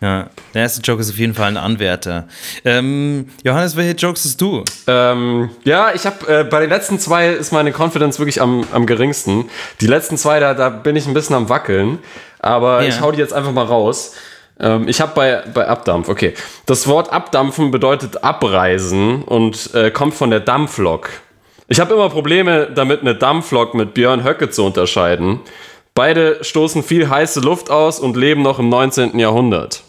Ja, 0.00 0.28
der 0.52 0.62
erste 0.62 0.82
Joke 0.82 1.00
ist 1.00 1.10
auf 1.10 1.16
jeden 1.16 1.32
Fall 1.34 1.48
ein 1.48 1.56
Anwärter. 1.56 2.28
Ähm, 2.66 3.30
Johannes, 3.44 3.76
welche 3.76 3.96
Jokes 3.96 4.24
hast 4.26 4.40
du? 4.40 4.62
Ähm, 4.86 5.48
ja, 5.64 5.92
ich 5.94 6.04
habe 6.04 6.40
äh, 6.40 6.44
bei 6.44 6.60
den 6.60 6.68
letzten 6.68 6.98
zwei 6.98 7.30
ist 7.30 7.50
meine 7.50 7.72
Confidence 7.72 8.18
wirklich 8.18 8.42
am, 8.42 8.64
am 8.72 8.84
geringsten. 8.84 9.46
Die 9.80 9.86
letzten 9.86 10.18
zwei, 10.18 10.38
da, 10.38 10.52
da 10.52 10.68
bin 10.68 10.96
ich 10.96 11.06
ein 11.06 11.14
bisschen 11.14 11.34
am 11.34 11.48
wackeln, 11.48 11.98
aber 12.40 12.82
Ja. 12.82 12.88
ich 12.88 13.00
hau 13.00 13.10
die 13.10 13.18
jetzt 13.18 13.32
einfach 13.32 13.52
mal 13.52 13.64
raus. 13.64 14.12
Ähm, 14.60 14.86
ich 14.86 15.00
habe 15.00 15.12
bei, 15.14 15.42
bei 15.54 15.66
Abdampf, 15.66 16.10
okay. 16.10 16.34
Das 16.66 16.86
Wort 16.88 17.10
Abdampfen 17.10 17.70
bedeutet 17.70 18.22
abreisen 18.22 19.22
und 19.22 19.74
äh, 19.74 19.90
kommt 19.90 20.12
von 20.14 20.28
der 20.28 20.40
Dampflok. 20.40 21.08
Ich 21.68 21.80
habe 21.80 21.94
immer 21.94 22.10
Probleme 22.10 22.68
damit, 22.74 23.00
eine 23.00 23.14
Dampflok 23.14 23.72
mit 23.74 23.94
Björn 23.94 24.24
Höcke 24.24 24.50
zu 24.50 24.62
unterscheiden. 24.64 25.40
Beide 25.94 26.44
stoßen 26.44 26.82
viel 26.82 27.08
heiße 27.08 27.40
Luft 27.40 27.70
aus 27.70 27.98
und 27.98 28.16
leben 28.18 28.42
noch 28.42 28.58
im 28.58 28.68
19. 28.68 29.18
Jahrhundert. 29.18 29.82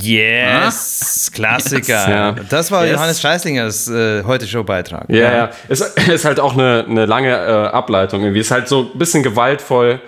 Yes, 0.00 1.30
Klassiker. 1.34 2.08
Ja. 2.10 2.32
Das 2.48 2.70
war 2.70 2.84
Yes. 2.86 2.94
Johannes 2.94 3.20
Scheißlingers 3.20 3.88
äh, 3.88 4.24
Heute-Show-Beitrag. 4.24 5.04
Ja, 5.08 5.32
ja. 5.34 5.50
Es 5.68 5.80
ist 5.80 6.24
halt 6.24 6.40
auch 6.40 6.54
eine, 6.54 6.86
eine 6.88 7.04
lange 7.04 7.28
äh, 7.30 7.66
Ableitung 7.68 8.22
irgendwie. 8.22 8.40
Ist 8.40 8.50
halt 8.50 8.68
so 8.68 8.90
ein 8.94 8.98
bisschen 8.98 9.22
gewaltvoll 9.22 10.00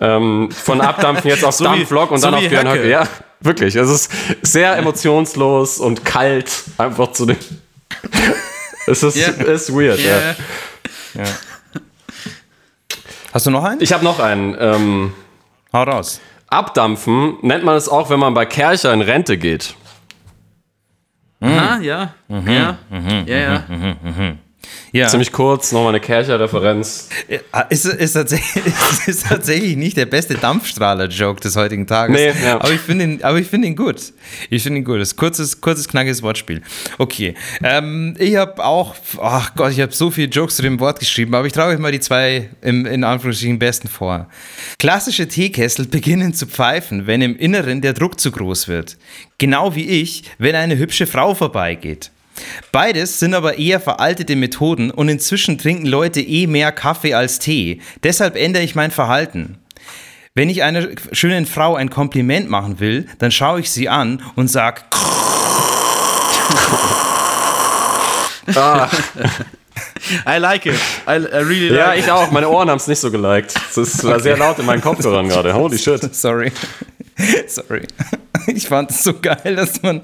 ähm, 0.00 0.50
von 0.52 0.80
Abdampfen 0.80 1.28
jetzt 1.30 1.44
auf 1.44 1.54
So 1.56 1.64
Dampflok 1.64 2.12
und 2.12 2.18
so 2.18 2.26
dann 2.30 2.36
auf 2.36 2.48
Björn 2.48 2.68
Höcke. 2.68 2.88
Ja, 2.88 3.08
wirklich. 3.40 3.74
Es 3.74 3.90
ist 3.90 4.12
sehr 4.42 4.76
emotionslos 4.76 5.78
und 5.80 6.04
kalt 6.04 6.52
einfach 6.78 7.10
zu 7.12 7.26
dem. 7.26 7.36
es 8.86 9.02
ist, 9.02 9.16
Ja. 9.16 9.28
ist 9.30 9.72
weird, 9.74 9.98
ja. 9.98 10.34
Ja. 11.14 11.24
Hast 13.32 13.46
du 13.46 13.50
noch 13.50 13.64
einen? 13.64 13.80
Ich 13.80 13.92
habe 13.92 14.04
noch 14.04 14.20
einen. 14.20 14.56
Ähm, 14.60 15.12
Hau 15.72 15.82
raus. 15.82 16.20
Abdampfen 16.54 17.36
nennt 17.42 17.64
man 17.64 17.76
es 17.76 17.88
auch, 17.88 18.10
wenn 18.10 18.20
man 18.20 18.34
bei 18.34 18.46
Kercher 18.46 18.92
in 18.92 19.02
Rente 19.02 19.36
geht. 19.38 19.74
Ah, 21.40 21.78
ja. 21.80 22.14
Ja. 22.28 22.78
Ja, 23.26 23.36
ja. 23.36 23.64
Ja. 23.68 24.34
Ziemlich 25.08 25.32
kurz, 25.32 25.72
nochmal 25.72 25.88
eine 25.88 26.00
Kercher-Referenz. 26.00 27.08
Ah, 27.50 27.62
Ist, 27.62 27.84
ist, 27.84 28.12
tatsächlich, 28.12 28.64
ist, 28.90 29.08
ist 29.08 29.26
tatsächlich 29.26 29.76
nicht 29.76 29.96
der 29.96 30.06
beste 30.06 30.34
Dampfstrahler-Joke 30.34 31.40
des 31.40 31.56
heutigen 31.56 31.88
Tages. 31.88 32.16
Nee, 32.16 32.32
ja. 32.44 32.60
Aber 32.60 32.70
ich 32.70 32.80
finde 32.80 33.04
ihn, 33.04 33.22
aber 33.24 33.38
ich 33.38 33.48
finde 33.48 33.66
ihn 33.66 33.74
gut. 33.74 34.12
Ich 34.50 34.62
finde 34.62 34.78
ihn 34.78 34.84
gut. 34.84 35.00
Das 35.00 35.08
ist 35.08 35.16
kurzes, 35.16 35.60
kurzes, 35.60 35.88
knackiges 35.88 36.22
Wortspiel. 36.22 36.62
Okay. 36.98 37.34
Ähm, 37.62 38.14
ich 38.18 38.36
habe 38.36 38.64
auch, 38.64 38.94
ach 39.20 39.54
Gott, 39.56 39.72
ich 39.72 39.80
habe 39.80 39.92
so 39.92 40.12
viele 40.12 40.28
Jokes 40.28 40.56
zu 40.56 40.62
dem 40.62 40.78
Wort 40.78 41.00
geschrieben, 41.00 41.34
aber 41.34 41.46
ich 41.46 41.52
traue 41.52 41.72
euch 41.72 41.78
mal 41.78 41.90
die 41.90 42.00
zwei 42.00 42.50
im, 42.62 42.86
in 42.86 43.02
Anführungsstrichen 43.02 43.58
besten 43.58 43.88
vor. 43.88 44.28
Klassische 44.78 45.26
Teekessel 45.26 45.88
beginnen 45.88 46.34
zu 46.34 46.46
pfeifen, 46.46 47.08
wenn 47.08 47.20
im 47.20 47.36
Inneren 47.36 47.80
der 47.80 47.94
Druck 47.94 48.20
zu 48.20 48.30
groß 48.30 48.68
wird. 48.68 48.96
Genau 49.38 49.74
wie 49.74 49.86
ich, 49.88 50.22
wenn 50.38 50.54
eine 50.54 50.78
hübsche 50.78 51.08
Frau 51.08 51.34
vorbeigeht. 51.34 52.12
Beides 52.72 53.20
sind 53.20 53.34
aber 53.34 53.58
eher 53.58 53.80
veraltete 53.80 54.36
Methoden 54.36 54.90
und 54.90 55.08
inzwischen 55.08 55.58
trinken 55.58 55.86
Leute 55.86 56.20
eh 56.20 56.46
mehr 56.46 56.72
Kaffee 56.72 57.14
als 57.14 57.38
Tee. 57.38 57.80
Deshalb 58.02 58.36
ändere 58.36 58.62
ich 58.62 58.74
mein 58.74 58.90
Verhalten. 58.90 59.58
Wenn 60.34 60.50
ich 60.50 60.62
einer 60.64 60.88
schönen 61.12 61.46
Frau 61.46 61.76
ein 61.76 61.90
Kompliment 61.90 62.50
machen 62.50 62.80
will, 62.80 63.06
dann 63.20 63.30
schaue 63.30 63.60
ich 63.60 63.70
sie 63.70 63.88
an 63.88 64.20
und 64.34 64.48
sage, 64.48 64.82
I 70.26 70.38
like 70.38 70.66
it. 70.66 70.74
I, 71.06 71.16
I 71.16 71.42
really 71.42 71.68
like 71.68 71.78
Ja, 71.78 71.92
it. 71.94 72.00
ich 72.00 72.10
auch. 72.10 72.30
Meine 72.30 72.48
Ohren 72.48 72.68
haben 72.68 72.76
es 72.78 72.86
nicht 72.86 73.00
so 73.00 73.10
geliked. 73.10 73.54
Es 73.76 74.04
war 74.04 74.20
sehr 74.20 74.36
laut 74.36 74.58
in 74.58 74.66
meinen 74.66 74.82
Kopfhörern 74.82 75.28
gerade. 75.28 75.54
Holy 75.54 75.78
shit. 75.78 76.14
sorry, 76.14 76.52
sorry. 77.46 77.86
Ich 78.46 78.68
fand 78.68 78.90
es 78.90 79.02
so 79.02 79.14
geil, 79.14 79.56
dass 79.56 79.80
man 79.80 80.02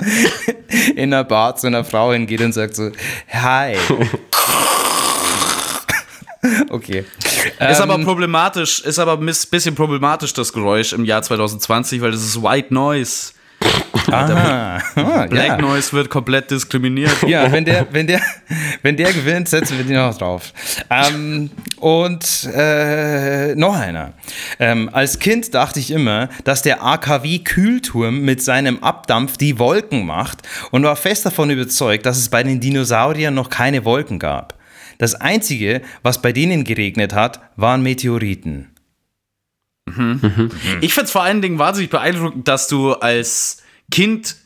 in 0.96 1.12
einer 1.12 1.24
Bar 1.24 1.56
zu 1.56 1.66
einer 1.66 1.84
Frau 1.84 2.12
hingeht 2.12 2.40
und 2.40 2.52
sagt 2.52 2.74
so, 2.74 2.90
hi. 3.30 3.76
Okay. 6.70 7.04
Ist 7.58 7.80
aber 7.82 7.96
Ähm, 7.96 8.04
problematisch, 8.04 8.80
ist 8.80 8.98
aber 8.98 9.18
ein 9.18 9.26
bisschen 9.26 9.74
problematisch, 9.74 10.32
das 10.32 10.54
Geräusch 10.54 10.94
im 10.94 11.04
Jahr 11.04 11.20
2020, 11.22 12.00
weil 12.00 12.12
das 12.12 12.22
ist 12.22 12.42
White 12.42 12.72
Noise. 12.72 13.32
Aha. 14.10 14.82
Ah, 14.96 15.26
Black 15.26 15.48
ja. 15.48 15.56
Noise 15.58 15.92
wird 15.92 16.10
komplett 16.10 16.50
diskriminiert. 16.50 17.22
Ja, 17.26 17.50
wenn 17.52 17.64
der, 17.64 17.86
wenn 17.92 18.06
der, 18.06 18.20
wenn 18.82 18.96
der 18.96 19.12
gewinnt, 19.12 19.48
setzen 19.48 19.78
wir 19.78 19.84
den 19.84 19.96
noch 19.96 20.16
drauf. 20.16 20.52
Ähm, 20.90 21.50
und 21.76 22.48
äh, 22.54 23.54
noch 23.54 23.74
einer. 23.74 24.12
Ähm, 24.58 24.90
als 24.92 25.18
Kind 25.18 25.54
dachte 25.54 25.80
ich 25.80 25.90
immer, 25.90 26.28
dass 26.44 26.62
der 26.62 26.82
AKW-Kühlturm 26.82 28.20
mit 28.20 28.42
seinem 28.42 28.82
Abdampf 28.82 29.36
die 29.36 29.58
Wolken 29.58 30.06
macht 30.06 30.38
und 30.70 30.82
war 30.82 30.96
fest 30.96 31.26
davon 31.26 31.50
überzeugt, 31.50 32.06
dass 32.06 32.18
es 32.18 32.28
bei 32.28 32.42
den 32.42 32.60
Dinosauriern 32.60 33.34
noch 33.34 33.50
keine 33.50 33.84
Wolken 33.84 34.18
gab. 34.18 34.58
Das 34.98 35.14
Einzige, 35.14 35.80
was 36.02 36.20
bei 36.20 36.32
denen 36.32 36.64
geregnet 36.64 37.14
hat, 37.14 37.40
waren 37.56 37.82
Meteoriten. 37.82 38.68
Ich 40.80 40.94
finde 40.94 41.06
es 41.06 41.10
vor 41.10 41.22
allen 41.22 41.42
Dingen 41.42 41.58
wahnsinnig 41.58 41.90
beeindruckend, 41.90 42.46
dass 42.46 42.68
du 42.68 42.92
als 42.92 43.62
Kind 43.90 44.36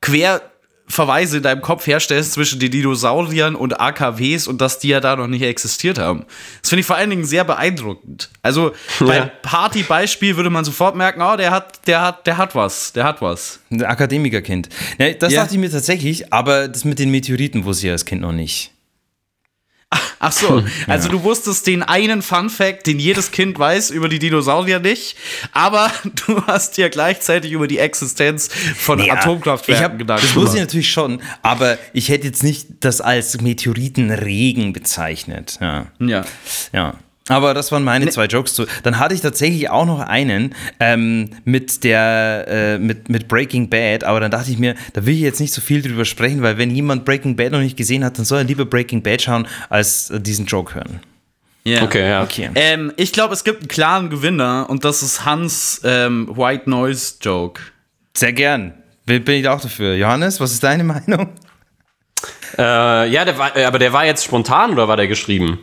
Querverweise 0.00 1.38
in 1.38 1.42
deinem 1.42 1.62
Kopf 1.62 1.86
herstellst 1.86 2.32
zwischen 2.32 2.60
den 2.60 2.70
Dinosauriern 2.70 3.54
und 3.56 3.80
AKWs 3.80 4.46
und 4.46 4.60
dass 4.60 4.78
die 4.78 4.88
ja 4.88 5.00
da 5.00 5.16
noch 5.16 5.26
nicht 5.26 5.42
existiert 5.42 5.98
haben. 5.98 6.24
Das 6.62 6.68
finde 6.70 6.80
ich 6.80 6.86
vor 6.86 6.96
allen 6.96 7.10
Dingen 7.10 7.24
sehr 7.24 7.44
beeindruckend. 7.44 8.30
Also 8.42 8.72
beim 9.00 9.30
Partybeispiel 9.42 10.36
würde 10.36 10.50
man 10.50 10.64
sofort 10.64 10.94
merken, 10.94 11.22
oh, 11.22 11.36
der 11.36 11.50
hat, 11.50 11.86
der 11.86 12.02
hat, 12.02 12.26
der 12.26 12.36
hat 12.36 12.54
was, 12.54 12.92
der 12.92 13.04
hat 13.04 13.20
was. 13.20 13.58
Ein 13.70 13.82
Akademikerkind. 13.84 14.68
Ja, 14.98 15.12
das 15.12 15.32
Ja. 15.32 15.42
dachte 15.42 15.54
ich 15.54 15.60
mir 15.60 15.70
tatsächlich, 15.70 16.32
aber 16.32 16.68
das 16.68 16.84
mit 16.84 16.98
den 16.98 17.10
Meteoriten 17.10 17.64
wusste 17.64 17.86
ich 17.86 17.92
als 17.92 18.04
Kind 18.04 18.20
noch 18.22 18.32
nicht. 18.32 18.70
Ach 20.18 20.32
so, 20.32 20.64
also 20.86 21.08
du 21.08 21.22
wusstest 21.22 21.66
den 21.66 21.82
einen 21.82 22.22
Fun 22.22 22.50
Fact, 22.50 22.86
den 22.86 22.98
jedes 22.98 23.30
Kind 23.30 23.58
weiß 23.58 23.90
über 23.90 24.08
die 24.08 24.18
Dinosaurier 24.18 24.80
nicht, 24.80 25.16
aber 25.52 25.90
du 26.26 26.42
hast 26.46 26.76
dir 26.76 26.88
gleichzeitig 26.88 27.52
über 27.52 27.68
die 27.68 27.78
Existenz 27.78 28.48
von 28.76 28.98
Ja, 28.98 29.14
Atomkraftwerken 29.14 29.84
ich 29.84 29.90
hab, 29.90 29.98
Gedanken 29.98 30.26
Das 30.26 30.34
wusste 30.34 30.56
ich 30.56 30.62
natürlich 30.62 30.90
schon, 30.90 31.20
aber 31.42 31.78
ich 31.92 32.08
hätte 32.08 32.26
jetzt 32.26 32.42
nicht 32.42 32.66
das 32.80 33.00
als 33.00 33.40
Meteoritenregen 33.40 34.72
bezeichnet. 34.72 35.58
Ja. 35.60 35.86
Ja. 36.00 36.24
ja. 36.72 36.94
Aber 37.28 37.54
das 37.54 37.72
waren 37.72 37.82
meine 37.82 38.08
zwei 38.08 38.26
Jokes. 38.26 38.54
Zu. 38.54 38.66
Dann 38.82 38.98
hatte 38.98 39.14
ich 39.14 39.20
tatsächlich 39.20 39.68
auch 39.68 39.84
noch 39.84 40.00
einen 40.00 40.54
ähm, 40.78 41.30
mit 41.44 41.82
der 41.82 42.46
äh, 42.48 42.78
mit, 42.78 43.08
mit 43.08 43.26
Breaking 43.28 43.68
Bad, 43.68 44.04
aber 44.04 44.20
dann 44.20 44.30
dachte 44.30 44.50
ich 44.50 44.58
mir, 44.58 44.76
da 44.92 45.04
will 45.06 45.14
ich 45.14 45.20
jetzt 45.20 45.40
nicht 45.40 45.52
so 45.52 45.60
viel 45.60 45.82
drüber 45.82 46.04
sprechen, 46.04 46.42
weil 46.42 46.56
wenn 46.58 46.70
jemand 46.70 47.04
Breaking 47.04 47.34
Bad 47.34 47.52
noch 47.52 47.60
nicht 47.60 47.76
gesehen 47.76 48.04
hat, 48.04 48.18
dann 48.18 48.24
soll 48.24 48.38
er 48.38 48.44
lieber 48.44 48.64
Breaking 48.64 49.02
Bad 49.02 49.22
schauen, 49.22 49.48
als 49.68 50.10
äh, 50.10 50.20
diesen 50.20 50.46
Joke 50.46 50.74
hören. 50.74 51.00
Ja. 51.64 51.82
Okay, 51.82 52.08
ja. 52.08 52.22
Okay. 52.22 52.48
Ähm, 52.54 52.92
ich 52.96 53.12
glaube, 53.12 53.34
es 53.34 53.42
gibt 53.42 53.62
einen 53.62 53.68
klaren 53.68 54.08
Gewinner 54.08 54.66
und 54.68 54.84
das 54.84 55.02
ist 55.02 55.24
Hans 55.24 55.80
ähm, 55.82 56.30
White 56.36 56.70
Noise 56.70 57.16
Joke. 57.20 57.60
Sehr 58.16 58.32
gern. 58.32 58.74
Bin 59.04 59.24
bin 59.24 59.40
ich 59.40 59.48
auch 59.48 59.60
dafür. 59.60 59.96
Johannes, 59.96 60.38
was 60.38 60.52
ist 60.52 60.62
deine 60.62 60.84
Meinung? 60.84 61.30
Äh, 62.56 63.10
ja, 63.10 63.24
der 63.24 63.36
war, 63.36 63.56
äh, 63.56 63.64
aber 63.64 63.80
der 63.80 63.92
war 63.92 64.06
jetzt 64.06 64.24
spontan 64.24 64.70
oder 64.70 64.86
war 64.86 64.96
der 64.96 65.08
geschrieben? 65.08 65.58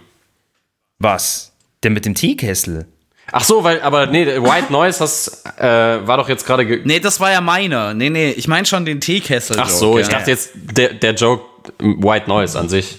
Was? 1.00 1.53
Der 1.84 1.92
mit 1.92 2.06
dem 2.06 2.16
Teekessel. 2.16 2.86
Ach 3.32 3.44
so, 3.44 3.64
weil, 3.64 3.82
aber 3.82 4.08
nee, 4.08 4.26
White 4.26 4.72
Noise 4.72 5.00
hast, 5.00 5.46
äh, 5.58 6.06
war 6.08 6.18
doch 6.18 6.28
jetzt 6.30 6.46
gerade. 6.46 6.66
ge- 6.66 6.82
Nee, 6.84 7.00
das 7.00 7.20
war 7.20 7.32
ja 7.32 7.42
meiner. 7.42 7.94
Nee, 7.94 8.10
nee, 8.10 8.32
ich 8.32 8.48
meine 8.48 8.66
schon 8.66 8.86
den 8.86 9.00
Teekessel. 9.02 9.58
Ach 9.60 9.70
so, 9.70 9.98
ich 9.98 10.08
ja. 10.08 10.14
dachte 10.18 10.32
jetzt 10.32 10.52
der, 10.54 10.94
der 10.94 11.14
Joke 11.14 11.44
White 11.80 12.28
Noise 12.30 12.60
an 12.60 12.68
sich. 12.70 12.98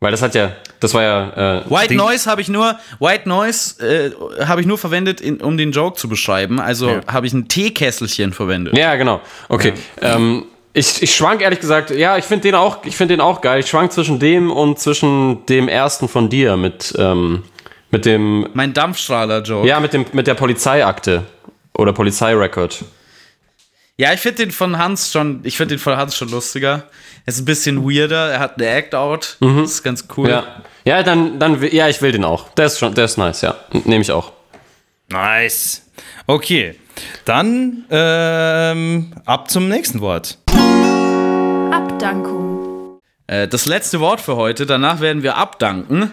Weil 0.00 0.12
das 0.12 0.22
hat 0.22 0.34
ja, 0.36 0.52
das 0.80 0.94
war 0.94 1.02
ja, 1.02 1.58
äh, 1.60 1.70
White 1.70 1.88
Ding- 1.88 1.98
Noise 1.98 2.30
habe 2.30 2.40
ich 2.40 2.48
nur, 2.48 2.78
White 3.00 3.28
Noise 3.28 4.14
äh, 4.38 4.44
habe 4.44 4.60
ich 4.60 4.66
nur 4.66 4.78
verwendet, 4.78 5.20
in, 5.20 5.40
um 5.40 5.56
den 5.56 5.72
Joke 5.72 5.96
zu 5.98 6.08
beschreiben. 6.08 6.60
Also 6.60 6.88
Ja. 6.88 7.00
habe 7.08 7.26
ich 7.26 7.32
ein 7.32 7.48
Teekesselchen 7.48 8.32
verwendet. 8.32 8.76
ja, 8.78 8.94
genau. 8.96 9.20
Okay. 9.48 9.72
Ähm, 10.00 10.44
ich, 10.72 11.02
ich 11.02 11.14
schwank 11.14 11.40
ehrlich 11.42 11.58
gesagt, 11.60 11.90
ja, 11.90 12.16
ich 12.16 12.24
finde 12.24 12.42
den 12.42 12.54
auch, 12.54 12.84
ich 12.84 12.96
finde 12.96 13.14
den 13.14 13.20
auch 13.20 13.40
geil. 13.40 13.58
Ich 13.60 13.66
schwank 13.66 13.92
zwischen 13.92 14.20
dem 14.20 14.52
und 14.52 14.78
zwischen 14.78 15.44
dem 15.46 15.66
ersten 15.68 16.08
von 16.08 16.28
dir 16.28 16.56
mit, 16.56 16.94
ähm, 16.96 17.42
mit 17.90 18.04
dem, 18.04 18.48
Mein 18.54 18.72
Dampfstrahler-Joke. 18.74 19.66
ja, 19.66 19.80
mit 19.80 19.92
dem, 19.92 20.04
mit 20.12 20.26
der 20.26 20.34
Polizeiakte 20.34 21.24
oder 21.74 21.92
Polizeirecord. 21.92 22.84
Ja, 23.96 24.12
ich 24.12 24.20
finde 24.20 24.44
den 24.44 24.52
von 24.52 24.78
Hans 24.78 25.10
schon, 25.10 25.40
ich 25.42 25.56
finde 25.56 25.74
den 25.74 25.80
von 25.80 25.96
Hans 25.96 26.16
schon 26.16 26.28
lustiger. 26.30 26.84
Er 27.26 27.32
ist 27.32 27.40
ein 27.40 27.44
bisschen 27.44 27.82
weirder, 27.84 28.30
er 28.30 28.38
hat 28.38 28.56
eine 28.56 28.68
Act-Out. 28.68 29.36
Das 29.40 29.70
ist 29.72 29.82
ganz 29.82 30.04
cool. 30.16 30.26
Mhm. 30.26 30.30
Ja. 30.32 30.44
Ja, 30.84 31.02
dann, 31.02 31.38
dann, 31.38 31.60
will- 31.60 31.74
ja, 31.74 31.88
ich 31.88 32.00
will 32.00 32.12
den 32.12 32.24
auch. 32.24 32.48
Der 32.50 32.66
ist 32.66 32.78
schon, 32.78 32.94
der 32.94 33.04
ist 33.06 33.18
nice, 33.18 33.40
ja. 33.42 33.56
Nehme 33.84 34.00
ich 34.02 34.10
auch. 34.12 34.32
Nice. 35.08 35.82
Okay, 36.26 36.76
dann 37.24 37.84
ähm, 37.90 39.12
ab 39.26 39.50
zum 39.50 39.68
nächsten 39.68 40.00
Wort. 40.00 40.38
Abdankung. 41.72 43.00
Äh, 43.26 43.48
das 43.48 43.66
letzte 43.66 44.00
Wort 44.00 44.20
für 44.20 44.36
heute, 44.36 44.64
danach 44.66 45.00
werden 45.00 45.22
wir 45.22 45.36
abdanken. 45.36 46.12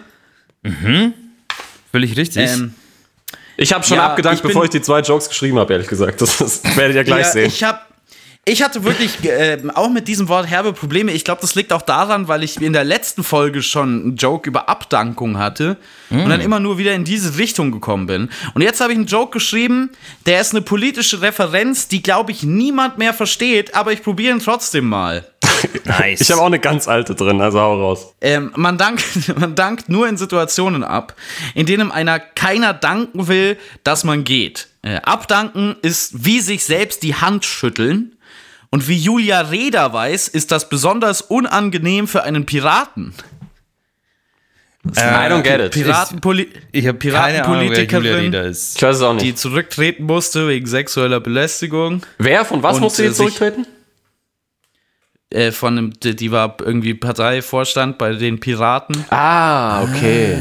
Völlig 1.96 2.14
richtig. 2.18 2.50
Ähm, 2.50 2.74
Ich 3.56 3.72
habe 3.72 3.82
schon 3.86 3.96
Ja, 3.96 4.08
abgedankt, 4.08 4.36
ich 4.36 4.42
bin- 4.42 4.50
bevor 4.50 4.64
ich 4.64 4.70
die 4.70 4.82
zwei 4.82 5.00
Jokes 5.00 5.30
geschrieben 5.30 5.58
habe, 5.58 5.72
ehrlich 5.72 5.88
gesagt. 5.88 6.20
Das, 6.20 6.36
das 6.36 6.62
werdet 6.76 6.94
ihr 6.94 7.04
gleich 7.04 7.24
ja, 7.24 7.32
sehen. 7.32 7.46
ich 7.46 7.64
habe 7.64 7.78
ich 8.48 8.62
hatte 8.62 8.84
wirklich 8.84 9.24
äh, 9.24 9.58
auch 9.74 9.90
mit 9.90 10.06
diesem 10.06 10.28
Wort 10.28 10.46
herbe 10.46 10.72
Probleme. 10.72 11.10
Ich 11.10 11.24
glaube, 11.24 11.40
das 11.40 11.56
liegt 11.56 11.72
auch 11.72 11.82
daran, 11.82 12.28
weil 12.28 12.44
ich 12.44 12.62
in 12.62 12.72
der 12.72 12.84
letzten 12.84 13.24
Folge 13.24 13.60
schon 13.60 14.02
einen 14.02 14.16
Joke 14.16 14.48
über 14.48 14.68
Abdankung 14.68 15.36
hatte 15.36 15.76
und 16.10 16.28
dann 16.28 16.40
immer 16.40 16.60
nur 16.60 16.78
wieder 16.78 16.94
in 16.94 17.04
diese 17.04 17.38
Richtung 17.38 17.72
gekommen 17.72 18.06
bin. 18.06 18.30
Und 18.54 18.62
jetzt 18.62 18.80
habe 18.80 18.92
ich 18.92 18.98
einen 18.98 19.08
Joke 19.08 19.32
geschrieben, 19.32 19.90
der 20.26 20.40
ist 20.40 20.54
eine 20.54 20.62
politische 20.62 21.22
Referenz, 21.22 21.88
die, 21.88 22.02
glaube 22.02 22.30
ich, 22.30 22.44
niemand 22.44 22.98
mehr 22.98 23.12
versteht, 23.12 23.74
aber 23.74 23.92
ich 23.92 24.04
probiere 24.04 24.36
ihn 24.36 24.40
trotzdem 24.40 24.88
mal. 24.88 25.26
nice. 25.84 26.20
Ich 26.20 26.30
habe 26.30 26.40
auch 26.40 26.46
eine 26.46 26.60
ganz 26.60 26.86
alte 26.86 27.16
drin, 27.16 27.40
also 27.40 27.58
hau 27.58 27.80
raus. 27.80 28.14
Ähm, 28.20 28.52
man, 28.54 28.78
dankt, 28.78 29.04
man 29.38 29.56
dankt 29.56 29.88
nur 29.88 30.06
in 30.08 30.16
Situationen 30.16 30.84
ab, 30.84 31.16
in 31.54 31.66
denen 31.66 31.90
einer 31.90 32.20
keiner 32.20 32.74
danken 32.74 33.26
will, 33.26 33.58
dass 33.82 34.04
man 34.04 34.22
geht. 34.22 34.68
Äh, 34.82 35.00
abdanken 35.02 35.74
ist 35.82 36.24
wie 36.24 36.38
sich 36.38 36.64
selbst 36.64 37.02
die 37.02 37.16
Hand 37.16 37.44
schütteln. 37.44 38.15
Und 38.76 38.88
wie 38.88 38.98
Julia 38.98 39.40
Reda 39.40 39.90
weiß, 39.90 40.28
ist 40.28 40.52
das 40.52 40.68
besonders 40.68 41.22
unangenehm 41.22 42.06
für 42.06 42.24
einen 42.24 42.44
Piraten. 42.44 43.14
I 44.84 44.90
don't 45.30 45.40
get 45.40 45.60
it. 45.62 45.70
Piratenpoli 45.72 46.50
ich 46.72 46.86
habe 46.86 46.98
keine 46.98 47.42
Ahnung, 47.42 47.70
wer 47.70 47.84
Julia 47.84 47.86
Piratenpolitikerin, 47.86 48.20
Rieder 48.20 48.42
ist. 48.44 48.76
Ich 48.76 48.82
weiß 48.82 48.96
es 48.96 49.02
auch 49.02 49.16
die 49.16 49.34
zurücktreten 49.34 50.04
musste 50.04 50.46
wegen 50.48 50.66
sexueller 50.66 51.20
Belästigung. 51.20 52.02
Wer 52.18 52.44
von 52.44 52.62
was 52.62 52.76
Und, 52.76 52.82
musste 52.82 53.02
äh, 53.02 53.06
jetzt 53.06 53.16
sich- 53.16 53.34
zurücktreten? 53.34 53.66
Äh, 55.34 55.50
von 55.50 55.76
einem, 55.76 55.92
die 56.00 56.14
die 56.14 56.30
war 56.30 56.56
irgendwie 56.60 56.94
Parteivorstand 56.94 57.98
bei 57.98 58.12
den 58.12 58.38
Piraten. 58.38 59.04
Ah, 59.10 59.82
okay. 59.82 60.38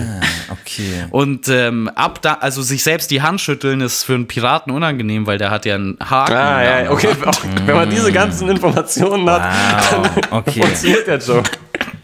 Okay. 0.51 1.05
Und 1.09 1.47
ähm, 1.49 1.89
ab 1.95 2.21
da, 2.21 2.33
also 2.35 2.61
sich 2.61 2.83
selbst 2.83 3.09
die 3.09 3.23
Hand 3.23 3.41
schütteln 3.41 3.81
ist 3.81 4.03
für 4.03 4.13
einen 4.13 4.27
Piraten 4.27 4.71
unangenehm, 4.71 5.25
weil 5.25 5.39
der 5.39 5.49
hat 5.49 5.65
ja 5.65 5.73
einen 5.73 5.97
Haken. 5.99 6.33
Ah, 6.35 6.63
ja, 6.83 6.91
okay. 6.91 7.09
Wenn 7.65 7.75
man 7.75 7.89
diese 7.89 8.11
ganzen 8.11 8.47
Informationen 8.47 9.27
hat, 9.27 9.41
Wow. 9.91 10.07
Okay. 10.29 10.61
funktioniert 10.61 11.07
der 11.07 11.17
Joke. 11.17 11.49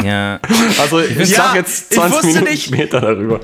Ja. 0.04 0.40
Also 0.80 1.00
ich 1.00 1.16
Ja, 1.18 1.26
sag 1.26 1.56
jetzt 1.56 1.92
ich 1.92 1.98
20 1.98 2.14
wusste 2.16 2.28
Minuten 2.28 2.52
nicht- 2.52 2.66
später 2.66 3.02
darüber. 3.02 3.40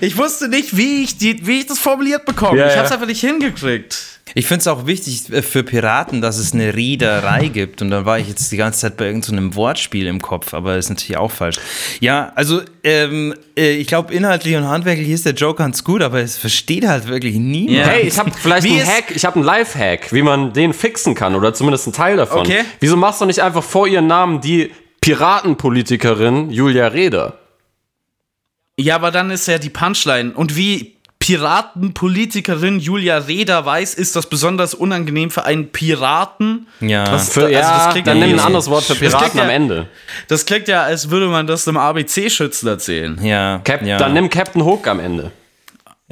Ich 0.00 0.16
wusste 0.16 0.48
nicht, 0.48 0.76
wie 0.76 1.02
ich, 1.04 1.18
die, 1.18 1.46
wie 1.46 1.60
ich 1.60 1.66
das 1.66 1.78
formuliert 1.78 2.24
bekomme. 2.24 2.58
Ja, 2.58 2.66
ich 2.68 2.74
ja. 2.74 2.80
hab's 2.80 2.92
einfach 2.92 3.06
nicht 3.06 3.20
hingekriegt. 3.20 3.98
Ich 4.32 4.46
finde 4.46 4.60
es 4.60 4.68
auch 4.68 4.86
wichtig 4.86 5.28
äh, 5.32 5.42
für 5.42 5.64
Piraten, 5.64 6.20
dass 6.20 6.38
es 6.38 6.52
eine 6.52 6.72
Reederei 6.76 7.48
gibt. 7.48 7.82
Und 7.82 7.90
da 7.90 8.04
war 8.04 8.16
ich 8.20 8.28
jetzt 8.28 8.52
die 8.52 8.56
ganze 8.56 8.78
Zeit 8.80 8.96
bei 8.96 9.06
irgendeinem 9.06 9.56
Wortspiel 9.56 10.06
im 10.06 10.22
Kopf, 10.22 10.54
aber 10.54 10.76
das 10.76 10.84
ist 10.84 10.90
natürlich 10.90 11.16
auch 11.16 11.32
falsch. 11.32 11.56
Ja, 11.98 12.30
also 12.36 12.60
ähm, 12.84 13.34
äh, 13.56 13.72
ich 13.72 13.88
glaube, 13.88 14.14
inhaltlich 14.14 14.54
und 14.54 14.68
handwerklich 14.68 15.08
ist 15.08 15.26
der 15.26 15.32
Joke 15.34 15.58
ganz 15.58 15.82
gut, 15.82 16.00
aber 16.00 16.20
es 16.20 16.36
versteht 16.36 16.86
halt 16.86 17.08
wirklich 17.08 17.34
niemand. 17.36 17.78
Ja. 17.78 17.86
Hey, 17.86 18.06
ich 18.06 18.16
habe 18.18 18.30
vielleicht 18.30 18.62
Wie 18.68 18.78
einen 18.80 18.86
Hack, 18.86 19.04
ich 19.12 19.24
habe 19.24 19.34
einen 19.34 19.44
Live-Hack, 19.44 20.12
wie 20.12 20.22
man 20.22 20.52
den 20.52 20.74
fixen 20.74 21.16
kann 21.16 21.34
oder 21.34 21.52
zumindest 21.52 21.86
einen 21.88 21.94
Teil 21.94 22.16
davon. 22.16 22.40
Okay. 22.40 22.60
Wieso 22.78 22.96
machst 22.96 23.20
du 23.20 23.24
nicht 23.26 23.40
einfach 23.42 23.64
vor 23.64 23.88
ihren 23.88 24.06
Namen 24.06 24.40
die 24.40 24.70
Piratenpolitikerin 25.00 26.50
Julia 26.50 26.88
Reda? 26.88 27.34
Ja, 28.78 28.94
aber 28.96 29.10
dann 29.10 29.30
ist 29.30 29.46
ja 29.48 29.58
die 29.58 29.70
Punchline. 29.70 30.32
Und 30.32 30.56
wie 30.56 30.96
Piratenpolitikerin 31.18 32.80
Julia 32.80 33.18
Reda 33.18 33.64
weiß, 33.64 33.94
ist 33.94 34.16
das 34.16 34.26
besonders 34.28 34.72
unangenehm 34.74 35.30
für 35.30 35.44
einen 35.44 35.70
Piraten. 35.70 36.66
Ja. 36.80 37.10
Was- 37.12 37.30
Für, 37.32 37.42
Also 37.46 37.54
das 37.56 37.62
ja, 37.86 37.88
klingt 37.92 38.06
dann 38.06 38.18
ja 38.18 38.26
nimm 38.26 38.38
ein 38.38 38.44
anderes 38.44 38.70
Wort 38.70 38.84
für 38.84 38.94
Piraten 38.94 39.36
ja- 39.38 39.44
am 39.44 39.50
Ende. 39.50 39.88
Das 40.28 40.46
klingt 40.46 40.66
ja, 40.68 40.82
als 40.82 41.10
würde 41.10 41.26
man 41.28 41.46
das 41.46 41.68
einem 41.68 41.76
ABC-Schützen 41.76 42.68
erzählen. 42.68 43.22
Ja. 43.22 43.60
Cap 43.64 43.82
ja. 43.84 43.98
Dann 43.98 44.14
nimm 44.14 44.30
Captain 44.30 44.64
Hook 44.64 44.86
am 44.88 44.98
Ende. 45.00 45.30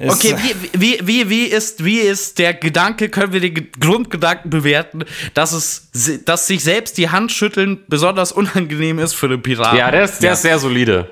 Es- 0.01 0.15
Okay, 0.15 0.37
wie, 0.73 0.81
wie, 0.81 0.99
wie, 1.07 1.29
wie, 1.31 1.45
ist, 1.45 1.85
wie 1.85 1.99
ist 1.99 2.39
der 2.39 2.55
Gedanke, 2.55 3.09
können 3.09 3.33
wir 3.33 3.41
den 3.41 3.53
Ge- 3.55 3.67
Grundgedanken 3.81 4.49
bewerten, 4.49 5.05
dass 5.35 5.53
es 5.53 5.91
dass 6.25 6.47
sich 6.47 6.63
selbst 6.63 6.97
die 6.99 7.11
Hand 7.11 7.33
schütteln 7.33 7.81
besonders 7.89 8.31
unangenehm 8.31 9.01
ist 9.01 9.15
für 9.15 9.29
den 9.29 9.43
Piraten? 9.43 9.77
Ja, 9.77 9.91
der 9.91 10.05
ist, 10.05 10.21
der 10.23 10.35
ist 10.35 10.43
sehr 10.43 10.59
solide. 10.61 11.11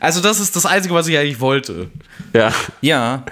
Also 0.00 0.22
das 0.22 0.40
ist 0.40 0.56
das 0.56 0.64
Einzige, 0.64 0.94
was 0.94 1.06
ich 1.08 1.18
eigentlich 1.18 1.40
wollte. 1.40 1.90
Ja. 2.32 2.52
Ja, 2.80 3.24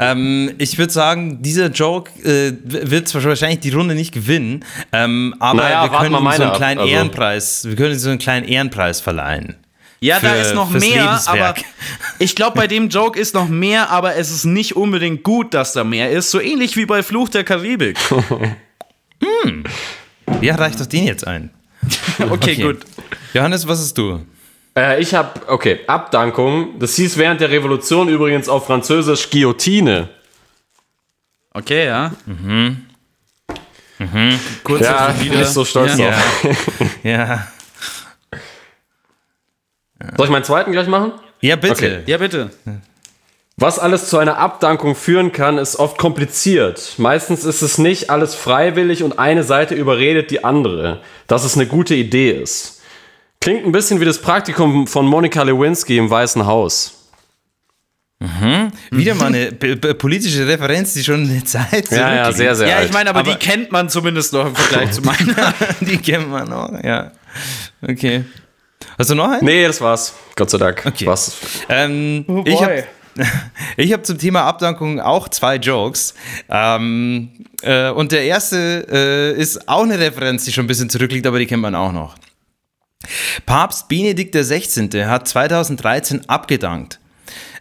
ähm, 0.00 0.52
ich 0.58 0.78
würde 0.78 0.92
sagen, 0.92 1.42
dieser 1.42 1.68
Joke 1.68 2.10
äh, 2.24 2.52
wird 2.64 3.12
wahrscheinlich 3.14 3.60
die 3.60 3.70
Runde 3.70 3.94
nicht 3.94 4.12
gewinnen, 4.12 4.64
ähm, 4.92 5.34
aber 5.38 5.62
Naja, 5.62 5.82
wir 5.90 5.98
können 5.98 6.14
ihm 6.16 6.22
so 6.24 6.28
einen 6.28 6.42
ab, 6.50 6.56
kleinen 6.56 6.80
also. 6.80 6.92
Ehrenpreis, 6.92 7.64
wir 7.68 7.76
können 7.76 7.96
so 7.98 8.08
einen 8.10 8.18
kleinen 8.18 8.46
Ehrenpreis 8.48 9.00
verleihen. 9.00 9.54
Ja, 10.00 10.20
da 10.20 10.30
Für- 10.30 10.36
ist 10.40 10.54
noch 10.54 10.70
mehr, 10.70 11.20
aber 11.26 11.54
ich 12.18 12.34
glaube, 12.36 12.56
bei 12.56 12.66
dem 12.66 12.88
Joke 12.90 13.18
ist 13.18 13.34
noch 13.34 13.48
mehr, 13.48 13.90
aber 13.90 14.16
es 14.16 14.30
ist 14.30 14.44
nicht 14.44 14.76
unbedingt 14.76 15.22
gut, 15.22 15.54
dass 15.54 15.72
da 15.72 15.84
mehr 15.84 16.10
ist. 16.10 16.30
So 16.30 16.40
ähnlich 16.40 16.76
wie 16.76 16.84
bei 16.86 17.02
Fluch 17.02 17.28
der 17.28 17.44
Karibik. 17.44 17.98
Ja, 20.42 20.56
reicht 20.56 20.80
doch 20.80 20.86
den 20.86 21.04
jetzt 21.06 21.26
ein. 21.26 21.50
Okay, 22.30 22.56
gut. 22.56 22.80
Johannes, 23.32 23.66
was 23.66 23.78
hast 23.78 23.96
du? 23.96 24.20
Äh, 24.76 25.00
ich 25.00 25.14
habe, 25.14 25.40
okay, 25.48 25.80
Abdankung. 25.86 26.78
Das 26.78 26.96
hieß 26.96 27.16
während 27.16 27.40
der 27.40 27.50
Revolution 27.50 28.08
übrigens 28.08 28.48
auf 28.48 28.66
Französisch 28.66 29.30
Guillotine. 29.30 30.08
Okay, 31.52 31.86
ja. 31.86 32.12
Kurz 34.64 34.82
Ja, 34.82 35.14
wieder- 35.20 35.36
nicht 35.38 35.48
so 35.50 35.64
stolz 35.64 35.96
ja. 35.96 36.10
drauf. 36.10 36.56
Ja. 37.02 37.46
Soll 40.16 40.26
ich 40.26 40.32
meinen 40.32 40.44
zweiten 40.44 40.72
gleich 40.72 40.88
machen? 40.88 41.12
Ja, 41.40 41.56
bitte. 41.56 41.72
Okay. 41.74 41.98
Ja, 42.06 42.18
bitte. 42.18 42.50
Was 43.58 43.78
alles 43.78 44.08
zu 44.08 44.18
einer 44.18 44.36
Abdankung 44.38 44.94
führen 44.94 45.32
kann, 45.32 45.56
ist 45.56 45.76
oft 45.76 45.96
kompliziert. 45.96 46.94
Meistens 46.98 47.44
ist 47.44 47.62
es 47.62 47.78
nicht 47.78 48.10
alles 48.10 48.34
freiwillig 48.34 49.02
und 49.02 49.18
eine 49.18 49.44
Seite 49.44 49.74
überredet 49.74 50.30
die 50.30 50.44
andere, 50.44 51.00
dass 51.26 51.44
es 51.44 51.54
eine 51.56 51.66
gute 51.66 51.94
Idee 51.94 52.32
ist. 52.32 52.82
Klingt 53.40 53.64
ein 53.64 53.72
bisschen 53.72 54.00
wie 54.00 54.04
das 54.04 54.20
Praktikum 54.20 54.86
von 54.86 55.06
Monika 55.06 55.42
Lewinsky 55.42 55.96
im 55.96 56.10
Weißen 56.10 56.44
Haus. 56.46 56.92
Wieder 58.90 59.14
mal 59.14 59.26
eine 59.26 59.52
politische 59.52 60.46
Referenz, 60.48 60.94
die 60.94 61.04
schon 61.04 61.28
eine 61.28 61.44
Zeit 61.44 61.90
Ja, 61.90 62.14
ja, 62.14 62.32
sehr, 62.32 62.54
sehr 62.54 62.66
Ja, 62.68 62.82
ich 62.82 62.92
meine, 62.92 63.10
aber, 63.10 63.20
Aber- 63.20 63.30
die 63.32 63.36
kennt 63.38 63.72
man 63.72 63.88
zumindest 63.90 64.32
noch 64.32 64.46
im 64.46 64.54
Vergleich 64.56 64.90
zu 64.92 65.02
meiner. 65.02 65.54
Die 65.80 65.98
kennen 65.98 66.30
wir 66.30 66.44
noch, 66.46 66.82
ja. 66.82 67.12
Okay. 67.86 68.24
Hast 68.98 69.10
du 69.10 69.14
noch 69.14 69.28
einen? 69.30 69.44
Nee, 69.44 69.66
das 69.66 69.80
war's. 69.80 70.14
Gott 70.36 70.50
sei 70.50 70.58
Dank. 70.58 70.84
Okay. 70.86 71.06
Was? 71.06 71.36
Ähm, 71.68 72.24
Oh 72.28 72.42
ich 72.46 72.62
habe 72.62 72.84
ich 73.76 73.92
hab 73.92 74.04
zum 74.06 74.18
Thema 74.18 74.42
Abdankung 74.42 75.00
auch 75.00 75.28
zwei 75.28 75.56
Jokes. 75.56 76.14
Ähm, 76.48 77.30
äh, 77.62 77.90
und 77.90 78.12
der 78.12 78.24
erste 78.24 78.86
äh, 78.90 79.40
ist 79.40 79.68
auch 79.68 79.82
eine 79.84 79.98
Referenz, 79.98 80.44
die 80.44 80.52
schon 80.52 80.64
ein 80.64 80.68
bisschen 80.68 80.90
zurückliegt, 80.90 81.26
aber 81.26 81.38
die 81.38 81.46
kennt 81.46 81.62
man 81.62 81.74
auch 81.74 81.92
noch. 81.92 82.16
Papst 83.44 83.88
Benedikt 83.88 84.34
XVI. 84.34 84.88
hat 85.04 85.28
2013 85.28 86.28
abgedankt. 86.28 86.98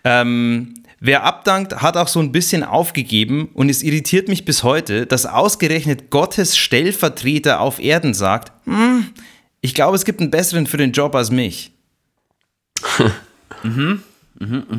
Ähm, 0.04 0.74
wer 1.00 1.24
abdankt, 1.24 1.82
hat 1.82 1.98
auch 1.98 2.08
so 2.08 2.20
ein 2.20 2.32
bisschen 2.32 2.64
aufgegeben 2.64 3.50
und 3.54 3.70
es 3.70 3.84
irritiert 3.84 4.28
mich 4.28 4.46
bis 4.46 4.64
heute, 4.64 5.06
dass 5.06 5.26
ausgerechnet 5.26 6.10
Gottes 6.10 6.58
Stellvertreter 6.58 7.60
auf 7.60 7.80
Erden 7.80 8.14
sagt, 8.14 8.52
"Hm, 8.66 9.08
ich 9.66 9.74
glaube, 9.74 9.96
es 9.96 10.06
gibt 10.06 10.22
einen 10.22 10.30
besseren 10.30 10.68
für 10.68 10.78
den 10.78 10.92
Job 10.92 11.16
als 11.16 11.32
mich. 11.32 11.72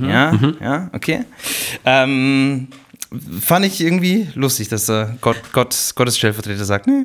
Ja, 0.09 0.33
ja, 0.61 0.91
okay. 0.93 1.25
Ähm, 1.85 2.69
fand 3.41 3.65
ich 3.65 3.81
irgendwie 3.81 4.29
lustig, 4.35 4.69
dass 4.69 4.89
äh, 4.89 5.07
Gott, 5.21 5.37
Gott, 5.53 5.75
Gottes 5.95 6.19
Stellvertreter 6.19 6.65
sagt, 6.65 6.87
nee. 6.87 7.05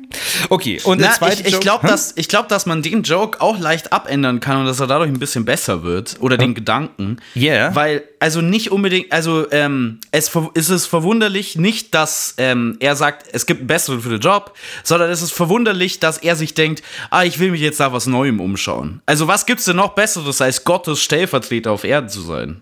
Okay, 0.50 0.82
und 0.84 1.00
der 1.00 1.10
Na, 1.10 1.16
zweite 1.16 1.42
ich 1.48 1.54
ich 1.54 1.60
glaube, 1.60 1.84
Hä? 1.84 1.92
dass, 1.92 2.14
ich 2.16 2.28
glaub, 2.28 2.48
dass 2.48 2.66
man 2.66 2.82
den 2.82 3.04
Joke 3.04 3.40
auch 3.40 3.60
leicht 3.60 3.94
abändern 3.94 4.40
kann 4.40 4.58
und 4.58 4.66
dass 4.66 4.80
er 4.80 4.88
dadurch 4.88 5.10
ein 5.10 5.20
bisschen 5.20 5.46
besser 5.46 5.84
wird. 5.84 6.18
Oder 6.20 6.38
den 6.38 6.54
Gedanken. 6.54 7.18
Yeah. 7.36 7.76
Weil, 7.76 8.04
also 8.20 8.42
nicht 8.42 8.72
unbedingt, 8.72 9.12
also 9.12 9.50
ähm, 9.52 10.00
es 10.12 10.32
ist 10.54 10.70
es 10.70 10.86
verwunderlich 10.86 11.56
nicht, 11.56 11.94
dass 11.94 12.36
ähm, 12.38 12.78
er 12.80 12.96
sagt, 12.96 13.28
es 13.32 13.46
gibt 13.46 13.62
einen 13.62 13.68
besseren 13.68 14.02
für 14.02 14.10
den 14.10 14.20
Job, 14.20 14.56
sondern 14.84 15.10
es 15.10 15.22
ist 15.22 15.32
verwunderlich, 15.32 16.00
dass 16.00 16.18
er 16.18 16.36
sich 16.36 16.54
denkt, 16.54 16.82
ah, 17.10 17.24
ich 17.24 17.40
will 17.40 17.52
mich 17.52 17.62
jetzt 17.62 17.80
nach 17.80 17.94
was 17.94 18.08
Neuem 18.08 18.40
umschauen. 18.40 19.02
Also 19.06 19.28
was 19.28 19.46
gibt's 19.46 19.66
denn 19.66 19.76
noch 19.76 19.94
Besseres, 19.94 20.42
als 20.42 20.64
Gottes 20.64 21.02
Stellvertreter 21.02 21.72
auf 21.72 21.84
Erden 21.84 22.10
zu 22.10 22.22
sein? 22.22 22.62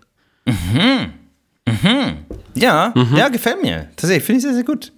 Ja, 2.56 2.94
ja, 3.16 3.30
gefällt 3.30 3.62
mir. 3.62 3.88
Tatsächlich, 3.96 4.24
finde 4.24 4.38
ich 4.38 4.44
sehr, 4.44 4.54
sehr 4.54 4.64
gut. 4.64 4.92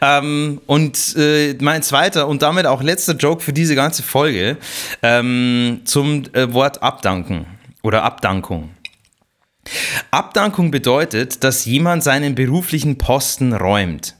Ähm, 0.00 0.60
und 0.66 1.16
äh, 1.16 1.54
mein 1.60 1.82
zweiter 1.82 2.28
und 2.28 2.42
damit 2.42 2.66
auch 2.66 2.82
letzter 2.82 3.14
Joke 3.14 3.42
für 3.42 3.52
diese 3.52 3.74
ganze 3.74 4.02
Folge 4.02 4.56
ähm, 5.02 5.80
zum 5.84 6.24
äh, 6.32 6.52
Wort 6.52 6.82
Abdanken 6.82 7.46
oder 7.82 8.02
Abdankung. 8.02 8.70
Abdankung 10.10 10.70
bedeutet, 10.70 11.42
dass 11.42 11.64
jemand 11.64 12.02
seinen 12.04 12.34
beruflichen 12.34 12.98
Posten 12.98 13.52
räumt. 13.52 14.14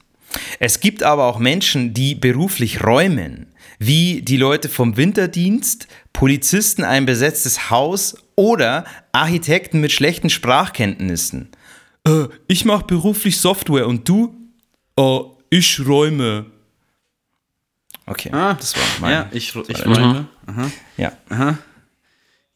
Es 0.59 0.81
gibt 0.81 1.03
aber 1.03 1.25
auch 1.25 1.39
Menschen, 1.39 1.95
die 1.95 2.15
beruflich 2.15 2.83
räumen, 2.83 3.46
wie 3.79 4.23
die 4.23 4.37
Leute 4.37 4.69
vom 4.69 4.97
Winterdienst, 4.97 5.87
Polizisten 6.13 6.83
ein 6.85 7.07
besetztes 7.07 7.71
Haus 7.71 8.17
oder 8.37 8.85
Architekten 9.13 9.81
mit 9.81 9.93
schlechten 9.93 10.31
Sprachkenntnissen. 10.31 11.51
Äh, 12.07 12.25
ich 12.49 12.65
mache 12.65 12.85
beruflich 12.87 13.39
Software 13.39 13.87
und 13.87 14.09
du? 14.09 14.35
Äh, 14.99 15.19
ich 15.51 15.81
räume. 15.87 16.47
Okay, 18.07 18.31
das 18.31 18.77
war 18.77 18.83
mein. 19.01 19.13
Ja, 19.13 19.29
ich, 19.33 19.55
ich 19.69 19.85
meine. 19.87 20.27
Ja, 20.97 21.13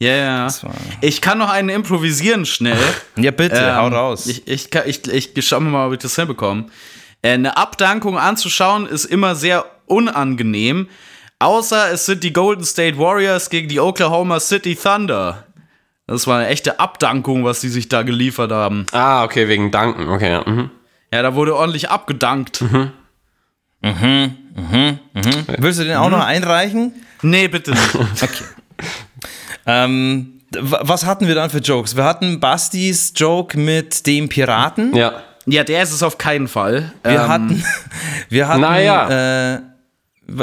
Ja, 0.02 0.08
ja. 0.16 0.46
war- 0.62 0.74
Ich 1.02 1.20
kann 1.20 1.38
noch 1.38 1.50
einen 1.50 1.68
improvisieren 1.68 2.46
schnell. 2.46 2.78
ja 3.16 3.30
bitte, 3.32 3.56
Ähm, 3.56 3.74
hau 3.76 3.88
raus. 3.88 4.26
Ich, 4.26 4.46
ich, 4.46 4.70
kann- 4.70 4.84
ich, 4.88 5.06
ich, 5.08 5.46
schau 5.46 5.60
mal, 5.60 5.86
ob 5.88 5.92
ich 5.92 5.98
das 5.98 6.14
hinbekomme. 6.16 6.66
Äh, 7.22 7.32
Eine 7.32 7.56
Abdankung 7.56 8.16
anzuschauen 8.16 8.86
ist 8.86 9.04
immer 9.04 9.34
sehr 9.34 9.66
unangenehm. 9.86 10.88
Außer 11.40 11.90
es 11.90 12.06
sind 12.06 12.22
die 12.22 12.32
Golden 12.32 12.64
State 12.64 12.98
Warriors 12.98 13.50
gegen 13.50 13.68
die 13.68 13.80
Oklahoma 13.80 14.38
City 14.40 14.76
Thunder. 14.76 15.46
Das 16.06 16.26
war 16.26 16.38
eine 16.38 16.48
echte 16.48 16.78
Abdankung, 16.80 17.44
was 17.44 17.60
die 17.60 17.68
sich 17.68 17.88
da 17.88 18.02
geliefert 18.02 18.52
haben. 18.52 18.84
Ah, 18.92 19.24
okay, 19.24 19.48
wegen 19.48 19.70
Danken. 19.70 20.08
Okay, 20.08 20.30
ja. 20.30 20.44
Mhm. 20.46 20.70
Ja, 21.12 21.22
da 21.22 21.34
wurde 21.34 21.56
ordentlich 21.56 21.88
abgedankt. 21.90 22.62
Willst 25.58 25.80
du 25.80 25.84
den 25.84 25.96
auch 25.96 26.10
noch 26.10 26.24
einreichen? 26.24 26.92
Nee, 27.22 27.48
bitte 27.48 27.70
nicht. 27.72 27.94
Okay. 28.22 28.44
ähm, 29.66 30.40
was 30.52 31.04
hatten 31.06 31.26
wir 31.26 31.34
dann 31.34 31.48
für 31.50 31.58
Jokes? 31.58 31.96
Wir 31.96 32.04
hatten 32.04 32.40
Bastis 32.40 33.12
Joke 33.16 33.58
mit 33.58 34.06
dem 34.06 34.28
Piraten. 34.28 34.94
Ja. 34.96 35.22
ja, 35.46 35.64
der 35.64 35.82
ist 35.82 35.92
es 35.92 36.02
auf 36.02 36.18
keinen 36.18 36.48
Fall. 36.48 36.92
Wir 37.02 37.12
Ähm, 37.12 37.28
hatten. 37.28 37.64
Wir 38.28 38.48
hatten. 38.48 38.60
Naja. 38.60 39.54
Äh, 39.54 39.60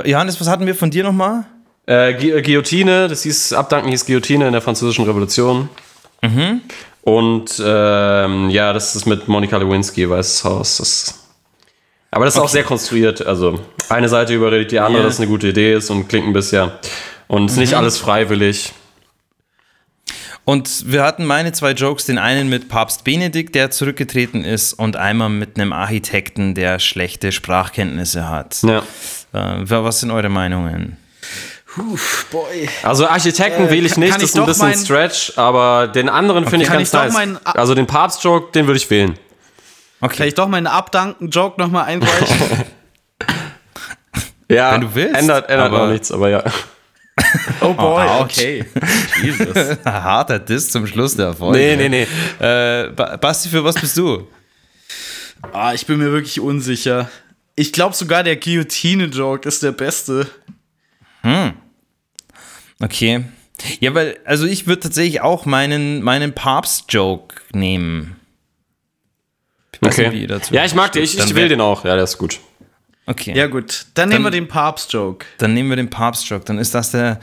Johannes, 0.06 0.40
was 0.40 0.48
hatten 0.48 0.66
wir 0.66 0.76
von 0.76 0.90
dir 0.92 1.04
nochmal? 1.04 1.46
Äh, 1.86 2.14
Gu- 2.16 2.36
äh, 2.38 2.42
Guillotine, 2.42 3.08
das 3.08 3.24
hieß, 3.24 3.54
Abdanken 3.54 3.90
hieß 3.90 4.06
Guillotine 4.06 4.48
in 4.48 4.54
der 4.54 4.62
französischen 4.62 5.06
Revolution. 5.06 5.70
Und 7.02 7.62
ähm, 7.64 8.50
ja, 8.50 8.74
das 8.74 8.96
ist 8.96 9.06
mit 9.06 9.28
Monika 9.28 9.58
Lewinsky, 9.58 10.10
Weißes 10.10 10.44
Haus. 10.44 10.78
Das, 10.78 11.20
aber 12.12 12.26
das 12.26 12.36
ist 12.36 12.42
auch 12.42 12.50
sehr 12.50 12.64
konstruiert. 12.64 13.26
Also 13.26 13.60
eine 13.90 14.10
Seite 14.10 14.34
überredet 14.34 14.72
die 14.72 14.80
andere, 14.80 15.02
Ja. 15.02 15.06
dass 15.06 15.14
es 15.16 15.20
eine 15.22 15.30
gute 15.30 15.48
Idee 15.48 15.76
ist 15.76 15.90
und 15.90 16.10
klingt 16.10 16.28
ein 16.28 16.34
bisschen. 16.34 16.72
Und 17.28 17.52
ist 17.52 17.58
nicht 17.58 17.76
alles 17.76 17.98
freiwillig. 17.98 18.74
Und 20.44 20.92
wir 20.92 21.04
hatten 21.04 21.26
meine 21.26 21.52
zwei 21.52 21.72
Jokes, 21.72 22.06
den 22.06 22.18
einen 22.18 22.48
mit 22.50 22.70
Papst 22.70 23.04
Benedikt, 23.04 23.54
der 23.54 23.70
zurückgetreten 23.70 24.46
ist, 24.46 24.74
und 24.74 24.96
einmal 24.96 25.28
mit 25.30 25.58
einem 25.60 25.74
Architekten, 25.74 26.56
der 26.56 26.80
schlechte 26.80 27.34
Sprachkenntnisse 27.34 28.30
hat. 28.30 28.64
Ja. 28.64 28.82
Äh, 29.38 29.70
was 29.70 30.00
sind 30.00 30.12
eure 30.12 30.30
Meinungen? 30.30 30.98
Boy. 32.32 32.68
Also 32.82 33.08
Architekten 33.08 33.68
Äh, 33.68 33.70
wähle 33.70 33.86
ich 33.86 33.98
nicht, 33.98 34.16
das 34.16 34.24
ist 34.24 34.40
ein 34.40 34.46
bisschen 34.48 34.70
mein- 34.70 34.78
Stretch, 34.80 35.34
aber 35.38 35.88
den 35.88 36.10
anderen 36.10 36.46
finde 36.48 36.64
ich 36.64 36.70
Kann 36.70 36.78
ganz 36.80 36.90
ich 36.90 36.94
nice. 36.94 37.14
mein- 37.14 37.38
also 37.46 37.76
den 37.76 37.86
Papst-Joke, 37.86 38.52
den 38.52 38.66
würde 38.66 38.78
ich 38.78 38.90
wählen. 38.90 39.14
Kann 40.02 40.28
ich 40.28 40.34
doch 40.34 40.48
meinen 40.48 40.68
Abdanken-Joke 40.68 41.60
nochmal 41.62 41.86
einreichen? 41.86 42.64
Ja, 44.50 44.72
Wenn 44.74 44.82
du 44.82 44.96
willst, 44.96 45.14
Ändert, 45.20 45.50
ändert 45.50 45.68
aber- 45.74 45.84
auch 45.84 45.88
nichts, 45.90 46.10
aber 46.10 46.30
ja. 46.30 46.42
oh 47.62 47.74
boy, 47.74 48.06
ouch. 48.08 48.22
okay. 48.22 48.66
Jesus. 49.22 49.78
Harter 49.84 50.40
Diss 50.40 50.72
zum 50.72 50.88
Schluss 50.88 51.18
der 51.18 51.34
Folge. 51.34 51.58
Nee, 51.58 51.76
nee, 51.76 51.90
nee. 51.90 52.08
Äh, 52.46 52.90
Ba- 52.92 53.18
Basti, 53.18 53.50
für 53.50 53.62
was 53.66 53.76
bist 53.76 53.98
du? 53.98 54.26
Ah, 55.52 55.74
ich 55.74 55.86
bin 55.86 55.98
mir 55.98 56.12
wirklich 56.14 56.40
unsicher. 56.40 57.10
Ich 57.60 57.74
glaube 57.74 57.96
sogar 57.96 58.22
der 58.24 58.36
Guillotine-Joke 58.36 59.50
ist 59.50 59.64
der 59.64 59.72
beste. 59.72 60.28
Okay. 62.80 63.24
Ja, 63.80 63.96
weil, 63.96 64.20
also 64.26 64.46
ich 64.46 64.68
würde 64.68 64.82
tatsächlich 64.82 65.22
auch 65.22 65.48
meinen, 65.48 66.04
meinen 66.04 66.34
Papst-Joke 66.34 67.34
nehmen. 67.54 68.16
Ich 69.74 69.82
nicht, 69.82 69.98
Okay. 70.00 70.28
dazu 70.28 70.54
Ja, 70.54 70.66
ich 70.66 70.76
mag 70.76 70.92
den, 70.92 71.02
ich, 71.04 71.16
Dann 71.16 71.28
ich 71.28 71.34
will 71.34 71.50
den 71.50 71.60
auch. 71.60 71.84
Ja, 71.84 71.96
der 71.96 72.04
ist 72.04 72.20
gut. 72.20 72.40
Okay. 73.08 73.34
Ja, 73.36 73.48
gut. 73.48 73.88
Dann, 73.96 74.10
nehmen 74.10 74.26
wir 74.26 74.30
den 74.32 74.48
Papst-Joke. 74.48 75.26
Dann 75.40 75.56
nehmen 75.56 75.70
wir 75.70 75.78
den 75.78 75.90
Papst-Joke. 75.90 76.46
Dann 76.46 76.60
ist 76.60 76.76
das 76.76 76.92
der 76.92 77.20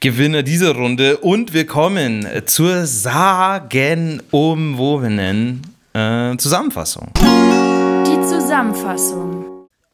Gewinner 0.00 0.42
dieser 0.42 0.74
Runde. 0.74 1.18
Und 1.18 1.52
wir 1.52 1.66
kommen 1.66 2.26
zur 2.46 2.86
sagenumwobenen 2.86 5.60
äh, 5.92 6.34
Zusammenfassung. 6.38 7.12
Die 7.18 8.26
Zusammenfassung. 8.26 9.43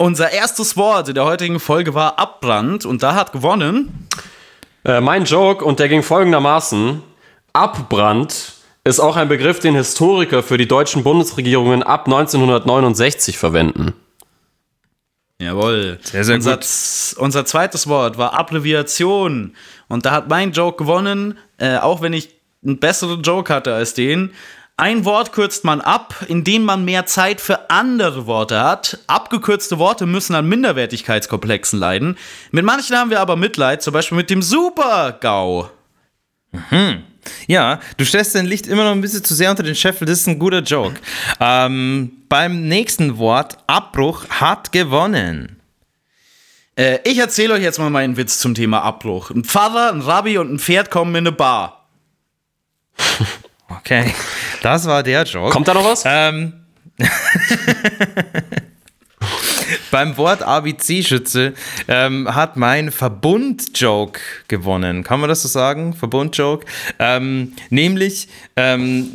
Unser 0.01 0.31
erstes 0.31 0.79
Wort 0.79 1.11
in 1.11 1.15
der 1.15 1.27
heutigen 1.27 1.61
Folge 1.61 1.93
war 1.93 2.19
Abbrand 2.19 2.87
und 2.87 3.03
da 3.03 3.15
hat 3.15 3.33
gewonnen. 3.33 4.09
Äh, 4.83 5.03
mein 5.03 5.27
Joke, 5.27 5.63
und 5.63 5.79
der 5.79 5.91
ging 5.91 6.03
folgendermaßen: 6.03 7.03
Abbrand 7.53 8.55
ist 8.83 8.99
auch 8.99 9.17
ein 9.17 9.29
Begriff, 9.29 9.61
den 9.61 9.75
Historiker 9.75 10.43
für 10.43 10.57
die 10.57 10.67
deutschen 10.67 11.03
Bundesregierungen 11.03 11.83
ab 11.83 12.07
1969 12.07 13.37
verwenden. 13.37 13.93
Jawohl. 15.39 15.99
Sehr, 16.01 16.25
sehr 16.25 16.37
unser, 16.37 16.57
gut. 16.57 16.67
Unser 17.19 17.45
zweites 17.45 17.87
Wort 17.87 18.17
war 18.17 18.33
Abbreviation. 18.33 19.55
Und 19.89 20.07
da 20.07 20.13
hat 20.13 20.31
mein 20.31 20.53
Joke 20.53 20.83
gewonnen, 20.83 21.37
äh, 21.59 21.77
auch 21.77 22.01
wenn 22.01 22.15
ich 22.15 22.31
einen 22.65 22.79
besseren 22.79 23.21
Joke 23.21 23.53
hatte 23.53 23.75
als 23.75 23.93
den. 23.93 24.33
Ein 24.81 25.05
Wort 25.05 25.33
kürzt 25.33 25.63
man 25.63 25.83
ab, 25.83 26.25
indem 26.29 26.65
man 26.65 26.87
mehr 26.87 27.05
Zeit 27.05 27.43
für 27.43 27.69
andere 27.69 28.25
Worte 28.27 28.63
hat. 28.63 28.99
Abgekürzte 29.09 29.79
Worte 29.79 30.07
müssen 30.07 30.35
an 30.35 30.49
Minderwertigkeitskomplexen 30.49 31.79
leiden. 31.79 32.17
Mit 32.51 32.65
manchen 32.65 32.97
haben 32.97 33.11
wir 33.11 33.21
aber 33.21 33.37
Mitleid, 33.37 33.83
zum 33.83 33.93
Beispiel 33.93 34.17
mit 34.17 34.31
dem 34.31 34.41
Super-GAU. 34.41 35.69
Ja, 37.47 37.79
du 37.99 38.07
stellst 38.07 38.35
dein 38.35 38.47
Licht 38.47 38.69
immer 38.69 38.85
noch 38.85 38.93
ein 38.93 39.03
bisschen 39.03 39.23
zu 39.23 39.35
sehr 39.35 39.51
unter 39.51 39.63
den 39.63 39.75
Scheffel. 39.75 40.07
Das 40.07 40.21
ist 40.21 40.27
ein 40.29 40.39
guter 40.39 40.63
Joke. 40.63 40.95
Ähm, 41.41 42.13
beim 42.31 42.67
nächsten 42.67 43.19
Wort, 43.19 43.59
Abbruch, 43.67 44.31
hat 44.31 44.73
gewonnen. 44.73 45.61
Äh, 46.77 47.01
ich 47.05 47.19
erzähle 47.19 47.53
euch 47.53 47.63
jetzt 47.63 47.79
mal 47.79 47.91
meinen 47.91 48.17
Witz 48.17 48.39
zum 48.39 48.55
Thema 48.55 48.81
Abbruch. 48.81 49.31
Ein 49.31 49.45
Pfarrer, 49.45 49.93
ein 49.93 50.01
Rabbi 50.01 50.39
und 50.39 50.55
ein 50.55 50.59
Pferd 50.59 50.91
kommen 50.91 51.15
in 51.15 51.27
eine 51.27 51.33
Bar. 51.33 51.87
Okay, 53.71 54.13
das 54.63 54.87
war 54.87 55.03
der 55.03 55.25
Joke. 55.25 55.51
Kommt 55.51 55.69
da 55.69 55.75
noch 55.75 55.85
was? 55.85 56.05
Ähm, 56.07 56.65
beim 59.91 60.17
Wort 60.17 60.43
ABC-Schütze 60.43 61.55
ähm, 61.89 62.35
hat 62.35 62.57
mein 62.57 62.91
Verbund-Joke 62.91 64.21
gewonnen. 64.49 65.03
Kann 65.03 65.21
man 65.21 65.29
das 65.29 65.43
so 65.43 65.49
sagen? 65.49 65.95
Verbund-Joke. 65.95 66.67
Ähm, 66.99 67.53
nämlich, 67.71 68.29
ähm, 68.57 69.11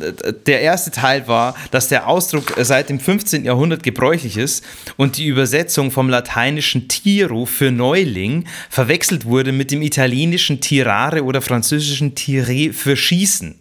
der 0.46 0.60
erste 0.60 0.90
Teil 0.90 1.28
war, 1.28 1.54
dass 1.70 1.88
der 1.88 2.08
Ausdruck 2.08 2.54
seit 2.60 2.88
dem 2.88 3.00
15. 3.00 3.44
Jahrhundert 3.44 3.82
gebräuchlich 3.82 4.36
ist 4.36 4.64
und 4.96 5.16
die 5.16 5.26
Übersetzung 5.26 5.90
vom 5.90 6.08
lateinischen 6.08 6.88
Tiro 6.88 7.46
für 7.46 7.70
Neuling 7.70 8.46
verwechselt 8.70 9.24
wurde 9.24 9.52
mit 9.52 9.70
dem 9.70 9.82
italienischen 9.82 10.60
Tirare 10.60 11.24
oder 11.24 11.40
französischen 11.40 12.14
Tiré 12.14 12.72
für 12.72 12.96
Schießen. 12.96 13.56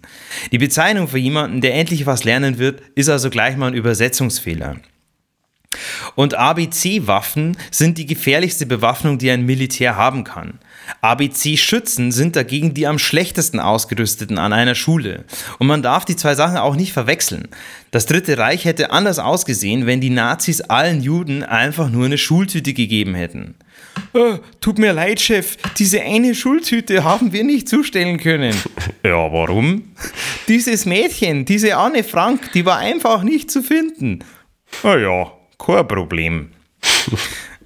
Die 0.51 0.57
Bezeichnung 0.57 1.07
für 1.07 1.17
jemanden, 1.17 1.61
der 1.61 1.75
endlich 1.75 2.05
was 2.05 2.23
lernen 2.23 2.57
wird, 2.57 2.81
ist 2.95 3.09
also 3.09 3.29
gleich 3.29 3.57
mal 3.57 3.67
ein 3.67 3.73
Übersetzungsfehler. 3.73 4.77
Und 6.15 6.35
ABC-Waffen 6.35 7.57
sind 7.71 7.97
die 7.97 8.05
gefährlichste 8.05 8.65
Bewaffnung, 8.65 9.17
die 9.17 9.31
ein 9.31 9.45
Militär 9.45 9.95
haben 9.95 10.23
kann. 10.23 10.59
ABC-Schützen 11.01 12.11
sind 12.11 12.35
dagegen 12.35 12.73
die 12.73 12.87
am 12.87 12.99
schlechtesten 12.99 13.59
ausgerüsteten 13.59 14.37
an 14.37 14.53
einer 14.53 14.75
Schule. 14.75 15.25
Und 15.59 15.67
man 15.67 15.81
darf 15.81 16.05
die 16.05 16.15
zwei 16.15 16.35
Sachen 16.35 16.57
auch 16.57 16.75
nicht 16.75 16.93
verwechseln. 16.93 17.47
Das 17.91 18.05
Dritte 18.05 18.37
Reich 18.37 18.65
hätte 18.65 18.91
anders 18.91 19.19
ausgesehen, 19.19 19.85
wenn 19.85 20.01
die 20.01 20.09
Nazis 20.09 20.61
allen 20.61 21.01
Juden 21.01 21.43
einfach 21.43 21.89
nur 21.89 22.05
eine 22.05 22.17
Schultüte 22.17 22.73
gegeben 22.73 23.15
hätten. 23.15 23.55
Oh, 24.13 24.37
tut 24.61 24.79
mir 24.79 24.93
leid, 24.93 25.19
Chef, 25.19 25.57
diese 25.77 26.01
eine 26.01 26.35
Schultüte 26.35 27.03
haben 27.03 27.33
wir 27.33 27.43
nicht 27.43 27.67
zustellen 27.69 28.17
können. 28.17 28.55
ja, 29.03 29.31
warum? 29.31 29.95
Dieses 30.47 30.85
Mädchen, 30.85 31.45
diese 31.45 31.77
Anne 31.77 32.03
Frank, 32.03 32.51
die 32.53 32.65
war 32.65 32.77
einfach 32.77 33.23
nicht 33.23 33.51
zu 33.51 33.61
finden. 33.61 34.19
Na 34.83 34.97
ja, 34.97 35.31
kein 35.57 35.87
Problem. 35.87 36.51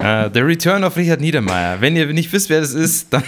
Uh, 0.01 0.29
The 0.33 0.39
Return 0.39 0.83
of 0.83 0.95
Richard 0.97 1.21
Niedermeyer. 1.21 1.81
Wenn 1.81 1.95
ihr 1.95 2.07
nicht 2.07 2.31
wisst, 2.31 2.49
wer 2.49 2.61
das 2.61 2.73
ist, 2.73 3.07
dann, 3.13 3.23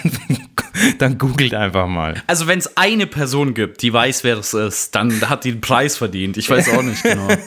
dann 0.97 1.18
googelt 1.18 1.53
einfach 1.53 1.88
mal. 1.88 2.22
Also 2.28 2.47
wenn 2.47 2.59
es 2.59 2.78
eine 2.78 3.07
Person 3.07 3.53
gibt, 3.53 3.82
die 3.82 3.91
weiß, 3.91 4.24
wer 4.24 4.36
das 4.36 4.53
ist, 4.53 4.95
dann 4.95 5.30
hat 5.30 5.43
die 5.43 5.51
den 5.51 5.62
Preis 5.62 5.97
verdient. 5.97 6.38
Ich 6.38 6.49
weiß 6.49 6.70
auch 6.70 6.84
nicht 6.84 7.03
genau. 7.03 7.28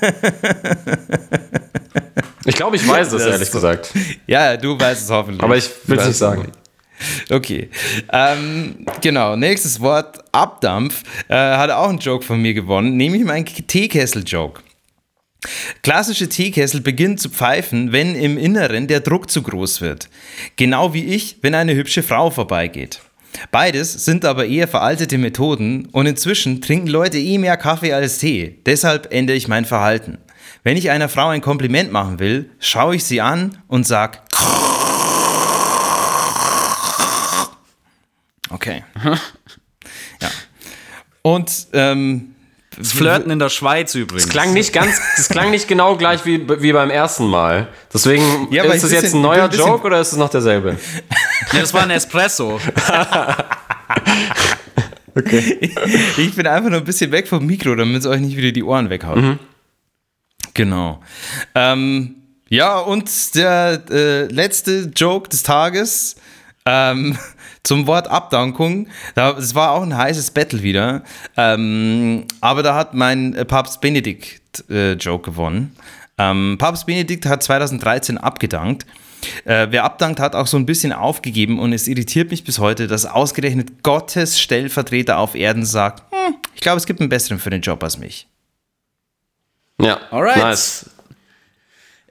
Ich 2.47 2.57
glaube, 2.57 2.77
ich 2.77 2.87
weiß 2.87 3.13
es, 3.13 3.25
ehrlich 3.25 3.51
gesagt. 3.51 3.91
Ja, 4.27 4.57
du 4.57 4.79
weißt 4.79 5.05
es 5.05 5.11
hoffentlich. 5.11 5.43
Aber 5.43 5.57
ich 5.57 5.71
will 5.87 5.99
es 5.99 6.09
nicht 6.09 6.19
sagen. 6.19 6.53
Okay. 7.31 7.71
Ähm, 8.13 8.87
genau, 9.01 9.37
nächstes 9.37 9.81
Wort, 9.81 10.23
Abdampf, 10.33 11.03
äh, 11.29 11.35
hat 11.35 11.71
auch 11.71 11.89
einen 11.89 11.99
Joke 11.99 12.25
von 12.25 12.41
mir 12.41 12.55
gewonnen, 12.55 12.97
nämlich 12.97 13.25
mein 13.25 13.45
Teekessel-Joke. 13.47 14.61
Klassische 15.83 16.29
Teekessel 16.29 16.81
beginnen 16.81 17.19
zu 17.19 17.29
pfeifen, 17.31 17.93
wenn 17.93 18.15
im 18.15 18.39
Inneren 18.39 18.87
der 18.87 19.01
Druck 19.01 19.31
zu 19.31 19.43
groß 19.43 19.81
wird. 19.81 20.09
Genau 20.57 20.95
wie 20.95 21.05
ich, 21.05 21.39
wenn 21.43 21.55
eine 21.55 21.75
hübsche 21.75 22.03
Frau 22.03 22.31
vorbeigeht. 22.31 23.01
Beides 23.51 24.05
sind 24.05 24.25
aber 24.25 24.47
eher 24.47 24.69
veraltete 24.69 25.19
Methoden 25.19 25.87
und 25.93 26.07
inzwischen 26.07 26.61
trinken 26.61 26.87
Leute 26.87 27.19
eh 27.19 27.39
mehr 27.39 27.57
Kaffee 27.57 27.93
als 27.93 28.19
Tee. 28.19 28.61
Deshalb 28.65 29.13
ändere 29.13 29.37
ich 29.37 29.49
mein 29.49 29.65
Verhalten. 29.65 30.19
Wenn 30.63 30.77
ich 30.77 30.91
einer 30.91 31.09
Frau 31.09 31.29
ein 31.29 31.41
Kompliment 31.41 31.93
machen 31.93 32.21
will, 32.21 32.51
schaue 32.59 32.97
ich 32.97 33.05
sie 33.05 33.21
an 33.21 33.59
und 33.67 33.87
sag 33.87 34.23
Okay. 38.51 38.85
ja. 40.23 40.31
Und 41.23 41.67
ähm, 41.73 42.34
Das 42.77 42.93
Flirten 42.93 43.31
in 43.31 43.39
der 43.39 43.49
Schweiz 43.49 43.95
übrigens. 43.95 44.25
Das 44.25 44.33
klang 44.33 44.53
nicht 44.53 44.73
ganz, 44.73 45.01
das 45.17 45.29
klang 45.29 45.51
nicht 45.51 45.69
genau 45.69 45.97
gleich 45.97 46.25
wie, 46.25 46.47
wie 46.61 46.73
beim 46.73 46.91
ersten 46.91 47.27
Mal. 47.27 47.69
Deswegen 47.93 48.49
Ja, 48.51 48.65
aber 48.65 48.75
ist 48.75 48.85
das 48.85 48.93
ich 48.93 49.01
jetzt 49.01 49.15
ein 49.15 49.21
neuer 49.21 49.45
ein 49.45 49.57
Joke 49.57 49.85
oder 49.85 50.01
ist 50.01 50.13
es 50.13 50.19
noch 50.19 50.31
derselbe? 50.31 50.77
Nee, 51.53 51.61
das 51.61 51.73
war 51.73 51.83
ein 51.83 51.91
Espresso. 51.91 52.61
Ich 56.17 56.35
bin 56.35 56.45
einfach 56.47 56.71
nur 56.71 56.81
ein 56.81 56.85
bisschen 56.85 57.13
weg 57.13 57.29
vom 57.29 57.47
Mikro, 57.47 57.77
damit 57.77 58.01
es 58.01 58.07
euch 58.07 58.21
nicht 58.21 58.37
wieder 58.37 58.51
die 58.51 58.65
Ohren 58.65 58.91
weghaut. 58.91 59.39
Genau. 60.55 61.01
Ähm, 61.55 62.17
ja, 62.49 62.79
und 62.79 63.35
der 63.37 63.83
äh, 63.91 64.25
letzte 64.27 64.91
Joke 64.97 65.29
des 65.29 65.43
Tages 65.43 66.17
ähm, 66.67 67.17
zum 67.65 67.87
Wort 67.87 68.09
Abdankung. 68.09 68.87
Da, 69.15 69.33
das 69.33 69.55
war 69.55 69.73
auch 69.73 69.83
ein 69.83 69.97
heißes 69.97 70.31
Battle 70.31 70.63
wieder. 70.63 71.03
Ähm, 71.37 72.27
aber 72.41 72.63
da 72.63 72.77
hat 72.77 72.95
mein 72.95 73.35
äh, 73.35 73.45
Papst 73.45 73.81
Benedikt 73.81 74.65
äh, 74.71 74.93
Joke 74.93 75.31
gewonnen. 75.31 75.75
Ähm, 76.17 76.57
Papst 76.59 76.87
Benedikt 76.87 77.27
hat 77.27 77.43
2013 77.43 78.19
abgedankt. 78.19 78.87
Äh, 79.45 79.69
wer 79.71 79.85
abdankt, 79.85 80.21
hat 80.21 80.35
auch 80.37 80.47
so 80.47 80.59
ein 80.59 80.67
bisschen 80.67 80.93
aufgegeben 80.93 81.59
und 81.59 81.73
es 81.73 81.89
irritiert 81.89 82.31
mich 82.31 82.45
bis 82.45 82.59
heute, 82.59 82.87
dass 82.87 83.07
ausgerechnet 83.07 83.83
Gottes 83.83 84.39
Stellvertreter 84.39 85.19
auf 85.19 85.35
Erden 85.35 85.65
sagt, 85.65 86.03
hm, 86.13 86.37
ich 86.55 86.61
glaube, 86.61 86.77
es 86.77 86.87
gibt 86.87 87.01
einen 87.01 87.09
besseren 87.09 87.39
für 87.39 87.51
den 87.51 87.63
Job 87.63 87.83
als 87.83 87.99
mich. 87.99 88.29
Ja. 89.81 89.99
Alright. 90.11 90.37
Nice. 90.37 90.91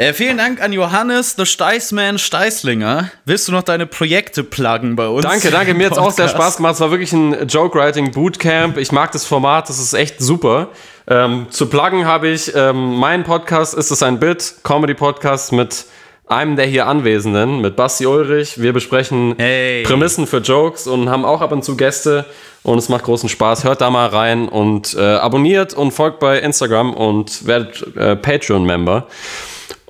Äh, 0.04 0.12
vielen 0.12 0.38
Dank 0.38 0.62
an 0.62 0.74
Johannes, 0.74 1.36
the 1.38 1.46
Steißman 1.46 2.20
Steißlinger. 2.20 3.10
Willst 3.24 3.48
du 3.48 3.54
noch 3.54 3.64
deine 3.64 3.86
Projekte 3.86 4.44
pluggen 4.44 4.98
bei 4.98 5.08
uns? 5.08 5.24
Danke, 5.24 5.50
danke. 5.50 5.74
Mir 5.74 5.86
hat 5.86 5.94
es 5.94 5.98
auch 5.98 6.12
sehr? 6.12 6.28
Spaß 6.28 6.58
gemacht. 6.58 6.74
Es 6.74 6.82
war 6.82 6.92
wirklich 6.92 7.14
ein 7.14 7.48
Joke-Writing 7.48 8.12
Bootcamp. 8.12 8.78
Ich 8.78 8.92
mag 8.92 9.14
das 9.14 9.26
Format, 9.26 9.70
das 9.70 9.80
ist 9.80 9.94
echt 9.94 10.20
super. 10.20 10.68
Ähm, 11.08 11.48
zu 11.52 11.68
pluggen 11.68 12.06
habe 12.06 12.28
ich, 12.28 12.54
ähm, 12.54 12.98
mein 12.98 13.24
Podcast 13.24 13.76
ist 13.76 13.92
es 13.92 14.04
ein 14.04 14.20
Bit, 14.20 14.56
Comedy-Podcast 14.64 15.54
mit 15.54 15.86
einem 16.28 16.58
der 16.58 16.66
hier 16.66 16.88
Anwesenden, 16.88 17.62
mit 17.62 17.78
Basti 17.78 18.06
Ulrich. 18.06 18.62
Wir 18.62 18.74
besprechen 18.74 19.36
Hey. 19.38 19.84
Prämissen 19.84 20.28
für 20.28 20.40
Jokes 20.40 20.86
und 20.86 21.10
haben 21.10 21.24
auch 21.24 21.40
ab 21.40 21.54
und 21.54 21.64
zu 21.64 21.78
Gäste 21.78 22.26
und 22.64 22.78
es 22.78 22.90
macht 22.90 23.06
großen 23.06 23.30
Spaß. 23.30 23.64
Hört 23.64 23.80
da 23.80 23.90
mal 23.90 24.08
rein 24.08 24.50
und 24.50 24.96
äh, 24.96 25.00
abonniert 25.00 25.74
und 25.74 25.92
folgt 25.92 26.20
bei 26.20 26.40
Instagram 26.40 26.94
und 26.94 27.48
werdet 27.48 27.96
äh, 27.96 28.18
Patreon-Member. 28.18 29.08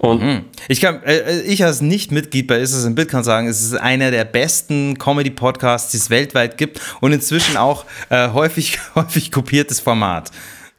Und 0.04 0.44
Ich, 0.68 0.82
kann, 0.82 1.02
äh, 1.04 1.40
ich 1.44 1.64
als 1.64 1.80
Nicht-Mitglied 1.80 2.46
bei 2.48 2.60
Ist 2.60 2.74
es 2.74 2.84
ein 2.84 2.94
Bild 2.94 3.08
kann 3.10 3.24
sagen, 3.24 3.48
es 3.48 3.62
ist 3.62 3.74
einer 3.74 4.12
der 4.12 4.26
besten 4.26 4.98
Comedy-Podcasts, 4.98 5.92
die 5.92 5.98
es 5.98 6.10
weltweit 6.10 6.58
gibt 6.58 6.82
und 7.00 7.14
inzwischen 7.14 7.56
auch 7.56 7.86
äh, 8.10 8.28
häufig, 8.30 8.80
häufig 8.96 9.32
kopiertes 9.32 9.80
Format. 9.80 10.30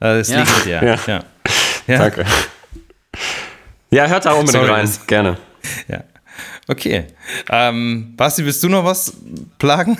Äh, 0.01 0.18
Das 0.18 0.29
Ja. 0.29 0.41
liegt 0.41 0.66
ja. 0.66 0.85
Ja. 0.85 0.99
Ja. 1.07 1.25
Ja. 1.87 1.99
danke. 1.99 2.27
Ja, 3.91 4.07
hört 4.09 4.27
da 4.27 4.33
unbedingt 4.33 4.62
Sorry, 4.66 4.70
rein. 4.81 4.91
Gerne. 5.07 5.39
ja. 5.89 6.05
Okay. 6.68 7.07
Ähm, 7.49 8.12
Basti, 8.16 8.45
willst 8.45 8.62
du 8.62 8.68
noch 8.68 8.85
was 8.85 9.14
plagen? 9.59 9.97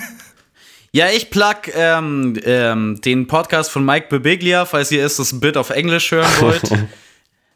Ja, 0.91 1.07
ich 1.09 1.31
plug 1.31 1.55
ähm, 1.75 2.37
ähm, 2.45 3.01
den 3.03 3.25
Podcast 3.25 3.71
von 3.71 3.83
Mike 3.83 4.05
Bebiglia, 4.09 4.65
falls 4.65 4.91
ihr 4.91 5.01
erst 5.01 5.17
das 5.17 5.39
Bit 5.39 5.57
auf 5.57 5.71
Englisch 5.71 6.11
hören 6.11 6.29
wollt. 6.41 6.61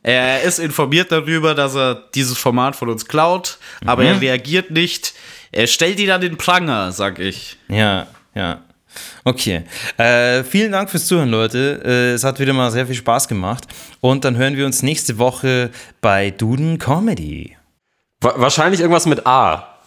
er 0.04 0.42
ist 0.44 0.60
informiert 0.60 1.12
darüber, 1.12 1.54
dass 1.56 1.76
er 1.76 1.96
dieses 2.16 2.38
Format 2.38 2.76
von 2.76 2.90
uns 2.90 3.06
klaut, 3.06 3.58
aber 3.86 4.04
er 4.04 4.22
reagiert 4.22 4.72
nicht. 4.72 5.14
Er 5.52 5.68
stellt 5.68 6.00
ihn 6.00 6.12
an 6.12 6.22
den 6.22 6.38
Pranger, 6.38 6.92
sag 6.92 7.20
ich. 7.20 7.58
Ja, 7.68 8.08
ja. 8.36 8.62
Okay. 9.24 9.64
Äh, 9.98 10.44
vielen 10.44 10.72
Dank 10.72 10.90
fürs 10.90 11.06
Zuhören, 11.06 11.30
Leute. 11.30 11.82
Äh, 11.86 12.14
es 12.14 12.24
hat 12.24 12.40
wieder 12.40 12.54
mal 12.54 12.72
sehr 12.72 12.88
viel 12.88 12.96
Spaß 12.96 13.28
gemacht. 13.28 13.66
Und 14.02 14.26
dann 14.26 14.36
hören 14.36 14.56
wir 14.58 14.66
uns 14.66 14.82
nächste 14.84 15.18
Woche 15.20 15.70
bei 16.02 16.32
Duden 16.32 16.80
Comedy. 16.80 17.56
Wa- 18.22 18.34
wahrscheinlich 18.38 18.82
irgendwas 18.82 19.06
mit 19.06 19.26
A. 19.28 19.79